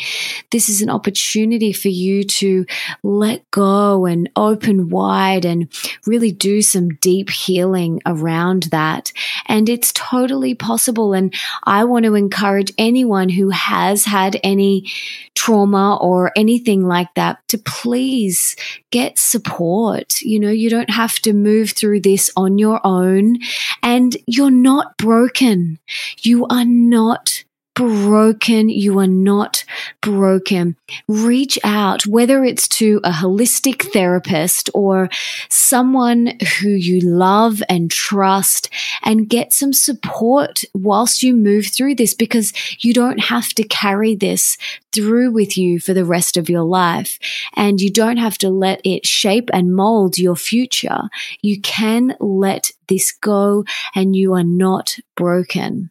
This 0.52 0.70
is 0.70 0.82
an 0.82 0.90
opportunity 0.90 1.74
for 1.74 1.90
you 1.90 2.24
to 2.24 2.66
let 3.04 3.50
go 3.52 4.06
and 4.06 4.30
open 4.36 4.90
wide 4.90 5.46
and 5.46 5.68
really 6.06 6.32
do 6.32 6.62
some 6.62 6.90
deep 6.96 7.30
healing 7.30 8.02
around 8.06 8.64
that. 8.64 9.12
And 9.48 9.68
it's 9.70 9.92
totally 9.94 10.56
possible. 10.56 11.14
And 11.14 11.34
I 11.64 11.84
want 11.86 12.06
to 12.06 12.16
encourage 12.16 12.72
anyone 12.78 13.30
who 13.30 13.50
has 13.50 14.06
had 14.06 14.40
any 14.44 14.92
trauma 15.36 15.98
or 16.00 16.32
anything 16.36 16.86
like 16.86 17.14
that 17.16 17.40
to 17.50 17.58
please 17.58 18.56
get 18.92 19.18
support. 19.18 20.22
You 20.22 20.40
know, 20.40 20.50
you 20.50 20.70
don't 20.70 20.90
have 20.90 21.16
to 21.20 21.34
move 21.34 21.72
through 21.72 22.02
this 22.02 22.30
on 22.38 22.58
your 22.58 22.80
own 22.84 23.38
and 23.82 24.16
you're 24.28 24.52
not 24.52 24.98
broken. 24.98 25.80
You 26.22 26.46
are 26.48 26.66
not 26.66 27.43
broken. 27.76 28.70
You 28.70 29.00
are 29.00 29.08
not 29.08 29.64
broken. 30.02 30.76
Reach 31.08 31.58
out, 31.64 32.06
whether 32.06 32.44
it's 32.44 32.68
to 32.70 33.00
a 33.04 33.12
holistic 33.12 33.92
therapist 33.92 34.70
or 34.74 35.10
someone 35.50 36.38
who 36.60 36.70
you 36.70 37.00
love 37.00 37.64
and 37.70 37.90
trust 37.90 38.70
and 39.04 39.30
get 39.30 39.54
some 39.54 39.74
support 39.74 40.64
whilst 40.74 41.24
you 41.24 41.34
move 41.34 41.68
through 41.68 41.96
this 41.96 42.14
because 42.14 42.54
you 42.80 42.94
don't 42.94 43.20
have 43.20 43.50
to 43.50 43.64
carry 43.64 44.16
this 44.16 44.58
through 44.94 45.32
with 45.32 45.58
you 45.58 45.80
for 45.80 45.94
the 45.94 46.06
rest 46.06 46.38
of 46.38 46.50
your 46.50 46.62
life 46.62 47.18
and 47.56 47.82
you 47.82 47.92
don't 47.92 48.18
have 48.18 48.38
to 48.38 48.50
let 48.50 48.80
it 48.84 49.06
shape 49.06 49.50
and 49.52 49.76
mold 49.76 50.18
your 50.18 50.36
future. 50.36 51.10
You 51.42 51.60
can 51.62 52.16
let 52.20 52.72
this 52.88 53.12
go 53.12 53.66
and 53.96 54.16
you 54.16 54.34
are 54.34 54.44
not 54.44 54.98
broken. 55.16 55.90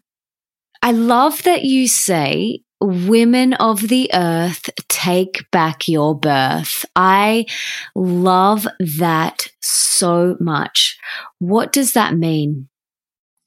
I 0.82 0.92
love 0.92 1.42
that 1.44 1.64
you 1.64 1.88
say, 1.88 2.60
Women 2.80 3.54
of 3.54 3.88
the 3.88 4.10
earth, 4.12 4.68
take 4.88 5.48
back 5.52 5.86
your 5.86 6.18
birth. 6.18 6.84
I 6.96 7.46
love 7.94 8.66
that 8.80 9.46
so 9.60 10.36
much. 10.40 10.98
What 11.38 11.72
does 11.72 11.92
that 11.92 12.14
mean? 12.16 12.68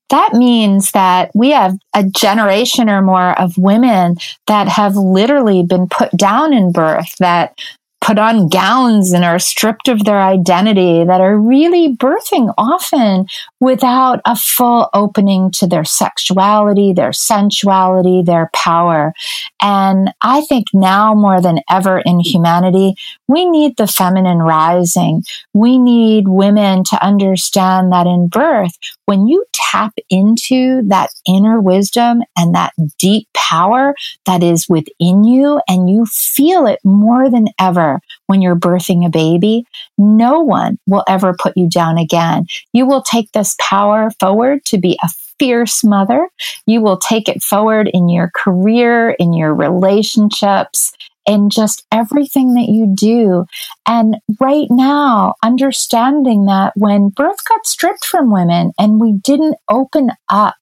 that 0.10 0.34
means 0.34 0.92
that 0.92 1.32
we 1.34 1.50
have 1.50 1.76
a 1.96 2.04
generation 2.04 2.90
or 2.90 3.02
more 3.02 3.38
of 3.40 3.58
women 3.58 4.16
that 4.48 4.68
have 4.68 4.96
literally 4.96 5.64
been 5.64 5.88
put 5.88 6.12
down 6.12 6.54
in 6.54 6.72
birth, 6.72 7.16
that 7.20 7.58
put 8.06 8.20
on 8.20 8.48
gowns 8.48 9.14
and 9.14 9.26
are 9.26 9.40
stripped 9.40 9.88
of 9.88 10.04
their 10.04 10.22
identity, 10.22 11.04
that 11.04 11.22
are 11.22 11.40
really 11.40 11.96
birthing 11.96 12.54
often 12.56 13.26
without 13.60 14.22
a 14.26 14.36
full 14.36 14.90
opening 14.94 15.50
to 15.50 15.66
their 15.66 15.84
sexuality, 15.84 16.94
their 16.94 17.12
sensuality, 17.12 18.22
their 18.22 18.52
power. 18.54 19.12
And 19.60 20.14
I 20.22 20.42
think 20.42 20.68
now 20.72 21.16
more 21.16 21.42
than 21.42 21.62
ever 21.68 22.00
in 22.06 22.20
humanity, 22.20 22.94
we 23.28 23.44
need 23.44 23.78
the 23.78 23.88
feminine 23.88 24.38
rising. 24.38 25.24
We 25.54 25.80
need 25.80 26.28
women 26.28 26.84
to 26.92 27.04
understand 27.04 27.92
that 27.92 28.06
in 28.06 28.28
birth, 28.28 28.78
when 29.08 29.26
you 29.26 29.44
tap 29.76 29.94
into 30.10 30.82
that 30.88 31.10
inner 31.28 31.60
wisdom 31.60 32.22
and 32.38 32.56
that 32.56 32.74
deep 32.98 33.28
power 33.34 33.94
that 34.26 34.42
is 34.42 34.70
within 34.70 35.24
you 35.24 35.60
and 35.68 35.90
you 35.90 36.06
feel 36.06 36.66
it 36.66 36.80
more 36.84 37.30
than 37.30 37.48
ever 37.60 38.00
when 38.28 38.42
you're 38.42 38.56
birthing 38.56 39.06
a 39.06 39.10
baby, 39.10 39.66
no 39.98 40.40
one 40.40 40.80
will 40.88 41.04
ever 41.08 41.36
put 41.38 41.58
you 41.58 41.70
down 41.70 41.98
again. 41.98 42.46
You 42.74 42.86
will 42.86 43.02
take 43.02 43.32
this 43.32 43.56
power 43.60 44.12
forward 44.20 44.64
to 44.66 44.78
be 44.78 44.98
a 45.04 45.10
fierce 45.40 45.84
mother. 45.84 46.30
You 46.66 46.82
will 46.82 46.98
take 46.98 47.28
it 47.28 47.44
forward 47.44 47.90
in 47.94 48.08
your 48.08 48.32
career, 48.34 49.12
in 49.12 49.34
your 49.34 49.54
relationships, 49.54 50.94
in 51.26 51.50
just 51.50 51.86
everything 51.92 52.54
that 52.54 52.70
you 52.70 52.94
do. 52.96 53.46
And 53.88 54.18
right 54.40 54.68
now, 54.70 55.36
understanding 55.44 56.46
that 56.46 56.74
when 56.76 57.10
birth 57.10 57.44
got 57.48 57.66
stripped 57.66 58.06
from 58.06 58.32
women 58.32 58.72
and 58.80 59.00
we 59.00 59.14
didn't 59.14 59.58
open 59.70 60.12
up 60.30 60.56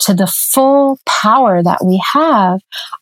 to 0.00 0.14
the 0.14 0.26
full 0.26 0.98
power 1.06 1.62
that 1.62 1.84
we 1.84 2.02
have, 2.12 2.60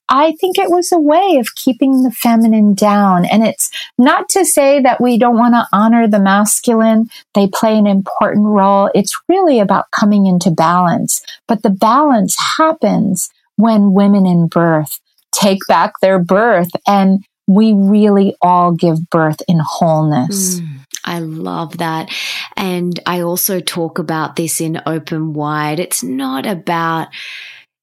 I 0.09 0.33
think 0.41 0.59
it 0.59 0.71
was 0.71 0.93
a 0.93 0.99
way 0.99 1.37
of 1.39 1.55
keeping 1.55 2.03
the 2.03 2.11
feminine 2.11 2.75
down. 2.75 3.25
And 3.25 3.43
it's 3.43 3.71
not 3.99 4.29
to 4.31 4.45
say 4.45 4.81
that 4.81 5.01
we 5.01 5.19
don't 5.19 5.37
want 5.37 5.55
to 5.55 5.67
honor 5.73 6.07
the 6.07 6.21
masculine. 6.21 7.09
They 7.35 7.49
play 7.49 7.77
an 7.77 7.87
important 7.87 8.47
role. 8.47 8.91
It's 8.95 9.19
really 9.29 9.61
about 9.61 9.91
coming 9.91 10.27
into 10.27 10.51
balance. 10.51 11.23
But 11.49 11.63
the 11.63 11.71
balance 11.71 12.37
happens 12.57 13.31
when 13.57 13.93
women 13.93 14.27
in 14.27 14.49
birth 14.49 15.01
take 15.41 15.61
back 15.69 15.93
their 16.01 16.19
birth 16.19 16.71
and 16.87 17.25
we 17.47 17.73
really 17.73 18.35
all 18.43 18.73
give 18.73 19.09
birth 19.11 19.41
in 19.47 19.61
wholeness. 19.63 20.61
Mm. 20.61 20.69
I 21.05 21.21
love 21.21 21.79
that. 21.79 22.11
And 22.57 22.99
I 23.07 23.21
also 23.21 23.61
talk 23.61 23.99
about 23.99 24.35
this 24.35 24.61
in 24.61 24.83
Open 24.87 25.33
Wide. 25.33 25.79
It's 25.79 26.03
not 26.03 26.47
about 26.47 27.09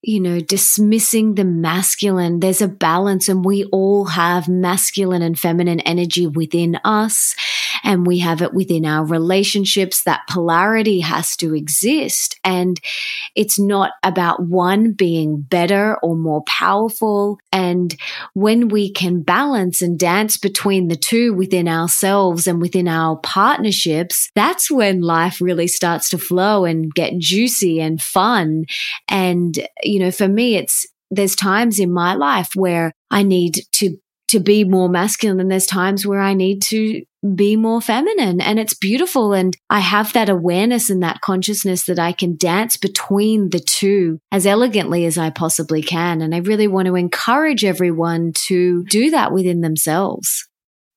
you 0.04 0.20
know, 0.20 0.42
dismissing 0.42 1.36
the 1.36 1.46
masculine. 1.46 2.42
There's 2.42 2.62
a 2.62 2.68
balance 2.68 3.30
and 3.30 3.44
we 3.44 3.64
all 3.66 4.04
have 4.06 4.50
masculine 4.50 5.22
and 5.22 5.40
feminine 5.40 5.80
energy 5.80 6.28
within 6.28 6.78
us 6.84 7.36
and 7.86 8.06
we 8.06 8.20
have 8.20 8.42
it 8.42 8.54
within 8.54 8.86
our 8.86 9.06
relationships. 9.06 10.04
That 10.04 10.28
polarity 10.30 11.00
has 11.00 11.38
to 11.38 11.56
exist. 11.56 12.38
And 12.44 12.82
it's 13.34 13.58
not 13.58 13.92
about 14.04 14.44
one 14.44 14.92
being 14.92 15.40
better 15.42 15.98
or 16.04 16.18
more 16.18 16.44
powerful. 16.44 17.40
And 17.54 17.96
when 18.34 18.68
we 18.68 18.92
can 18.92 19.22
balance 19.22 19.82
and 19.82 19.98
dance 19.98 20.38
between 20.38 20.90
the 20.90 20.98
two 20.98 21.34
within 21.34 21.70
ourselves 21.70 22.46
and 22.46 22.62
within 22.62 22.90
our 22.90 23.16
partnerships, 23.18 24.32
that's 24.36 24.70
when 24.70 25.02
life 25.02 25.40
really 25.40 25.68
starts 25.68 26.10
to 26.10 26.18
flow 26.18 26.66
and 26.66 26.94
get 26.94 27.18
juicy 27.18 27.80
and 27.80 28.02
fun. 28.02 28.66
And, 29.08 29.66
you 29.94 30.00
know, 30.00 30.10
for 30.10 30.28
me, 30.28 30.56
it's, 30.56 30.88
there's 31.12 31.36
times 31.36 31.80
in 31.80 31.92
my 31.92 32.16
life 32.16 32.50
where 32.56 32.94
I 33.12 33.22
need 33.22 33.60
to 33.74 33.96
to 34.30 34.40
be 34.40 34.64
more 34.64 34.90
masculine 34.90 35.40
and 35.40 35.52
there's 35.52 35.68
times 35.68 36.08
where 36.08 36.20
I 36.20 36.34
need 36.34 36.64
to 36.64 37.04
be 37.36 37.56
more 37.56 37.80
feminine 37.80 38.42
and 38.42 38.58
it's 38.58 38.74
beautiful 38.74 39.32
and 39.32 39.56
I 39.70 39.80
have 39.80 40.12
that 40.14 40.28
awareness 40.28 40.90
and 40.90 41.04
that 41.04 41.22
consciousness 41.22 41.84
that 41.84 42.00
I 42.00 42.14
can 42.14 42.36
dance 42.36 42.76
between 42.76 43.52
the 43.52 43.60
two 43.60 44.18
as 44.32 44.48
elegantly 44.48 45.06
as 45.06 45.20
I 45.20 45.30
possibly 45.30 45.84
can 45.84 46.20
and 46.20 46.34
I 46.34 46.40
really 46.40 46.68
want 46.68 46.88
to 46.88 46.96
encourage 46.96 47.64
everyone 47.64 48.34
to 48.48 48.84
do 48.86 49.12
that 49.12 49.32
within 49.32 49.62
themselves. 49.62 50.50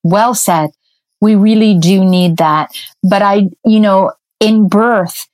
Well 0.02 0.34
said. 0.34 0.70
We 1.20 1.34
really 1.34 1.78
do 1.78 2.06
need 2.06 2.38
that. 2.38 2.70
But 3.02 3.20
I, 3.20 3.50
you 3.66 3.80
know, 3.80 4.12
in 4.40 4.68
birth, 4.68 5.26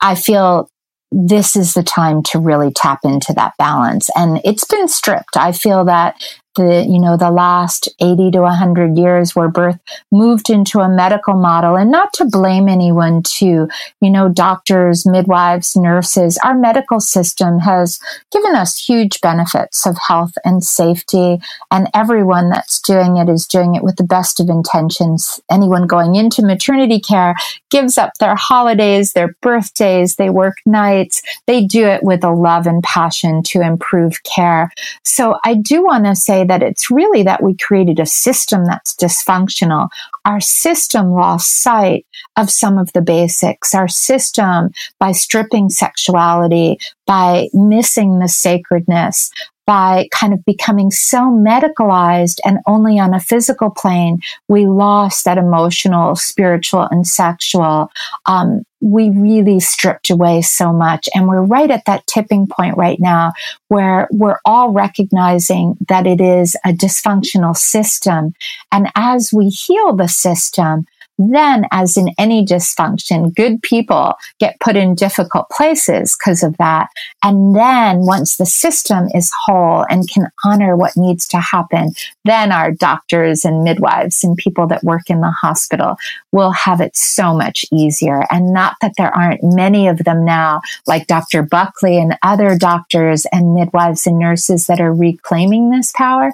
I 0.00 0.14
feel 0.14 0.69
this 1.12 1.56
is 1.56 1.74
the 1.74 1.82
time 1.82 2.22
to 2.22 2.38
really 2.38 2.70
tap 2.72 3.00
into 3.04 3.32
that 3.34 3.54
balance. 3.58 4.08
And 4.16 4.40
it's 4.44 4.64
been 4.64 4.88
stripped. 4.88 5.36
I 5.36 5.52
feel 5.52 5.84
that 5.86 6.22
the 6.56 6.84
you 6.88 6.98
know 6.98 7.16
the 7.16 7.30
last 7.30 7.88
80 8.00 8.32
to 8.32 8.40
100 8.40 8.96
years 8.96 9.36
where 9.36 9.48
birth 9.48 9.78
moved 10.10 10.50
into 10.50 10.80
a 10.80 10.88
medical 10.88 11.34
model. 11.34 11.76
And 11.76 11.90
not 11.90 12.12
to 12.14 12.24
blame 12.24 12.68
anyone 12.68 13.22
too 13.22 13.68
you 14.00 14.10
know 14.10 14.28
doctors 14.28 15.06
midwives 15.06 15.76
nurses 15.76 16.38
our 16.44 16.54
medical 16.54 17.00
system 17.00 17.60
has 17.60 18.00
given 18.32 18.54
us 18.54 18.84
huge 18.84 19.20
benefits 19.20 19.86
of 19.86 19.96
health 20.08 20.32
and 20.44 20.64
safety. 20.64 21.40
And 21.70 21.88
everyone 21.94 22.50
that's 22.50 22.80
doing 22.80 23.16
it 23.16 23.28
is 23.28 23.46
doing 23.46 23.74
it 23.74 23.84
with 23.84 23.96
the 23.96 24.04
best 24.04 24.40
of 24.40 24.48
intentions. 24.48 25.40
Anyone 25.50 25.86
going 25.86 26.16
into 26.16 26.42
maternity 26.42 27.00
care 27.00 27.34
gives 27.70 27.96
up 27.96 28.14
their 28.18 28.34
holidays 28.34 29.12
their 29.12 29.36
birthdays 29.40 30.16
they 30.16 30.30
work 30.30 30.56
nights. 30.66 31.22
They 31.46 31.64
do 31.64 31.86
it 31.86 32.02
with 32.02 32.24
a 32.24 32.30
love 32.30 32.66
and 32.66 32.82
passion 32.82 33.42
to 33.44 33.60
improve 33.60 34.22
care. 34.24 34.70
So 35.04 35.38
i 35.44 35.54
do 35.54 35.84
want 35.84 36.04
to 36.06 36.16
say 36.16 36.39
that 36.44 36.62
it's 36.62 36.90
really 36.90 37.22
that 37.22 37.42
we 37.42 37.56
created 37.56 37.98
a 37.98 38.06
system 38.06 38.64
that's 38.64 38.94
dysfunctional. 38.94 39.88
Our 40.24 40.40
system 40.40 41.12
lost 41.12 41.62
sight 41.62 42.06
of 42.36 42.50
some 42.50 42.78
of 42.78 42.92
the 42.92 43.02
basics. 43.02 43.74
Our 43.74 43.88
system, 43.88 44.70
by 44.98 45.12
stripping 45.12 45.70
sexuality, 45.70 46.78
by 47.06 47.48
missing 47.52 48.18
the 48.18 48.28
sacredness, 48.28 49.30
by 49.66 50.08
kind 50.12 50.32
of 50.32 50.44
becoming 50.44 50.90
so 50.90 51.30
medicalized 51.30 52.38
and 52.44 52.58
only 52.66 52.98
on 52.98 53.14
a 53.14 53.20
physical 53.20 53.70
plane, 53.70 54.18
we 54.48 54.66
lost 54.66 55.24
that 55.24 55.38
emotional, 55.38 56.16
spiritual, 56.16 56.88
and 56.90 57.06
sexual. 57.06 57.88
Um, 58.26 58.64
we 58.80 59.10
really 59.10 59.60
stripped 59.60 60.10
away 60.10 60.42
so 60.42 60.72
much. 60.72 61.08
And 61.14 61.28
we're 61.28 61.42
right 61.42 61.70
at 61.70 61.84
that 61.84 62.06
tipping 62.06 62.46
point 62.46 62.76
right 62.76 62.98
now 62.98 63.32
where 63.68 64.08
we're 64.10 64.40
all 64.44 64.70
recognizing 64.70 65.76
that 65.88 66.06
it 66.06 66.20
is 66.20 66.56
a 66.64 66.72
dysfunctional 66.72 67.56
system. 67.56 68.34
And 68.72 68.88
as 68.94 69.32
we 69.32 69.48
heal 69.48 69.94
the 69.94 70.08
system, 70.08 70.86
then, 71.20 71.66
as 71.70 71.96
in 71.96 72.14
any 72.18 72.44
dysfunction, 72.44 73.34
good 73.34 73.62
people 73.62 74.14
get 74.38 74.58
put 74.60 74.76
in 74.76 74.94
difficult 74.94 75.48
places 75.50 76.16
because 76.18 76.42
of 76.42 76.56
that. 76.56 76.88
And 77.22 77.54
then 77.54 78.06
once 78.06 78.36
the 78.36 78.46
system 78.46 79.08
is 79.14 79.30
whole 79.44 79.84
and 79.90 80.08
can 80.08 80.28
honor 80.44 80.76
what 80.76 80.96
needs 80.96 81.28
to 81.28 81.38
happen, 81.38 81.92
then 82.24 82.52
our 82.52 82.72
doctors 82.72 83.44
and 83.44 83.64
midwives 83.64 84.24
and 84.24 84.36
people 84.36 84.66
that 84.68 84.84
work 84.84 85.10
in 85.10 85.20
the 85.20 85.30
hospital 85.30 85.96
will 86.32 86.52
have 86.52 86.80
it 86.80 86.96
so 86.96 87.34
much 87.34 87.64
easier. 87.72 88.24
And 88.30 88.52
not 88.52 88.76
that 88.80 88.94
there 88.96 89.14
aren't 89.14 89.42
many 89.42 89.88
of 89.88 89.98
them 89.98 90.24
now, 90.24 90.62
like 90.86 91.06
Dr. 91.06 91.42
Buckley 91.42 91.98
and 91.98 92.16
other 92.22 92.56
doctors 92.56 93.26
and 93.32 93.54
midwives 93.54 94.06
and 94.06 94.18
nurses 94.18 94.66
that 94.66 94.80
are 94.80 94.94
reclaiming 94.94 95.70
this 95.70 95.92
power, 95.92 96.32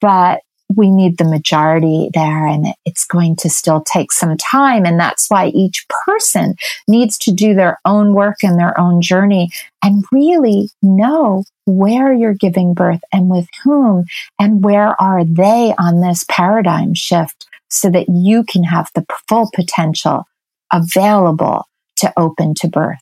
but 0.00 0.42
we 0.74 0.90
need 0.90 1.18
the 1.18 1.24
majority 1.24 2.10
there 2.12 2.46
and 2.46 2.66
it's 2.84 3.06
going 3.06 3.36
to 3.36 3.50
still 3.50 3.82
take 3.82 4.12
some 4.12 4.36
time. 4.36 4.84
And 4.84 4.98
that's 4.98 5.28
why 5.28 5.48
each 5.48 5.86
person 6.06 6.56
needs 6.88 7.18
to 7.18 7.32
do 7.32 7.54
their 7.54 7.78
own 7.84 8.14
work 8.14 8.42
and 8.42 8.58
their 8.58 8.78
own 8.78 9.00
journey 9.00 9.50
and 9.82 10.04
really 10.10 10.70
know 10.82 11.44
where 11.66 12.12
you're 12.12 12.34
giving 12.34 12.74
birth 12.74 13.00
and 13.12 13.28
with 13.28 13.46
whom 13.62 14.04
and 14.40 14.64
where 14.64 15.00
are 15.00 15.24
they 15.24 15.74
on 15.78 16.00
this 16.00 16.24
paradigm 16.28 16.94
shift 16.94 17.46
so 17.68 17.90
that 17.90 18.08
you 18.08 18.44
can 18.44 18.64
have 18.64 18.90
the 18.94 19.06
full 19.28 19.50
potential 19.54 20.24
available 20.72 21.64
to 21.96 22.12
open 22.16 22.54
to 22.54 22.68
birth. 22.68 22.98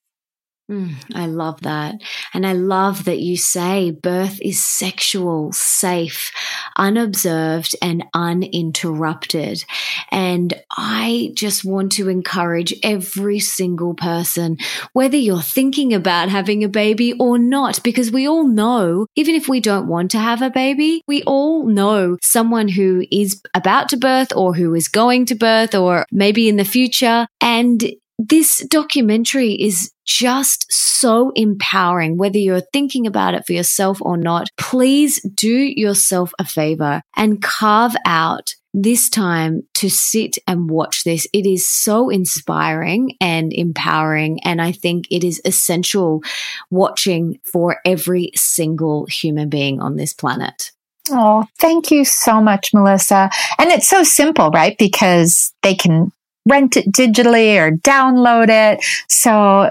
Mm, 0.70 0.94
I 1.14 1.26
love 1.26 1.60
that. 1.60 1.96
And 2.32 2.46
I 2.46 2.54
love 2.54 3.04
that 3.04 3.18
you 3.18 3.36
say 3.36 3.90
birth 3.90 4.40
is 4.40 4.64
sexual, 4.64 5.52
safe, 5.52 6.32
unobserved, 6.78 7.76
and 7.82 8.04
uninterrupted. 8.14 9.62
And 10.10 10.54
I 10.70 11.32
just 11.34 11.66
want 11.66 11.92
to 11.92 12.08
encourage 12.08 12.72
every 12.82 13.40
single 13.40 13.92
person, 13.92 14.56
whether 14.94 15.18
you're 15.18 15.42
thinking 15.42 15.92
about 15.92 16.30
having 16.30 16.64
a 16.64 16.68
baby 16.68 17.12
or 17.20 17.36
not, 17.36 17.82
because 17.82 18.10
we 18.10 18.26
all 18.26 18.48
know, 18.48 19.06
even 19.16 19.34
if 19.34 19.46
we 19.48 19.60
don't 19.60 19.86
want 19.86 20.12
to 20.12 20.18
have 20.18 20.40
a 20.40 20.48
baby, 20.48 21.02
we 21.06 21.22
all 21.24 21.66
know 21.66 22.16
someone 22.22 22.68
who 22.68 23.04
is 23.12 23.42
about 23.52 23.90
to 23.90 23.98
birth 23.98 24.34
or 24.34 24.54
who 24.54 24.74
is 24.74 24.88
going 24.88 25.26
to 25.26 25.34
birth 25.34 25.74
or 25.74 26.06
maybe 26.10 26.48
in 26.48 26.56
the 26.56 26.64
future. 26.64 27.26
And 27.42 27.84
this 28.18 28.64
documentary 28.68 29.52
is 29.52 29.90
just 30.04 30.66
so 30.70 31.32
empowering, 31.34 32.16
whether 32.16 32.38
you're 32.38 32.60
thinking 32.72 33.06
about 33.06 33.34
it 33.34 33.46
for 33.46 33.52
yourself 33.52 33.98
or 34.00 34.16
not. 34.16 34.48
Please 34.56 35.20
do 35.22 35.54
yourself 35.54 36.32
a 36.38 36.44
favor 36.44 37.02
and 37.16 37.42
carve 37.42 37.94
out 38.06 38.54
this 38.74 39.08
time 39.08 39.62
to 39.74 39.88
sit 39.88 40.36
and 40.48 40.68
watch 40.68 41.04
this. 41.04 41.28
It 41.32 41.46
is 41.46 41.66
so 41.66 42.10
inspiring 42.10 43.16
and 43.20 43.52
empowering. 43.52 44.40
And 44.42 44.60
I 44.60 44.72
think 44.72 45.06
it 45.10 45.22
is 45.22 45.40
essential 45.44 46.22
watching 46.70 47.38
for 47.44 47.78
every 47.84 48.32
single 48.34 49.06
human 49.06 49.48
being 49.48 49.80
on 49.80 49.96
this 49.96 50.12
planet. 50.12 50.72
Oh, 51.10 51.46
thank 51.58 51.90
you 51.90 52.04
so 52.04 52.40
much, 52.40 52.74
Melissa. 52.74 53.30
And 53.58 53.70
it's 53.70 53.86
so 53.86 54.02
simple, 54.02 54.50
right? 54.50 54.76
Because 54.76 55.52
they 55.62 55.74
can 55.74 56.10
rent 56.46 56.76
it 56.76 56.90
digitally 56.90 57.56
or 57.56 57.76
download 57.76 58.48
it. 58.48 58.84
So 59.08 59.70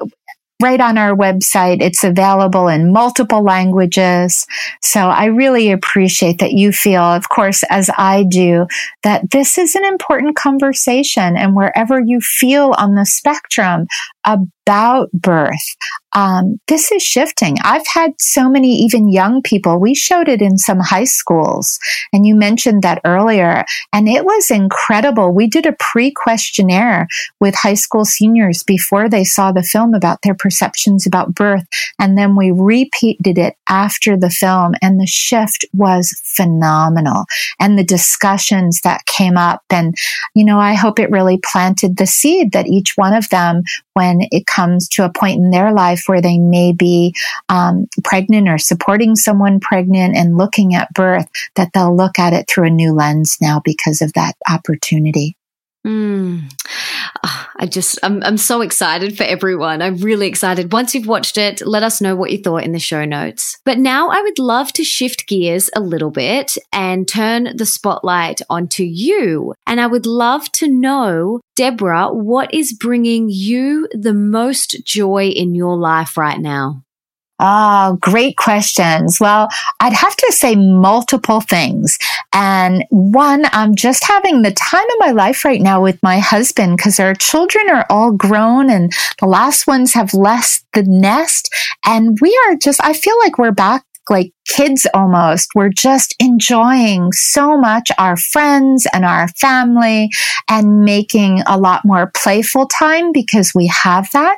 right 0.64 0.80
on 0.80 0.98
our 0.98 1.14
website. 1.14 1.82
It's 1.82 2.06
available 2.06 2.70
in 2.70 2.94
multiple 2.94 3.44
languages. 3.44 4.48
So 4.82 5.10
I 5.10 5.26
really 5.26 5.72
appreciate 5.72 6.40
that 6.40 6.54
you 6.54 6.72
feel, 6.72 7.02
of 7.02 7.28
course, 7.28 7.64
as 7.70 7.90
I 7.98 8.24
do, 8.24 8.68
that 9.04 9.32
this 9.32 9.58
is 9.58 9.76
an 9.76 9.84
important 9.84 10.38
conversation 10.38 11.36
and 11.36 11.54
wherever 11.54 12.00
you 12.00 12.22
feel 12.22 12.74
on 12.78 12.96
the 12.96 13.06
spectrum 13.06 13.88
about 14.26 15.12
birth, 15.12 15.76
um, 16.16 16.60
this 16.68 16.92
is 16.92 17.02
shifting. 17.02 17.58
I've 17.64 17.86
had 17.92 18.12
so 18.20 18.50
many, 18.50 18.76
even 18.76 19.08
young 19.08 19.42
people. 19.42 19.80
We 19.80 19.96
showed 19.96 20.30
it 20.30 20.42
in 20.42 20.58
some 20.58 20.80
high 20.80 21.06
schools, 21.06 21.80
and 22.12 22.26
you 22.26 22.36
mentioned 22.36 22.84
that 22.84 23.02
earlier, 23.04 23.66
and 23.92 24.08
it 24.08 24.24
was 24.24 24.52
incredible. 24.52 25.32
We 25.32 25.48
did 25.48 25.66
a 25.66 25.76
pre 25.80 26.12
questionnaire 26.12 27.08
with 27.40 27.56
high 27.56 27.74
school 27.74 28.06
seniors 28.06 28.64
before 28.64 29.10
they 29.10 29.24
saw 29.24 29.52
the 29.52 29.64
film 29.64 29.94
about 29.94 30.22
their 30.22 30.36
perceptions 30.36 31.08
about 31.08 31.34
birth, 31.34 31.66
and 32.00 32.18
then 32.18 32.36
we 32.36 32.52
repeated 32.52 33.38
it 33.38 33.56
after 33.68 34.16
the 34.16 34.30
film, 34.30 34.76
and 34.82 35.00
the 35.00 35.08
shift 35.08 35.66
was 35.74 36.14
phenomenal. 36.24 37.26
And 37.60 37.78
the 37.78 37.84
discussions 37.84 38.82
that 38.82 39.06
came 39.08 39.38
up, 39.38 39.64
and 39.72 39.96
you 40.36 40.46
know, 40.46 40.60
I 40.60 40.74
hope 40.74 41.00
it 41.00 41.10
really 41.10 41.40
planted 41.44 41.98
the 41.98 42.06
seed 42.06 42.52
that 42.52 42.68
each 42.68 42.94
one 42.96 43.14
of 43.14 43.30
them, 43.30 43.64
when 43.94 44.13
it 44.32 44.46
comes 44.46 44.88
to 44.90 45.06
a 45.06 45.12
point 45.12 45.38
in 45.38 45.52
their 45.52 45.74
life 45.74 46.04
where 46.08 46.22
they 46.22 46.38
may 46.38 46.72
be 46.72 47.16
um, 47.50 47.88
pregnant 48.04 48.50
or 48.50 48.58
supporting 48.58 49.16
someone 49.16 49.60
pregnant 49.60 50.16
and 50.16 50.38
looking 50.38 50.76
at 50.76 50.94
birth, 50.94 51.28
that 51.56 51.72
they'll 51.74 51.96
look 51.96 52.20
at 52.20 52.34
it 52.34 52.48
through 52.48 52.66
a 52.66 52.70
new 52.70 52.94
lens 52.94 53.38
now 53.42 53.62
because 53.64 54.02
of 54.02 54.14
that 54.14 54.36
opportunity. 54.50 55.36
Mm. 55.86 56.52
I 57.64 57.66
just, 57.66 57.98
I'm, 58.04 58.22
I'm 58.24 58.36
so 58.36 58.60
excited 58.60 59.16
for 59.16 59.24
everyone. 59.24 59.82
I'm 59.82 59.96
really 59.96 60.28
excited. 60.28 60.74
Once 60.74 60.94
you've 60.94 61.08
watched 61.08 61.38
it, 61.38 61.66
let 61.66 61.82
us 61.82 62.02
know 62.02 62.14
what 62.14 62.30
you 62.30 62.38
thought 62.38 62.66
in 62.66 62.74
the 62.74 62.80
show 62.80 63.06
notes. 63.06 63.58
But 63.64 63.78
now 63.78 64.10
I 64.10 64.22
would 64.22 64.38
love 64.38 64.74
to 64.74 64.84
shift 64.84 65.30
gears 65.30 65.70
a 65.74 65.80
little 65.80 66.12
bit 66.12 66.58
and 66.74 67.08
turn 67.08 67.56
the 67.56 67.66
spotlight 67.66 68.42
onto 68.50 68.84
you. 68.84 69.54
And 69.66 69.80
I 69.80 69.88
would 69.88 70.06
love 70.06 70.52
to 70.54 70.68
know, 70.68 71.40
Debra, 71.56 72.10
what 72.10 72.54
is 72.54 72.74
bringing 72.74 73.30
you 73.30 73.88
the 73.94 74.14
most 74.14 74.84
joy 74.84 75.30
in 75.30 75.56
your 75.56 75.78
life 75.78 76.18
right 76.18 76.42
now? 76.42 76.84
Oh, 77.46 77.98
great 78.00 78.38
questions. 78.38 79.20
Well, 79.20 79.50
I'd 79.82 79.92
have 79.92 80.16
to 80.16 80.32
say 80.32 80.56
multiple 80.56 81.42
things. 81.42 82.00
And 82.32 82.86
one, 82.90 83.44
I'm 83.52 83.76
just 83.76 84.06
having 84.06 84.44
the 84.44 84.54
time 84.54 84.90
of 84.92 84.96
my 85.00 85.12
life 85.12 85.44
right 85.44 85.62
now 85.62 85.84
with 85.84 86.02
my 86.02 86.20
husband 86.20 86.78
because 86.78 87.02
our 87.02 87.14
children 87.14 87.70
are 87.70 87.86
all 87.90 88.14
grown 88.14 88.70
and 88.70 88.94
the 89.20 89.26
last 89.26 89.68
ones 89.68 89.94
have 89.94 90.14
left 90.14 90.64
the 90.72 90.84
nest. 90.84 91.54
And 91.86 92.18
we 92.22 92.34
are 92.48 92.56
just, 92.56 92.82
I 92.82 92.94
feel 92.94 93.20
like 93.20 93.38
we're 93.38 93.52
back 93.52 93.84
like 94.10 94.34
kids 94.48 94.86
almost. 94.94 95.50
We're 95.56 95.70
just 95.70 96.16
enjoying 96.20 97.12
so 97.12 97.58
much 97.58 97.92
our 97.98 98.18
friends 98.18 98.86
and 98.94 99.06
our 99.06 99.28
family 99.30 100.10
and 100.50 100.84
making 100.84 101.42
a 101.48 101.58
lot 101.58 101.86
more 101.86 102.12
playful 102.16 102.68
time 102.68 103.12
because 103.12 103.54
we 103.56 103.68
have 103.68 104.10
that. 104.12 104.38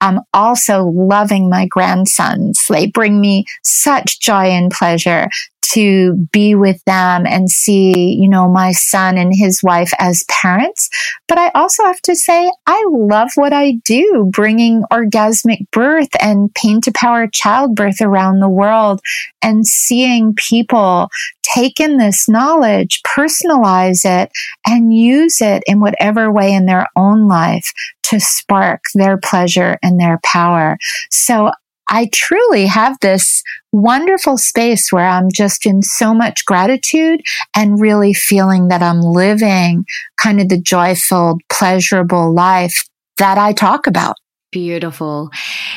I'm 0.00 0.20
also 0.32 0.84
loving 0.84 1.48
my 1.48 1.66
grandsons. 1.66 2.64
They 2.68 2.86
bring 2.86 3.20
me 3.20 3.46
such 3.62 4.20
joy 4.20 4.46
and 4.46 4.70
pleasure 4.70 5.28
to 5.62 6.14
be 6.32 6.54
with 6.54 6.82
them 6.84 7.26
and 7.26 7.50
see, 7.50 8.14
you 8.14 8.28
know, 8.28 8.48
my 8.48 8.72
son 8.72 9.16
and 9.16 9.32
his 9.34 9.62
wife 9.62 9.92
as 9.98 10.24
parents. 10.28 10.88
But 11.28 11.38
I 11.38 11.50
also 11.54 11.84
have 11.84 12.00
to 12.02 12.16
say, 12.16 12.50
I 12.66 12.84
love 12.90 13.30
what 13.34 13.52
I 13.52 13.74
do, 13.84 14.28
bringing 14.32 14.82
orgasmic 14.92 15.70
birth 15.70 16.08
and 16.20 16.52
pain 16.54 16.80
to 16.82 16.92
power 16.92 17.26
childbirth 17.26 18.00
around 18.00 18.40
the 18.40 18.48
world 18.48 19.00
and 19.42 19.66
seeing 19.66 20.34
people 20.34 21.08
take 21.42 21.80
in 21.80 21.96
this 21.96 22.28
knowledge, 22.28 23.02
personalize 23.02 24.04
it, 24.04 24.30
and 24.66 24.94
use 24.94 25.40
it 25.40 25.62
in 25.66 25.80
whatever 25.80 26.30
way 26.30 26.52
in 26.52 26.66
their 26.66 26.86
own 26.96 27.28
life 27.28 27.72
to 28.02 28.20
spark 28.20 28.82
their 28.94 29.16
pleasure 29.16 29.78
and 29.82 30.00
their 30.00 30.18
power. 30.24 30.76
So 31.10 31.52
I 31.90 32.08
truly 32.12 32.66
have 32.66 32.96
this 33.00 33.42
wonderful 33.72 34.38
space 34.38 34.92
where 34.92 35.06
I'm 35.06 35.30
just 35.30 35.66
in 35.66 35.82
so 35.82 36.14
much 36.14 36.44
gratitude 36.46 37.20
and 37.54 37.80
really 37.80 38.14
feeling 38.14 38.68
that 38.68 38.82
I'm 38.82 39.00
living 39.00 39.84
kind 40.16 40.40
of 40.40 40.48
the 40.48 40.60
joyful, 40.60 41.38
pleasurable 41.48 42.32
life 42.32 42.84
that 43.18 43.38
I 43.38 43.52
talk 43.52 43.86
about. 43.86 44.16
Beautiful. 44.52 45.30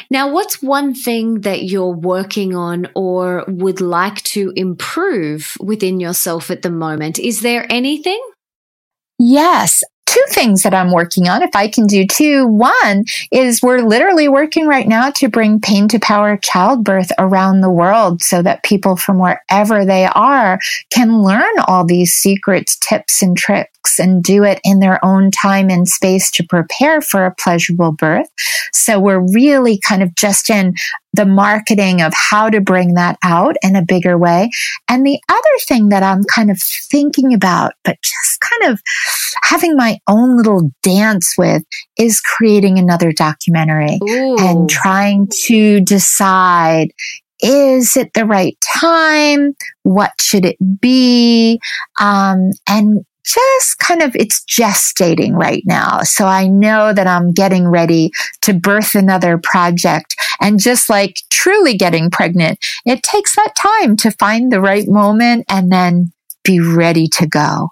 Now, 0.10 0.32
what's 0.32 0.62
one 0.62 0.96
thing 0.96 1.42
that 1.42 1.64
you're 1.64 1.96
working 1.96 2.56
on 2.56 2.88
or 2.96 3.46
would 3.48 3.82
like 3.82 4.24
to 4.24 4.52
improve 4.56 5.54
within 5.60 6.00
yourself 6.00 6.50
at 6.50 6.64
the 6.64 6.72
moment? 6.72 7.20
Is 7.20 7.42
there 7.42 7.68
anything? 7.72 8.22
Yes, 9.20 9.84
two 10.06 10.24
things 10.30 10.64
that 10.64 10.74
I'm 10.74 10.92
working 10.92 11.28
on. 11.28 11.42
If 11.42 11.56
I 11.56 11.68
can 11.68 11.88
do 11.88 12.06
two, 12.06 12.46
one 12.48 13.06
is 13.32 13.62
we're 13.62 13.82
literally 13.82 14.28
working 14.28 14.68
right 14.68 14.88
now 14.88 15.10
to 15.12 15.30
bring 15.30 15.60
pain 15.60 15.88
to 15.90 16.00
power 16.00 16.38
childbirth 16.38 17.12
around 17.18 17.62
the 17.62 17.70
world 17.70 18.22
so 18.22 18.42
that 18.42 18.64
people 18.64 18.96
from 18.96 19.20
wherever 19.20 19.86
they 19.86 20.06
are 20.06 20.60
can 20.92 21.22
learn 21.22 21.54
all 21.68 21.86
these 21.86 22.14
secrets, 22.14 22.78
tips, 22.78 23.22
and 23.22 23.38
tricks 23.38 24.00
and 24.00 24.24
do 24.24 24.44
it 24.44 24.60
in 24.64 24.80
their 24.80 25.04
own 25.04 25.32
time 25.32 25.70
and 25.70 25.88
space 25.88 26.32
to 26.32 26.44
prepare 26.44 27.02
for 27.02 27.26
a 27.26 27.36
pleasurable 27.36 27.92
birth. 27.92 28.28
So 28.72 29.00
we're 29.00 29.26
really 29.34 29.80
kind 29.80 30.04
of 30.04 30.16
just 30.16 30.50
in 30.50 30.74
the 31.14 31.26
marketing 31.26 32.02
of 32.02 32.14
how 32.14 32.50
to 32.50 32.60
bring 32.60 32.96
that 32.96 33.18
out 33.24 33.56
in 33.62 33.76
a 33.76 33.86
bigger 33.86 34.18
way. 34.18 34.50
And 34.90 35.06
the 35.06 35.20
other 35.30 35.42
thing 35.68 35.90
that 35.90 36.04
I'm 36.04 36.24
kind 36.24 36.50
of 36.50 36.60
thinking 36.60 37.34
about, 37.34 37.74
but 37.84 37.98
just 38.02 38.40
kind 38.42 38.74
of 38.74 38.82
having 39.44 39.76
my 39.76 40.00
own 40.08 40.38
little 40.38 40.72
dance 40.82 41.36
with 41.38 41.64
is 41.98 42.20
creating 42.20 42.80
another 42.80 43.12
documentary 43.12 44.00
Ooh. 44.04 44.38
and 44.40 44.70
trying 44.70 45.28
to 45.46 45.82
decide, 45.82 46.90
is 47.42 47.96
it 47.96 48.14
the 48.14 48.26
right 48.26 48.58
time? 48.82 49.54
What 49.84 50.12
should 50.20 50.46
it 50.46 50.58
be? 50.82 51.60
Um, 52.00 52.52
and 52.68 53.06
just 53.24 53.80
kind 53.80 54.02
of 54.02 54.16
it's 54.16 54.44
gestating 54.46 55.34
right 55.34 55.64
now. 55.66 56.02
So 56.02 56.26
I 56.26 56.48
know 56.48 56.94
that 56.94 57.08
I'm 57.08 57.32
getting 57.32 57.68
ready 57.68 58.12
to 58.42 58.54
birth 58.54 58.96
another 58.96 59.38
project. 59.38 60.16
And 60.42 60.60
just 60.60 60.90
like 60.90 61.18
truly 61.30 61.78
getting 61.78 62.10
pregnant, 62.10 62.60
it 62.86 63.04
takes 63.04 63.36
that 63.36 63.54
time 63.56 63.96
to 63.98 64.12
find 64.12 64.52
the 64.52 64.62
right 64.62 64.88
moment 64.88 65.46
and 65.50 65.72
then 65.72 66.12
be 66.44 66.60
ready 66.60 67.08
to 67.08 67.28
go. 67.28 67.70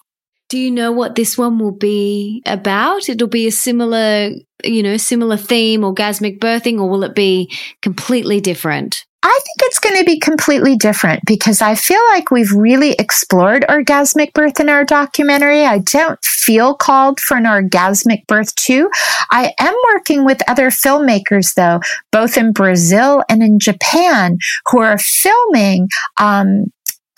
Do 0.48 0.58
you 0.58 0.72
know 0.72 0.92
what 0.92 1.16
this 1.16 1.38
one 1.38 1.60
will 1.60 1.72
be 1.72 2.44
about? 2.46 3.08
It'll 3.08 3.28
be 3.28 3.48
a 3.48 3.52
similar, 3.52 4.32
you 4.66 4.84
know, 4.84 4.98
similar 4.98 5.38
theme, 5.38 5.82
orgasmic 5.82 6.40
birthing, 6.40 6.80
or 6.80 6.90
will 6.90 7.04
it 7.04 7.16
be 7.16 7.50
completely 7.82 8.42
different? 8.42 9.06
I 9.24 9.40
think 9.44 9.70
it's 9.70 9.80
going 9.80 9.98
to 9.98 10.04
be 10.04 10.20
completely 10.20 10.76
different 10.76 11.24
because 11.26 11.62
I 11.62 11.76
feel 11.76 12.02
like 12.10 12.32
we've 12.32 12.52
really 12.52 12.94
explored 12.94 13.66
orgasmic 13.70 14.34
birth 14.34 14.60
in 14.60 14.68
our 14.68 14.84
documentary. 14.84 15.64
I 15.64 15.80
don't 15.80 16.24
feel 16.26 16.74
called 16.74 17.20
for 17.20 17.38
an 17.38 17.44
orgasmic 17.44 18.26
birth 18.26 18.56
too. 18.56 18.90
I 19.30 19.54
am 19.60 19.76
working 19.94 20.26
with 20.26 20.42
other 20.50 20.72
filmmakers 20.72 21.54
though, 21.54 21.82
both 22.12 22.36
in 22.36 22.52
Brazil 22.52 23.24
and 23.30 23.44
in 23.44 23.60
Japan 23.60 24.40
who 24.72 24.80
are 24.80 24.98
filming, 24.98 25.88
um, 26.18 26.72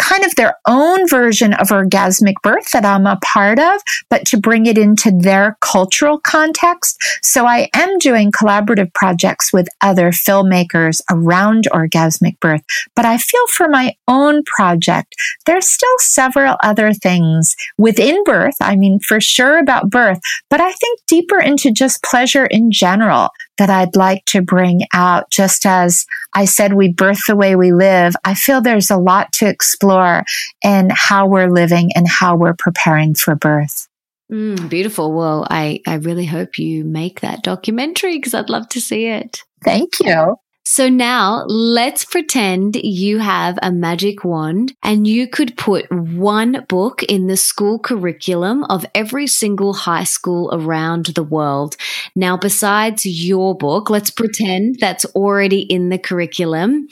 kind 0.03 0.25
of 0.25 0.35
their 0.35 0.55
own 0.67 1.07
version 1.07 1.53
of 1.53 1.69
orgasmic 1.69 2.35
birth 2.43 2.69
that 2.71 2.85
I'm 2.85 3.07
a 3.07 3.17
part 3.23 3.57
of, 3.57 3.81
but 4.09 4.25
to 4.27 4.37
bring 4.37 4.65
it 4.65 4.77
into 4.77 5.11
their 5.11 5.57
cultural 5.61 6.19
context. 6.19 7.01
So 7.21 7.45
I 7.45 7.69
am 7.73 7.97
doing 7.99 8.31
collaborative 8.31 8.93
projects 8.93 9.53
with 9.53 9.67
other 9.81 10.11
filmmakers 10.11 11.01
around 11.09 11.67
orgasmic 11.71 12.39
birth. 12.41 12.61
But 12.95 13.05
I 13.05 13.17
feel 13.17 13.47
for 13.47 13.69
my 13.69 13.95
own 14.07 14.43
project, 14.43 15.15
there's 15.45 15.69
still 15.69 15.97
several 15.99 16.57
other 16.61 16.93
things 16.93 17.55
within 17.77 18.21
birth. 18.25 18.55
I 18.61 18.75
mean, 18.75 18.99
for 18.99 19.21
sure 19.21 19.57
about 19.57 19.89
birth, 19.89 20.19
but 20.49 20.59
I 20.59 20.73
think 20.73 20.99
deeper 21.07 21.39
into 21.39 21.71
just 21.71 22.03
pleasure 22.03 22.45
in 22.45 22.71
general 22.71 23.29
that 23.57 23.69
I'd 23.69 23.95
like 23.95 24.25
to 24.25 24.41
bring 24.41 24.81
out. 24.93 25.29
Just 25.29 25.65
as 25.65 26.05
I 26.33 26.45
said, 26.45 26.73
we 26.73 26.91
birth 26.91 27.19
the 27.27 27.35
way 27.35 27.55
we 27.55 27.71
live. 27.71 28.15
I 28.23 28.33
feel 28.33 28.61
there's 28.61 28.91
a 28.91 28.97
lot 28.97 29.31
to 29.33 29.47
explore 29.47 30.23
in 30.63 30.89
how 30.93 31.27
we're 31.27 31.51
living 31.51 31.91
and 31.95 32.07
how 32.07 32.35
we're 32.35 32.55
preparing 32.55 33.15
for 33.15 33.35
birth. 33.35 33.87
Mm, 34.31 34.69
beautiful. 34.69 35.13
Well, 35.13 35.45
I, 35.49 35.81
I 35.85 35.95
really 35.95 36.25
hope 36.25 36.57
you 36.57 36.83
make 36.83 37.21
that 37.21 37.43
documentary 37.43 38.17
because 38.17 38.33
I'd 38.33 38.49
love 38.49 38.67
to 38.69 38.81
see 38.81 39.05
it. 39.05 39.43
Thank 39.63 39.99
you. 39.99 40.37
So 40.65 40.87
now 40.87 41.43
let's 41.47 42.05
pretend 42.05 42.77
you 42.77 43.19
have 43.19 43.59
a 43.61 43.71
magic 43.71 44.23
wand 44.23 44.73
and 44.81 45.05
you 45.05 45.27
could 45.27 45.57
put 45.57 45.91
one 45.91 46.65
book 46.69 47.03
in 47.03 47.27
the 47.27 47.35
school 47.35 47.79
curriculum 47.79 48.63
of 48.65 48.85
every 48.95 49.27
single 49.27 49.73
high 49.73 50.05
school 50.05 50.49
around 50.53 51.07
the 51.07 51.23
world. 51.23 51.75
Now, 52.15 52.37
besides 52.37 53.05
your 53.05 53.57
book, 53.57 53.89
let's 53.89 54.09
pretend 54.09 54.77
that's 54.79 55.05
already 55.07 55.61
in 55.61 55.89
the 55.89 55.97
curriculum. 55.97 56.87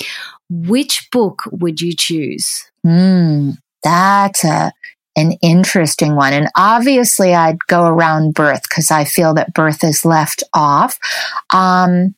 Which 0.49 1.07
book 1.09 1.43
would 1.51 1.79
you 1.79 1.95
choose? 1.95 2.69
Hmm, 2.83 3.51
that's 3.83 4.43
a, 4.43 4.73
an 5.15 5.33
interesting 5.41 6.17
one. 6.17 6.33
And 6.33 6.49
obviously, 6.57 7.33
I'd 7.33 7.59
go 7.67 7.85
around 7.85 8.33
birth 8.33 8.63
because 8.63 8.91
I 8.91 9.05
feel 9.05 9.33
that 9.35 9.53
birth 9.53 9.81
is 9.83 10.03
left 10.03 10.43
off. 10.53 10.99
Um, 11.51 12.15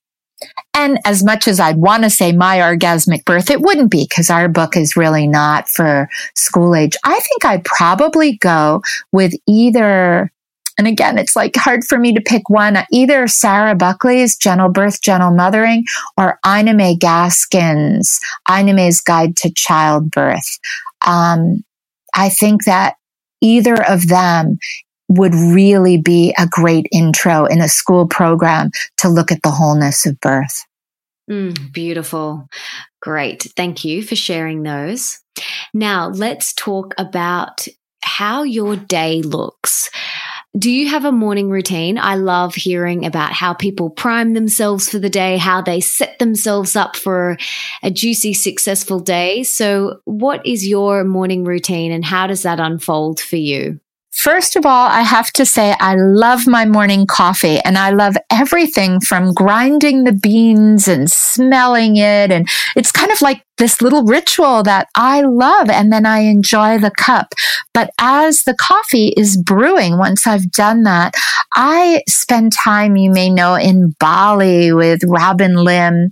and 0.73 0.99
as 1.05 1.23
much 1.23 1.47
as 1.47 1.59
I'd 1.59 1.77
want 1.77 2.03
to 2.03 2.09
say 2.09 2.31
my 2.31 2.57
orgasmic 2.57 3.25
birth, 3.25 3.49
it 3.49 3.61
wouldn't 3.61 3.91
be 3.91 4.05
because 4.09 4.29
our 4.29 4.47
book 4.47 4.75
is 4.75 4.97
really 4.97 5.27
not 5.27 5.69
for 5.69 6.09
school 6.35 6.75
age. 6.75 6.95
I 7.03 7.19
think 7.19 7.45
I'd 7.45 7.63
probably 7.63 8.37
go 8.37 8.81
with 9.11 9.33
either, 9.47 10.31
and 10.77 10.87
again, 10.87 11.17
it's 11.17 11.35
like 11.35 11.55
hard 11.55 11.83
for 11.83 11.99
me 11.99 12.13
to 12.13 12.21
pick 12.21 12.49
one, 12.49 12.77
either 12.91 13.27
Sarah 13.27 13.75
Buckley's 13.75 14.35
Gentle 14.35 14.69
Birth, 14.69 15.01
Gentle 15.01 15.31
Mothering 15.31 15.83
or 16.17 16.39
Ina 16.45 16.73
May 16.73 16.95
Gaskin's 16.95 18.19
Ina 18.49 18.73
May's 18.73 19.01
Guide 19.01 19.35
to 19.37 19.53
Childbirth. 19.53 20.59
Um, 21.05 21.63
I 22.15 22.29
think 22.29 22.65
that 22.65 22.95
either 23.41 23.75
of 23.87 24.07
them 24.07 24.57
would 25.17 25.33
really 25.33 25.97
be 25.97 26.33
a 26.37 26.47
great 26.47 26.87
intro 26.91 27.45
in 27.45 27.61
a 27.61 27.69
school 27.69 28.07
program 28.07 28.71
to 28.97 29.09
look 29.09 29.31
at 29.31 29.41
the 29.43 29.51
wholeness 29.51 30.05
of 30.05 30.19
birth. 30.19 30.65
Mm, 31.29 31.71
beautiful. 31.71 32.47
Great. 33.01 33.43
Thank 33.55 33.85
you 33.85 34.03
for 34.03 34.15
sharing 34.15 34.63
those. 34.63 35.19
Now 35.73 36.09
let's 36.09 36.53
talk 36.53 36.93
about 36.97 37.67
how 38.03 38.43
your 38.43 38.75
day 38.75 39.21
looks. 39.21 39.89
Do 40.55 40.69
you 40.69 40.89
have 40.89 41.03
a 41.03 41.11
morning 41.11 41.49
routine? 41.49 41.97
I 41.97 42.15
love 42.15 42.53
hearing 42.53 43.05
about 43.05 43.31
how 43.31 43.53
people 43.53 43.89
prime 43.89 44.33
themselves 44.33 44.87
for 44.87 44.99
the 44.99 45.09
day, 45.09 45.37
how 45.37 45.63
they 45.63 45.79
set 45.79 46.19
themselves 46.19 46.75
up 46.75 46.95
for 46.95 47.37
a 47.81 47.89
juicy, 47.89 48.35
successful 48.35 48.99
day. 48.99 49.41
So, 49.41 50.01
what 50.05 50.45
is 50.45 50.67
your 50.67 51.03
morning 51.05 51.43
routine 51.43 51.91
and 51.91 52.05
how 52.05 52.27
does 52.27 52.43
that 52.43 52.59
unfold 52.59 53.19
for 53.19 53.37
you? 53.37 53.79
First 54.13 54.55
of 54.55 54.63
all, 54.63 54.87
I 54.87 55.01
have 55.01 55.31
to 55.33 55.45
say 55.45 55.75
I 55.79 55.95
love 55.95 56.45
my 56.45 56.65
morning 56.65 57.07
coffee 57.07 57.57
and 57.59 57.79
I 57.79 57.89
love 57.89 58.15
everything 58.29 59.01
from 59.01 59.33
grinding 59.33 60.03
the 60.03 60.11
beans 60.11 60.87
and 60.87 61.09
smelling 61.11 61.97
it. 61.97 62.31
And 62.31 62.47
it's 62.75 62.91
kind 62.91 63.11
of 63.11 63.21
like 63.21 63.43
this 63.63 63.81
little 63.81 64.03
ritual 64.03 64.61
that 64.61 64.89
I 64.93 65.21
love 65.21 65.69
and 65.69 65.89
then 65.89 66.05
I 66.05 66.19
enjoy 66.19 66.79
the 66.79 66.91
cup. 66.91 67.33
But 67.73 67.91
as 67.97 68.43
the 68.43 68.53
coffee 68.53 69.13
is 69.15 69.37
brewing, 69.37 69.97
once 69.97 70.27
I've 70.27 70.51
done 70.51 70.83
that, 70.83 71.13
I 71.53 72.03
spend 72.09 72.51
time, 72.51 72.97
you 72.97 73.09
may 73.09 73.29
know, 73.29 73.55
in 73.55 73.95
Bali 74.01 74.73
with 74.73 75.05
Robin 75.05 75.55
Lim. 75.55 76.11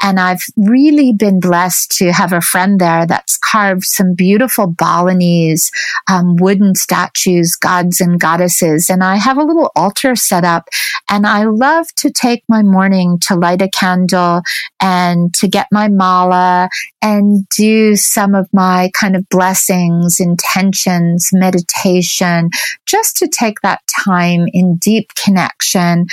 And 0.00 0.20
I've 0.20 0.42
really 0.56 1.12
been 1.12 1.40
blessed 1.40 1.90
to 1.98 2.12
have 2.12 2.32
a 2.32 2.40
friend 2.40 2.80
there 2.80 3.04
that's 3.04 3.36
carved 3.36 3.84
some 3.84 4.14
beautiful 4.14 4.68
Balinese 4.68 5.72
um, 6.08 6.36
wooden 6.36 6.76
statues, 6.76 7.56
gods 7.56 8.00
and 8.00 8.20
goddesses. 8.20 8.88
And 8.88 9.02
I 9.02 9.16
have 9.16 9.38
a 9.38 9.44
little 9.44 9.72
altar 9.74 10.14
set 10.14 10.44
up 10.44 10.68
and 11.08 11.26
I 11.26 11.44
love 11.44 11.88
to 11.96 12.10
take 12.10 12.44
my 12.48 12.62
morning 12.62 13.18
to 13.22 13.34
light 13.34 13.60
a 13.60 13.68
candle 13.68 14.42
and 14.80 15.34
to 15.34 15.48
get 15.48 15.66
my 15.72 15.88
mala 15.88 16.68
and 17.00 17.48
do 17.48 17.96
some 17.96 18.34
of 18.34 18.48
my 18.52 18.90
kind 18.94 19.16
of 19.16 19.28
blessings, 19.28 20.20
intentions, 20.20 21.30
meditation, 21.32 22.50
just 22.86 23.16
to 23.16 23.28
take 23.28 23.60
that 23.62 23.80
time 24.04 24.46
in 24.52 24.76
deep 24.76 25.14
connection. 25.14 26.06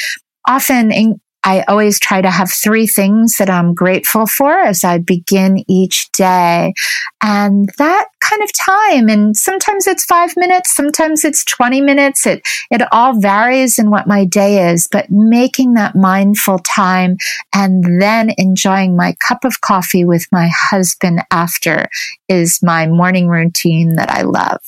Often 0.47 0.91
in, 0.91 1.21
I 1.43 1.61
always 1.67 1.99
try 1.99 2.21
to 2.21 2.29
have 2.29 2.51
three 2.51 2.85
things 2.85 3.37
that 3.37 3.49
I'm 3.49 3.73
grateful 3.73 4.25
for 4.25 4.59
as 4.59 4.83
I 4.83 4.97
begin 4.97 5.63
each 5.67 6.11
day. 6.11 6.73
And 7.21 7.69
that 7.77 8.07
kind 8.21 8.43
of 8.43 8.51
time, 8.53 9.09
and 9.09 9.35
sometimes 9.35 9.87
it's 9.87 10.03
five 10.05 10.35
minutes, 10.35 10.75
sometimes 10.75 11.23
it's 11.23 11.45
20 11.45 11.81
minutes. 11.81 12.25
It, 12.25 12.41
it 12.69 12.81
all 12.91 13.19
varies 13.19 13.79
in 13.79 13.89
what 13.89 14.07
my 14.07 14.25
day 14.25 14.71
is, 14.71 14.87
but 14.91 15.09
making 15.09 15.73
that 15.73 15.95
mindful 15.95 16.59
time 16.59 17.17
and 17.53 18.01
then 18.01 18.31
enjoying 18.37 18.95
my 18.95 19.15
cup 19.25 19.45
of 19.45 19.61
coffee 19.61 20.03
with 20.03 20.25
my 20.31 20.49
husband 20.53 21.21
after 21.31 21.87
is 22.27 22.61
my 22.61 22.87
morning 22.87 23.27
routine 23.27 23.95
that 23.95 24.09
I 24.11 24.23
love. 24.23 24.61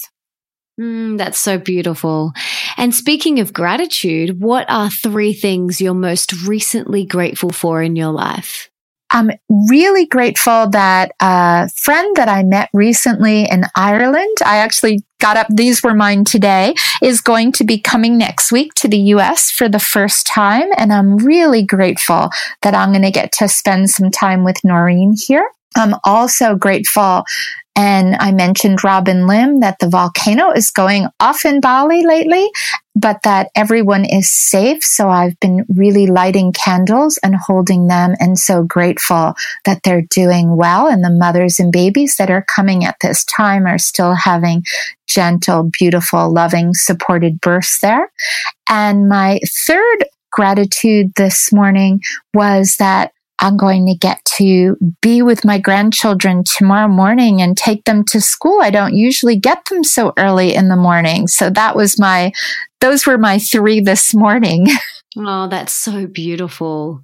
Mm, 0.81 1.19
that's 1.19 1.39
so 1.39 1.59
beautiful. 1.59 2.33
And 2.75 2.95
speaking 2.95 3.39
of 3.39 3.53
gratitude, 3.53 4.41
what 4.41 4.67
are 4.67 4.89
three 4.89 5.31
things 5.31 5.79
you're 5.79 5.93
most 5.93 6.33
recently 6.47 7.05
grateful 7.05 7.51
for 7.51 7.83
in 7.83 7.95
your 7.95 8.11
life? 8.11 8.67
I'm 9.11 9.29
really 9.69 10.07
grateful 10.07 10.69
that 10.69 11.11
a 11.19 11.69
friend 11.69 12.15
that 12.15 12.29
I 12.29 12.43
met 12.43 12.69
recently 12.73 13.43
in 13.43 13.65
Ireland, 13.75 14.37
I 14.43 14.57
actually 14.57 15.03
got 15.19 15.37
up, 15.37 15.47
these 15.49 15.83
were 15.83 15.93
mine 15.93 16.23
today, 16.23 16.73
is 17.03 17.21
going 17.21 17.51
to 17.53 17.63
be 17.63 17.79
coming 17.79 18.17
next 18.17 18.51
week 18.51 18.73
to 18.75 18.87
the 18.87 18.97
US 19.15 19.51
for 19.51 19.69
the 19.69 19.79
first 19.79 20.25
time. 20.25 20.69
And 20.77 20.91
I'm 20.91 21.17
really 21.17 21.63
grateful 21.63 22.29
that 22.63 22.73
I'm 22.73 22.91
going 22.91 23.03
to 23.03 23.11
get 23.11 23.33
to 23.33 23.47
spend 23.47 23.91
some 23.91 24.09
time 24.09 24.43
with 24.43 24.63
Noreen 24.63 25.13
here. 25.15 25.47
I'm 25.75 25.95
also 26.03 26.55
grateful 26.55 27.23
and 27.75 28.15
I 28.19 28.31
mentioned 28.31 28.83
Robin 28.83 29.27
Lim 29.27 29.61
that 29.61 29.79
the 29.79 29.87
volcano 29.87 30.51
is 30.51 30.71
going 30.71 31.07
off 31.21 31.45
in 31.45 31.61
Bali 31.61 32.05
lately, 32.05 32.49
but 32.95 33.23
that 33.23 33.49
everyone 33.55 34.03
is 34.03 34.29
safe. 34.29 34.83
So 34.83 35.09
I've 35.09 35.39
been 35.39 35.65
really 35.69 36.07
lighting 36.07 36.51
candles 36.51 37.17
and 37.23 37.33
holding 37.35 37.87
them 37.87 38.15
and 38.19 38.37
so 38.37 38.63
grateful 38.63 39.35
that 39.63 39.83
they're 39.83 40.03
doing 40.09 40.57
well. 40.57 40.87
And 40.87 41.03
the 41.03 41.09
mothers 41.09 41.59
and 41.59 41.71
babies 41.71 42.17
that 42.17 42.29
are 42.29 42.43
coming 42.43 42.83
at 42.83 42.97
this 43.01 43.23
time 43.23 43.65
are 43.65 43.77
still 43.77 44.15
having 44.15 44.63
gentle, 45.07 45.69
beautiful, 45.71 46.31
loving, 46.31 46.73
supported 46.73 47.39
births 47.39 47.79
there. 47.79 48.11
And 48.69 49.07
my 49.07 49.39
third 49.65 50.05
gratitude 50.31 51.13
this 51.15 51.53
morning 51.53 52.01
was 52.33 52.75
that 52.77 53.13
I'm 53.41 53.57
going 53.57 53.87
to 53.87 53.95
get 53.95 54.23
to 54.37 54.77
be 55.01 55.21
with 55.21 55.43
my 55.43 55.57
grandchildren 55.59 56.43
tomorrow 56.43 56.87
morning 56.87 57.41
and 57.41 57.57
take 57.57 57.83
them 57.85 58.05
to 58.05 58.21
school. 58.21 58.61
I 58.61 58.69
don't 58.69 58.95
usually 58.95 59.35
get 59.35 59.65
them 59.65 59.83
so 59.83 60.13
early 60.17 60.53
in 60.53 60.69
the 60.69 60.75
morning. 60.75 61.27
So 61.27 61.49
that 61.49 61.75
was 61.75 61.99
my, 61.99 62.31
those 62.79 63.05
were 63.07 63.17
my 63.17 63.39
three 63.39 63.81
this 63.81 64.13
morning. 64.13 64.67
Oh, 65.17 65.47
that's 65.49 65.75
so 65.75 66.07
beautiful. 66.07 67.03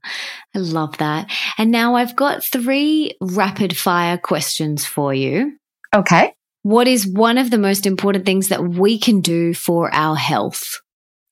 I 0.56 0.60
love 0.60 0.98
that. 1.00 1.30
And 1.58 1.72
now 1.72 1.96
I've 1.96 2.16
got 2.16 2.42
three 2.42 3.18
rapid 3.20 3.76
fire 3.76 4.18
questions 4.18 4.86
for 4.86 5.14
you. 5.14 5.58
Okay. 5.94 6.34
What 6.62 6.88
is 6.88 7.06
one 7.06 7.38
of 7.38 7.52
the 7.52 7.58
most 7.58 7.86
important 7.86 8.26
things 8.26 8.48
that 8.48 8.64
we 8.64 8.98
can 8.98 9.20
do 9.20 9.54
for 9.54 9.94
our 9.94 10.16
health? 10.16 10.80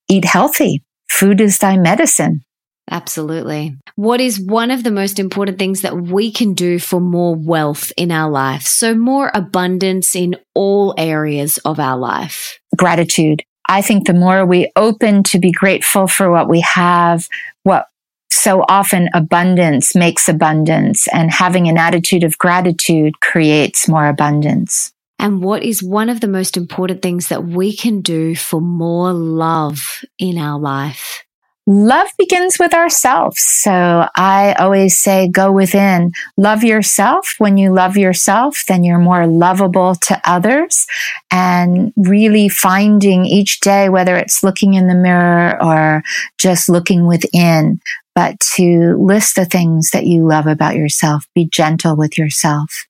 Eat 0.10 0.26
healthy. 0.26 0.84
Food 1.10 1.40
is 1.40 1.60
thy 1.60 1.78
medicine. 1.78 2.44
Absolutely. 2.90 3.76
What 3.96 4.22
is 4.22 4.40
one 4.40 4.70
of 4.70 4.84
the 4.84 4.92
most 4.92 5.20
important 5.20 5.58
things 5.58 5.82
that 5.82 6.00
we 6.00 6.32
can 6.32 6.54
do 6.54 6.78
for 6.78 7.00
more 7.00 7.36
wealth 7.36 7.92
in 7.98 8.12
our 8.12 8.30
life? 8.30 8.64
So, 8.64 8.94
more 8.94 9.32
abundance 9.34 10.16
in 10.16 10.36
all 10.54 10.94
areas 10.98 11.58
of 11.60 11.80
our 11.80 11.98
life. 11.98 12.60
Gratitude. 12.78 13.44
I 13.68 13.82
think 13.82 14.06
the 14.06 14.14
more 14.14 14.46
we 14.46 14.72
open 14.76 15.24
to 15.24 15.40
be 15.40 15.52
grateful 15.52 16.08
for 16.08 16.30
what 16.30 16.48
we 16.48 16.62
have, 16.62 17.28
what 17.64 17.88
so 18.30 18.64
often 18.70 19.10
abundance 19.16 19.96
makes 19.96 20.30
abundance, 20.30 21.08
and 21.08 21.32
having 21.32 21.68
an 21.68 21.80
attitude 21.80 22.24
of 22.24 22.38
gratitude 22.38 23.20
creates 23.20 23.88
more 23.88 24.08
abundance. 24.08 24.92
And 25.18 25.42
what 25.42 25.64
is 25.64 25.82
one 25.82 26.10
of 26.10 26.20
the 26.20 26.28
most 26.28 26.58
important 26.58 27.02
things 27.02 27.30
that 27.30 27.46
we 27.46 27.76
can 27.76 28.02
do 28.02 28.36
for 28.36 28.62
more 28.62 29.14
love 29.14 30.04
in 30.20 30.38
our 30.38 30.60
life? 30.60 31.24
Love 31.68 32.10
begins 32.18 32.60
with 32.60 32.74
ourselves. 32.74 33.44
So 33.44 34.08
I 34.16 34.54
always 34.60 34.98
say, 34.98 35.28
go 35.30 35.52
within, 35.52 36.12
love 36.38 36.64
yourself. 36.64 37.36
When 37.38 37.58
you 37.58 37.74
love 37.74 37.98
yourself, 37.98 38.64
then 38.68 38.84
you're 38.84 39.00
more 39.00 39.26
lovable 39.26 39.96
to 39.96 40.22
others 40.24 40.86
and 41.32 41.92
really 41.96 42.50
finding 42.50 43.26
each 43.26 43.60
day, 43.62 43.90
whether 43.90 44.16
it's 44.16 44.44
looking 44.44 44.76
in 44.76 44.88
the 44.88 44.96
mirror 44.96 45.62
or 45.64 46.04
just 46.38 46.70
looking 46.70 47.08
within, 47.08 47.80
but 48.14 48.40
to 48.56 48.96
list 48.98 49.36
the 49.36 49.46
things 49.46 49.90
that 49.92 50.06
you 50.06 50.26
love 50.26 50.48
about 50.48 50.76
yourself. 50.76 51.26
Be 51.34 51.46
gentle 51.46 51.96
with 51.96 52.18
yourself. 52.18 52.86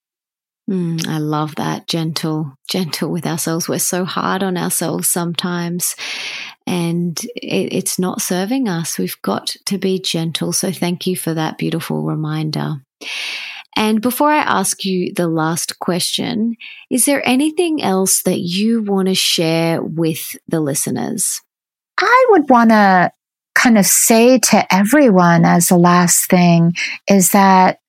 Mm, 0.70 1.08
I 1.08 1.20
love 1.20 1.56
that. 1.56 1.88
Gentle, 1.88 2.54
gentle 2.68 3.12
with 3.12 3.26
ourselves. 3.26 3.70
We're 3.70 3.80
so 3.80 4.04
hard 4.04 4.42
on 4.42 4.58
ourselves 4.58 5.08
sometimes 5.08 5.96
and 6.66 7.20
it, 7.36 7.74
it's 7.74 8.00
not 8.00 8.22
serving 8.22 8.68
us. 8.68 8.98
We've 8.98 9.22
got 9.22 9.56
to 9.66 9.78
be 9.78 10.00
gentle. 10.00 10.54
So 10.54 10.72
thank 10.72 11.06
you 11.06 11.16
for 11.16 11.34
that 11.34 11.58
beautiful 11.58 12.04
reminder. 12.04 12.78
And 13.78 14.02
before 14.02 14.32
I 14.32 14.40
ask 14.40 14.86
you 14.86 15.14
the 15.14 15.28
last 15.28 15.80
question, 15.80 16.56
is 16.90 17.06
there 17.06 17.28
anything 17.28 17.84
else 17.84 18.24
that 18.24 18.40
you 18.40 18.82
want 18.82 19.10
to 19.10 19.16
share 19.16 19.84
with 19.84 20.36
the 20.48 20.62
listeners? 20.62 21.42
I 22.00 22.26
would 22.30 22.50
want 22.50 22.72
to 22.72 23.12
kind 23.54 23.78
of 23.78 23.86
say 23.86 24.40
to 24.40 24.74
everyone 24.74 25.46
as 25.46 25.68
the 25.68 25.78
last 25.78 26.30
thing 26.30 26.74
is 27.08 27.32
that 27.32 27.80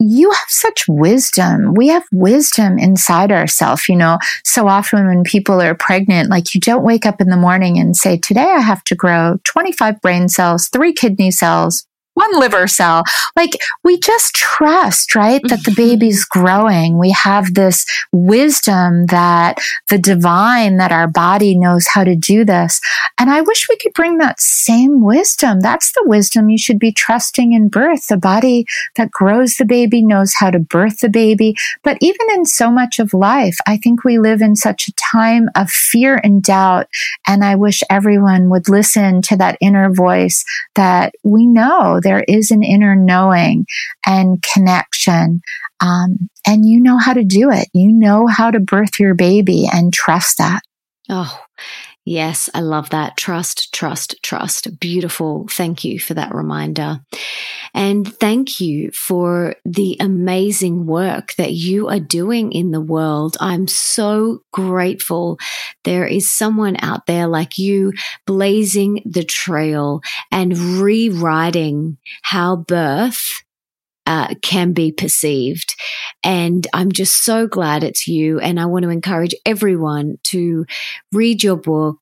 you 0.00 0.30
have 0.30 0.48
such 0.48 0.86
wisdom. 0.86 1.74
We 1.74 1.88
have 1.88 2.04
wisdom 2.12 2.78
inside 2.78 3.32
ourselves. 3.32 3.88
You 3.88 3.96
know, 3.96 4.18
so 4.44 4.68
often 4.68 5.06
when 5.06 5.24
people 5.24 5.60
are 5.60 5.74
pregnant, 5.74 6.30
like 6.30 6.54
you 6.54 6.60
don't 6.60 6.84
wake 6.84 7.06
up 7.06 7.20
in 7.20 7.28
the 7.28 7.36
morning 7.36 7.78
and 7.78 7.96
say, 7.96 8.16
today 8.16 8.40
I 8.48 8.60
have 8.60 8.84
to 8.84 8.94
grow 8.94 9.38
25 9.44 10.00
brain 10.00 10.28
cells, 10.28 10.68
three 10.68 10.92
kidney 10.92 11.30
cells, 11.30 11.86
one 12.18 12.40
liver 12.40 12.66
cell. 12.66 13.04
Like 13.36 13.56
we 13.84 13.98
just 13.98 14.34
trust, 14.34 15.14
right? 15.14 15.40
That 15.44 15.62
the 15.64 15.70
mm-hmm. 15.70 15.82
baby's 15.82 16.24
growing. 16.24 16.98
We 16.98 17.10
have 17.10 17.54
this 17.54 17.86
wisdom 18.12 19.06
that 19.06 19.58
the 19.88 19.98
divine, 19.98 20.78
that 20.78 20.92
our 20.92 21.06
body 21.06 21.56
knows 21.56 21.86
how 21.86 22.02
to 22.02 22.16
do 22.16 22.44
this. 22.44 22.80
And 23.18 23.30
I 23.30 23.40
wish 23.42 23.68
we 23.68 23.76
could 23.76 23.92
bring 23.94 24.18
that 24.18 24.40
same 24.40 25.02
wisdom. 25.02 25.60
That's 25.60 25.92
the 25.92 26.04
wisdom 26.06 26.48
you 26.48 26.58
should 26.58 26.78
be 26.78 26.92
trusting 26.92 27.52
in 27.52 27.68
birth. 27.68 28.08
The 28.08 28.16
body 28.16 28.66
that 28.96 29.10
grows 29.10 29.54
the 29.54 29.64
baby 29.64 30.02
knows 30.02 30.34
how 30.34 30.50
to 30.50 30.58
birth 30.58 31.00
the 31.00 31.08
baby. 31.08 31.54
But 31.84 31.98
even 32.00 32.26
in 32.34 32.44
so 32.44 32.70
much 32.70 32.98
of 32.98 33.14
life, 33.14 33.58
I 33.66 33.76
think 33.76 34.04
we 34.04 34.18
live 34.18 34.42
in 34.42 34.56
such 34.56 34.88
a 34.88 34.92
time 34.94 35.48
of 35.54 35.70
fear 35.70 36.20
and 36.24 36.42
doubt. 36.42 36.88
And 37.26 37.44
I 37.44 37.54
wish 37.54 37.82
everyone 37.88 38.50
would 38.50 38.68
listen 38.68 39.22
to 39.22 39.36
that 39.36 39.58
inner 39.60 39.92
voice 39.92 40.44
that 40.74 41.14
we 41.22 41.46
know 41.46 42.00
there 42.08 42.24
is 42.26 42.50
an 42.50 42.62
inner 42.62 42.96
knowing 42.96 43.66
and 44.06 44.42
connection. 44.42 45.42
Um, 45.80 46.30
and 46.46 46.66
you 46.66 46.80
know 46.80 46.96
how 46.96 47.12
to 47.12 47.22
do 47.22 47.50
it. 47.50 47.68
You 47.74 47.92
know 47.92 48.26
how 48.26 48.50
to 48.50 48.60
birth 48.60 48.98
your 48.98 49.14
baby 49.14 49.66
and 49.70 49.92
trust 49.92 50.38
that. 50.38 50.60
Oh, 51.10 51.38
Yes, 52.08 52.48
I 52.54 52.60
love 52.60 52.88
that. 52.88 53.18
Trust, 53.18 53.74
trust, 53.74 54.16
trust. 54.22 54.80
Beautiful. 54.80 55.46
Thank 55.50 55.84
you 55.84 56.00
for 56.00 56.14
that 56.14 56.34
reminder. 56.34 57.00
And 57.74 58.10
thank 58.18 58.62
you 58.62 58.90
for 58.92 59.56
the 59.66 59.98
amazing 60.00 60.86
work 60.86 61.34
that 61.34 61.52
you 61.52 61.88
are 61.88 62.00
doing 62.00 62.52
in 62.52 62.70
the 62.70 62.80
world. 62.80 63.36
I'm 63.40 63.68
so 63.68 64.42
grateful 64.54 65.38
there 65.84 66.06
is 66.06 66.32
someone 66.32 66.78
out 66.80 67.04
there 67.04 67.26
like 67.26 67.58
you 67.58 67.92
blazing 68.26 69.02
the 69.04 69.24
trail 69.24 70.00
and 70.32 70.56
rewriting 70.56 71.98
how 72.22 72.56
birth 72.56 73.42
uh, 74.08 74.34
can 74.42 74.72
be 74.72 74.90
perceived. 74.90 75.76
And 76.24 76.66
I'm 76.72 76.90
just 76.90 77.24
so 77.24 77.46
glad 77.46 77.84
it's 77.84 78.08
you. 78.08 78.40
And 78.40 78.58
I 78.58 78.64
want 78.64 78.84
to 78.84 78.88
encourage 78.88 79.34
everyone 79.44 80.16
to 80.24 80.64
read 81.12 81.44
your 81.44 81.56
book. 81.56 81.98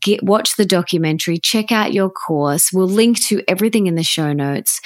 Get, 0.00 0.22
watch 0.22 0.54
the 0.56 0.66
documentary, 0.66 1.38
check 1.38 1.72
out 1.72 1.92
your 1.92 2.10
course. 2.10 2.70
We'll 2.72 2.86
link 2.86 3.18
to 3.24 3.42
everything 3.48 3.88
in 3.88 3.96
the 3.96 4.04
show 4.04 4.32
notes. 4.32 4.80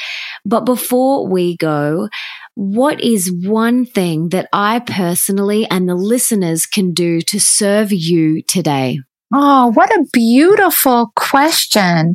But 0.47 0.61
before 0.61 1.27
we 1.27 1.59
go, 1.59 2.09
what 2.55 3.03
is 3.03 3.35
one 3.43 3.85
thing 3.85 4.31
that 4.31 4.49
I 4.53 4.79
personally 4.79 5.67
and 5.71 5.89
the 5.89 5.97
listeners 5.97 6.65
can 6.65 6.95
do 6.95 7.21
to 7.23 7.41
serve 7.41 7.93
you 7.93 8.41
today? 8.43 9.01
Oh, 9.35 9.73
what 9.73 9.91
a 9.91 10.07
beautiful 10.13 11.13
question. 11.17 12.15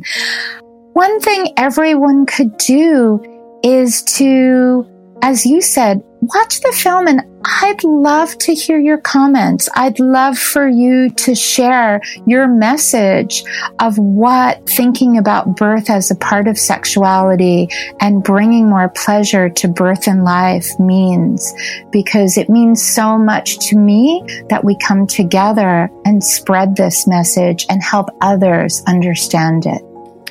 One 0.94 1.20
thing 1.20 1.52
everyone 1.58 2.26
could 2.26 2.56
do 2.56 3.20
is 3.62 4.02
to, 4.02 4.86
as 5.22 5.46
you 5.46 5.60
said, 5.60 6.02
watch 6.22 6.60
the 6.60 6.72
film 6.72 7.06
and 7.06 7.22
I'd 7.44 7.82
love 7.84 8.36
to 8.38 8.54
hear 8.54 8.78
your 8.78 8.98
comments. 8.98 9.68
I'd 9.74 9.98
love 9.98 10.38
for 10.38 10.68
you 10.68 11.10
to 11.10 11.34
share 11.34 12.02
your 12.26 12.46
message 12.46 13.42
of 13.78 13.96
what 13.96 14.68
thinking 14.68 15.16
about 15.16 15.56
birth 15.56 15.88
as 15.88 16.10
a 16.10 16.16
part 16.16 16.46
of 16.48 16.58
sexuality 16.58 17.68
and 18.00 18.22
bringing 18.22 18.68
more 18.68 18.90
pleasure 18.90 19.48
to 19.48 19.68
birth 19.68 20.06
and 20.06 20.24
life 20.24 20.78
means 20.78 21.54
because 21.90 22.36
it 22.36 22.50
means 22.50 22.86
so 22.86 23.16
much 23.16 23.58
to 23.70 23.76
me 23.76 24.22
that 24.50 24.64
we 24.64 24.76
come 24.76 25.06
together 25.06 25.88
and 26.04 26.22
spread 26.22 26.76
this 26.76 27.06
message 27.06 27.64
and 27.70 27.82
help 27.82 28.08
others 28.20 28.82
understand 28.86 29.64
it. 29.64 29.82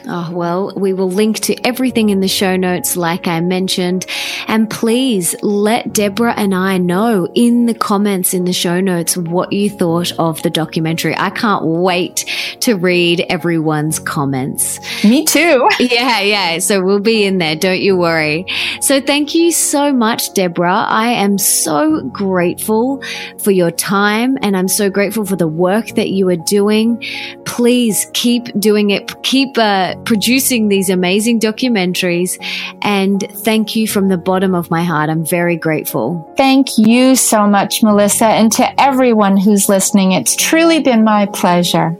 Oh, 0.07 0.31
well, 0.31 0.73
we 0.75 0.93
will 0.93 1.09
link 1.09 1.39
to 1.41 1.55
everything 1.67 2.09
in 2.09 2.19
the 2.19 2.27
show 2.27 2.55
notes, 2.55 2.95
like 2.95 3.27
I 3.27 3.39
mentioned. 3.41 4.05
And 4.47 4.69
please 4.69 5.35
let 5.41 5.93
Debra 5.93 6.33
and 6.37 6.55
I 6.55 6.77
know 6.77 7.27
in 7.35 7.65
the 7.65 7.73
comments 7.73 8.33
in 8.33 8.45
the 8.45 8.53
show 8.53 8.79
notes 8.79 9.17
what 9.17 9.51
you 9.51 9.69
thought 9.69 10.11
of 10.17 10.41
the 10.41 10.49
documentary. 10.49 11.15
I 11.17 11.29
can't 11.29 11.65
wait 11.65 12.25
to 12.61 12.75
read 12.75 13.25
everyone's 13.29 13.99
comments. 13.99 14.79
Me 15.03 15.25
too. 15.25 15.67
Yeah, 15.79 16.19
yeah. 16.19 16.59
So 16.59 16.83
we'll 16.83 16.99
be 16.99 17.25
in 17.25 17.39
there. 17.39 17.55
Don't 17.55 17.81
you 17.81 17.97
worry. 17.97 18.45
So 18.81 19.01
thank 19.01 19.33
you 19.33 19.51
so 19.51 19.91
much, 19.91 20.33
Debra. 20.33 20.85
I 20.87 21.07
am 21.07 21.37
so 21.37 22.01
grateful 22.03 23.01
for 23.39 23.51
your 23.51 23.71
time 23.71 24.37
and 24.41 24.55
I'm 24.55 24.67
so 24.67 24.89
grateful 24.89 25.25
for 25.25 25.35
the 25.35 25.47
work 25.47 25.87
that 25.95 26.09
you 26.09 26.29
are 26.29 26.35
doing. 26.35 27.03
Please 27.45 28.07
keep 28.13 28.47
doing 28.59 28.91
it. 28.91 29.11
Keep, 29.23 29.57
uh, 29.57 29.95
producing 30.05 30.67
these 30.67 30.89
amazing 30.89 31.39
documentaries. 31.39 32.37
And 32.81 33.21
thank 33.43 33.75
you 33.75 33.87
from 33.87 34.09
the 34.09 34.17
bottom 34.17 34.55
of 34.55 34.71
my 34.71 34.83
heart. 34.83 35.09
I'm 35.09 35.25
very 35.25 35.55
grateful. 35.55 36.33
Thank 36.37 36.77
you 36.77 37.15
so 37.15 37.47
much, 37.47 37.83
Melissa. 37.83 38.25
And 38.27 38.51
to 38.53 38.81
everyone 38.81 39.37
who's 39.37 39.69
listening, 39.69 40.11
it's 40.13 40.35
truly 40.35 40.81
been 40.81 41.03
my 41.03 41.25
pleasure. 41.27 41.97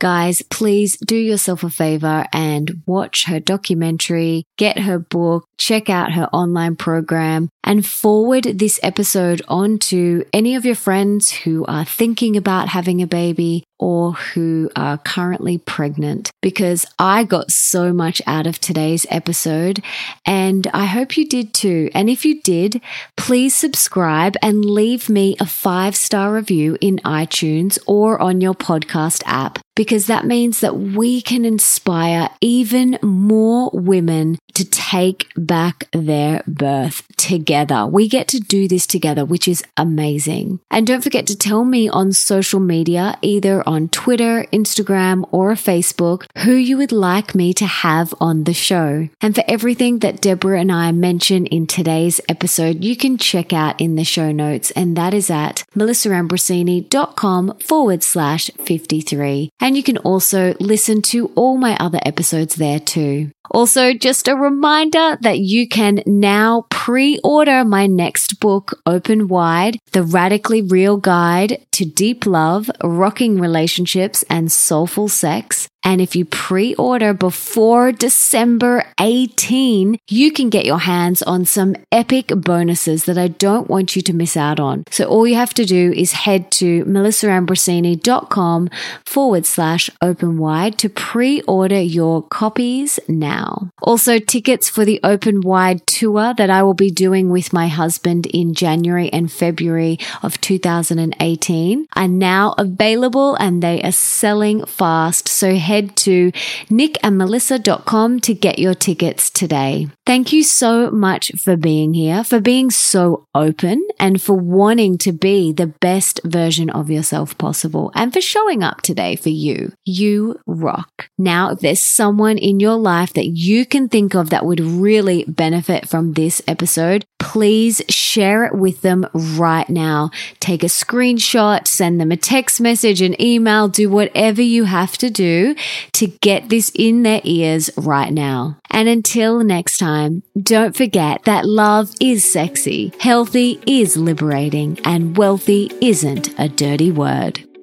Guys, 0.00 0.42
please 0.42 0.98
do 0.98 1.16
yourself 1.16 1.62
a 1.62 1.70
favor 1.70 2.26
and 2.32 2.82
watch 2.84 3.24
her 3.24 3.40
documentary, 3.40 4.44
get 4.58 4.80
her 4.80 4.98
book, 4.98 5.48
check 5.58 5.88
out 5.88 6.12
her 6.12 6.28
online 6.32 6.76
program, 6.76 7.48
and 7.62 7.86
forward 7.86 8.44
this 8.44 8.78
episode 8.82 9.42
on 9.48 9.78
to 9.78 10.24
any 10.32 10.54
of 10.54 10.64
your 10.64 10.74
friends 10.74 11.30
who 11.30 11.64
are 11.66 11.84
thinking 11.84 12.36
about 12.36 12.68
having 12.68 13.00
a 13.00 13.06
baby 13.06 13.64
or 13.78 14.12
who 14.12 14.70
are 14.76 14.98
currently 14.98 15.58
pregnant 15.58 16.30
because 16.40 16.86
I 16.98 17.24
got 17.24 17.50
so 17.50 17.92
much 17.92 18.22
out 18.26 18.46
of 18.46 18.58
today's 18.58 19.04
episode 19.10 19.82
and 20.24 20.66
I 20.72 20.86
hope 20.86 21.16
you 21.16 21.28
did 21.28 21.52
too. 21.52 21.90
And 21.94 22.08
if 22.08 22.24
you 22.24 22.40
did, 22.40 22.80
please 23.16 23.54
subscribe 23.54 24.36
and 24.42 24.64
leave 24.64 25.08
me 25.08 25.36
a 25.40 25.46
five 25.46 25.96
star 25.96 26.32
review 26.32 26.78
in 26.80 26.98
iTunes 26.98 27.78
or 27.86 28.20
on 28.20 28.40
your 28.40 28.54
podcast 28.54 29.22
app 29.26 29.58
because 29.76 30.06
that 30.06 30.24
means 30.24 30.60
that 30.60 30.76
we 30.76 31.20
can 31.20 31.44
inspire 31.44 32.30
even 32.40 32.98
more 33.02 33.70
women 33.72 34.38
to 34.54 34.64
take 34.64 35.28
back 35.46 35.88
their 35.92 36.42
birth 36.46 37.06
together. 37.16 37.86
We 37.86 38.08
get 38.08 38.28
to 38.28 38.40
do 38.40 38.68
this 38.68 38.86
together, 38.86 39.24
which 39.24 39.48
is 39.48 39.62
amazing. 39.76 40.60
And 40.70 40.86
don't 40.86 41.02
forget 41.02 41.26
to 41.28 41.36
tell 41.36 41.64
me 41.64 41.88
on 41.88 42.12
social 42.12 42.60
media, 42.60 43.18
either 43.22 43.66
on 43.68 43.88
Twitter, 43.88 44.46
Instagram, 44.52 45.28
or 45.30 45.52
Facebook, 45.52 46.26
who 46.38 46.52
you 46.52 46.76
would 46.76 46.92
like 46.92 47.34
me 47.34 47.52
to 47.54 47.66
have 47.66 48.14
on 48.20 48.44
the 48.44 48.54
show. 48.54 49.08
And 49.20 49.34
for 49.34 49.44
everything 49.48 50.00
that 50.00 50.20
Debra 50.20 50.60
and 50.60 50.72
I 50.72 50.92
mention 50.92 51.46
in 51.46 51.66
today's 51.66 52.20
episode, 52.28 52.84
you 52.84 52.96
can 52.96 53.18
check 53.18 53.52
out 53.52 53.80
in 53.80 53.96
the 53.96 54.04
show 54.04 54.32
notes, 54.32 54.70
and 54.72 54.96
that 54.96 55.14
is 55.14 55.30
at 55.30 55.64
melissaambrosini.com 55.74 57.58
forward 57.58 58.02
slash 58.02 58.50
53. 58.64 59.50
And 59.60 59.76
you 59.76 59.82
can 59.82 59.98
also 59.98 60.54
listen 60.60 61.02
to 61.02 61.26
all 61.34 61.56
my 61.56 61.76
other 61.80 62.00
episodes 62.04 62.56
there 62.56 62.80
too. 62.80 63.30
Also, 63.50 63.92
just 63.92 64.26
a 64.26 64.34
reminder 64.34 65.18
that 65.20 65.33
you 65.38 65.68
can 65.68 66.02
now 66.06 66.66
pre-order 66.70 67.64
my 67.64 67.86
next 67.86 68.40
book, 68.40 68.80
Open 68.86 69.28
Wide, 69.28 69.78
The 69.92 70.02
Radically 70.02 70.62
Real 70.62 70.96
Guide 70.96 71.66
to 71.72 71.84
Deep 71.84 72.26
Love, 72.26 72.70
Rocking 72.82 73.40
Relationships, 73.40 74.24
and 74.28 74.50
Soulful 74.50 75.08
Sex. 75.08 75.68
And 75.84 76.00
if 76.00 76.16
you 76.16 76.24
pre 76.24 76.74
order 76.74 77.12
before 77.12 77.92
December 77.92 78.84
18, 78.98 79.98
you 80.08 80.32
can 80.32 80.48
get 80.48 80.64
your 80.64 80.78
hands 80.78 81.22
on 81.22 81.44
some 81.44 81.76
epic 81.92 82.32
bonuses 82.34 83.04
that 83.04 83.18
I 83.18 83.28
don't 83.28 83.68
want 83.68 83.94
you 83.94 84.02
to 84.02 84.12
miss 84.14 84.36
out 84.36 84.58
on. 84.58 84.84
So 84.90 85.04
all 85.04 85.26
you 85.26 85.34
have 85.34 85.54
to 85.54 85.64
do 85.64 85.92
is 85.92 86.12
head 86.12 86.50
to 86.52 86.84
melissaambrosini.com 86.86 88.70
forward 89.04 89.46
slash 89.46 89.90
open 90.00 90.38
wide 90.38 90.78
to 90.78 90.88
pre 90.88 91.42
order 91.42 91.80
your 91.80 92.22
copies 92.22 92.98
now. 93.06 93.70
Also, 93.82 94.18
tickets 94.18 94.70
for 94.70 94.84
the 94.84 95.00
open 95.04 95.42
wide 95.42 95.86
tour 95.86 96.32
that 96.34 96.48
I 96.48 96.62
will 96.62 96.74
be 96.74 96.90
doing 96.90 97.28
with 97.28 97.52
my 97.52 97.68
husband 97.68 98.26
in 98.26 98.54
January 98.54 99.12
and 99.12 99.30
February 99.30 99.98
of 100.22 100.40
2018 100.40 101.86
are 101.94 102.08
now 102.08 102.54
available 102.56 103.34
and 103.36 103.62
they 103.62 103.82
are 103.82 103.92
selling 103.92 104.64
fast. 104.64 105.28
So 105.28 105.54
head 105.74 105.96
to 105.96 106.30
nickandmelissa.com 106.70 108.20
to 108.20 108.34
get 108.34 108.58
your 108.58 108.74
tickets 108.74 109.30
today. 109.30 109.88
Thank 110.06 110.32
you 110.32 110.44
so 110.44 110.90
much 110.90 111.32
for 111.36 111.56
being 111.56 111.94
here, 111.94 112.22
for 112.22 112.40
being 112.40 112.70
so 112.70 113.26
open 113.34 113.84
and 113.98 114.22
for 114.22 114.34
wanting 114.34 114.98
to 114.98 115.12
be 115.12 115.52
the 115.52 115.66
best 115.66 116.20
version 116.24 116.70
of 116.70 116.90
yourself 116.90 117.36
possible 117.38 117.90
and 117.94 118.12
for 118.12 118.20
showing 118.20 118.62
up 118.62 118.82
today 118.82 119.16
for 119.16 119.30
you. 119.30 119.72
You 119.84 120.38
rock. 120.46 121.08
Now, 121.18 121.50
if 121.50 121.60
there's 121.60 121.80
someone 121.80 122.38
in 122.38 122.60
your 122.60 122.76
life 122.76 123.12
that 123.14 123.26
you 123.26 123.66
can 123.66 123.88
think 123.88 124.14
of 124.14 124.30
that 124.30 124.46
would 124.46 124.60
really 124.60 125.24
benefit 125.26 125.88
from 125.88 126.12
this 126.12 126.40
episode, 126.46 127.04
please 127.24 127.80
share 127.88 128.44
it 128.44 128.54
with 128.54 128.82
them 128.82 129.06
right 129.14 129.68
now. 129.70 130.10
Take 130.40 130.62
a 130.62 130.66
screenshot, 130.66 131.66
send 131.66 131.98
them 131.98 132.12
a 132.12 132.18
text 132.18 132.60
message, 132.60 133.00
an 133.00 133.20
email, 133.20 133.66
do 133.66 133.88
whatever 133.88 134.42
you 134.42 134.64
have 134.64 134.98
to 134.98 135.08
do 135.08 135.56
to 135.92 136.06
get 136.06 136.50
this 136.50 136.70
in 136.74 137.02
their 137.02 137.22
ears 137.24 137.70
right 137.78 138.12
now. 138.12 138.58
And 138.70 138.88
until 138.90 139.42
next 139.42 139.78
time, 139.78 140.22
don't 140.40 140.76
forget 140.76 141.24
that 141.24 141.46
love 141.46 141.94
is 141.98 142.30
sexy, 142.30 142.92
healthy 143.00 143.58
is 143.66 143.96
liberating, 143.96 144.78
and 144.84 145.16
wealthy 145.16 145.70
isn't 145.80 146.38
a 146.38 146.50
dirty 146.50 146.90
word. 146.90 147.53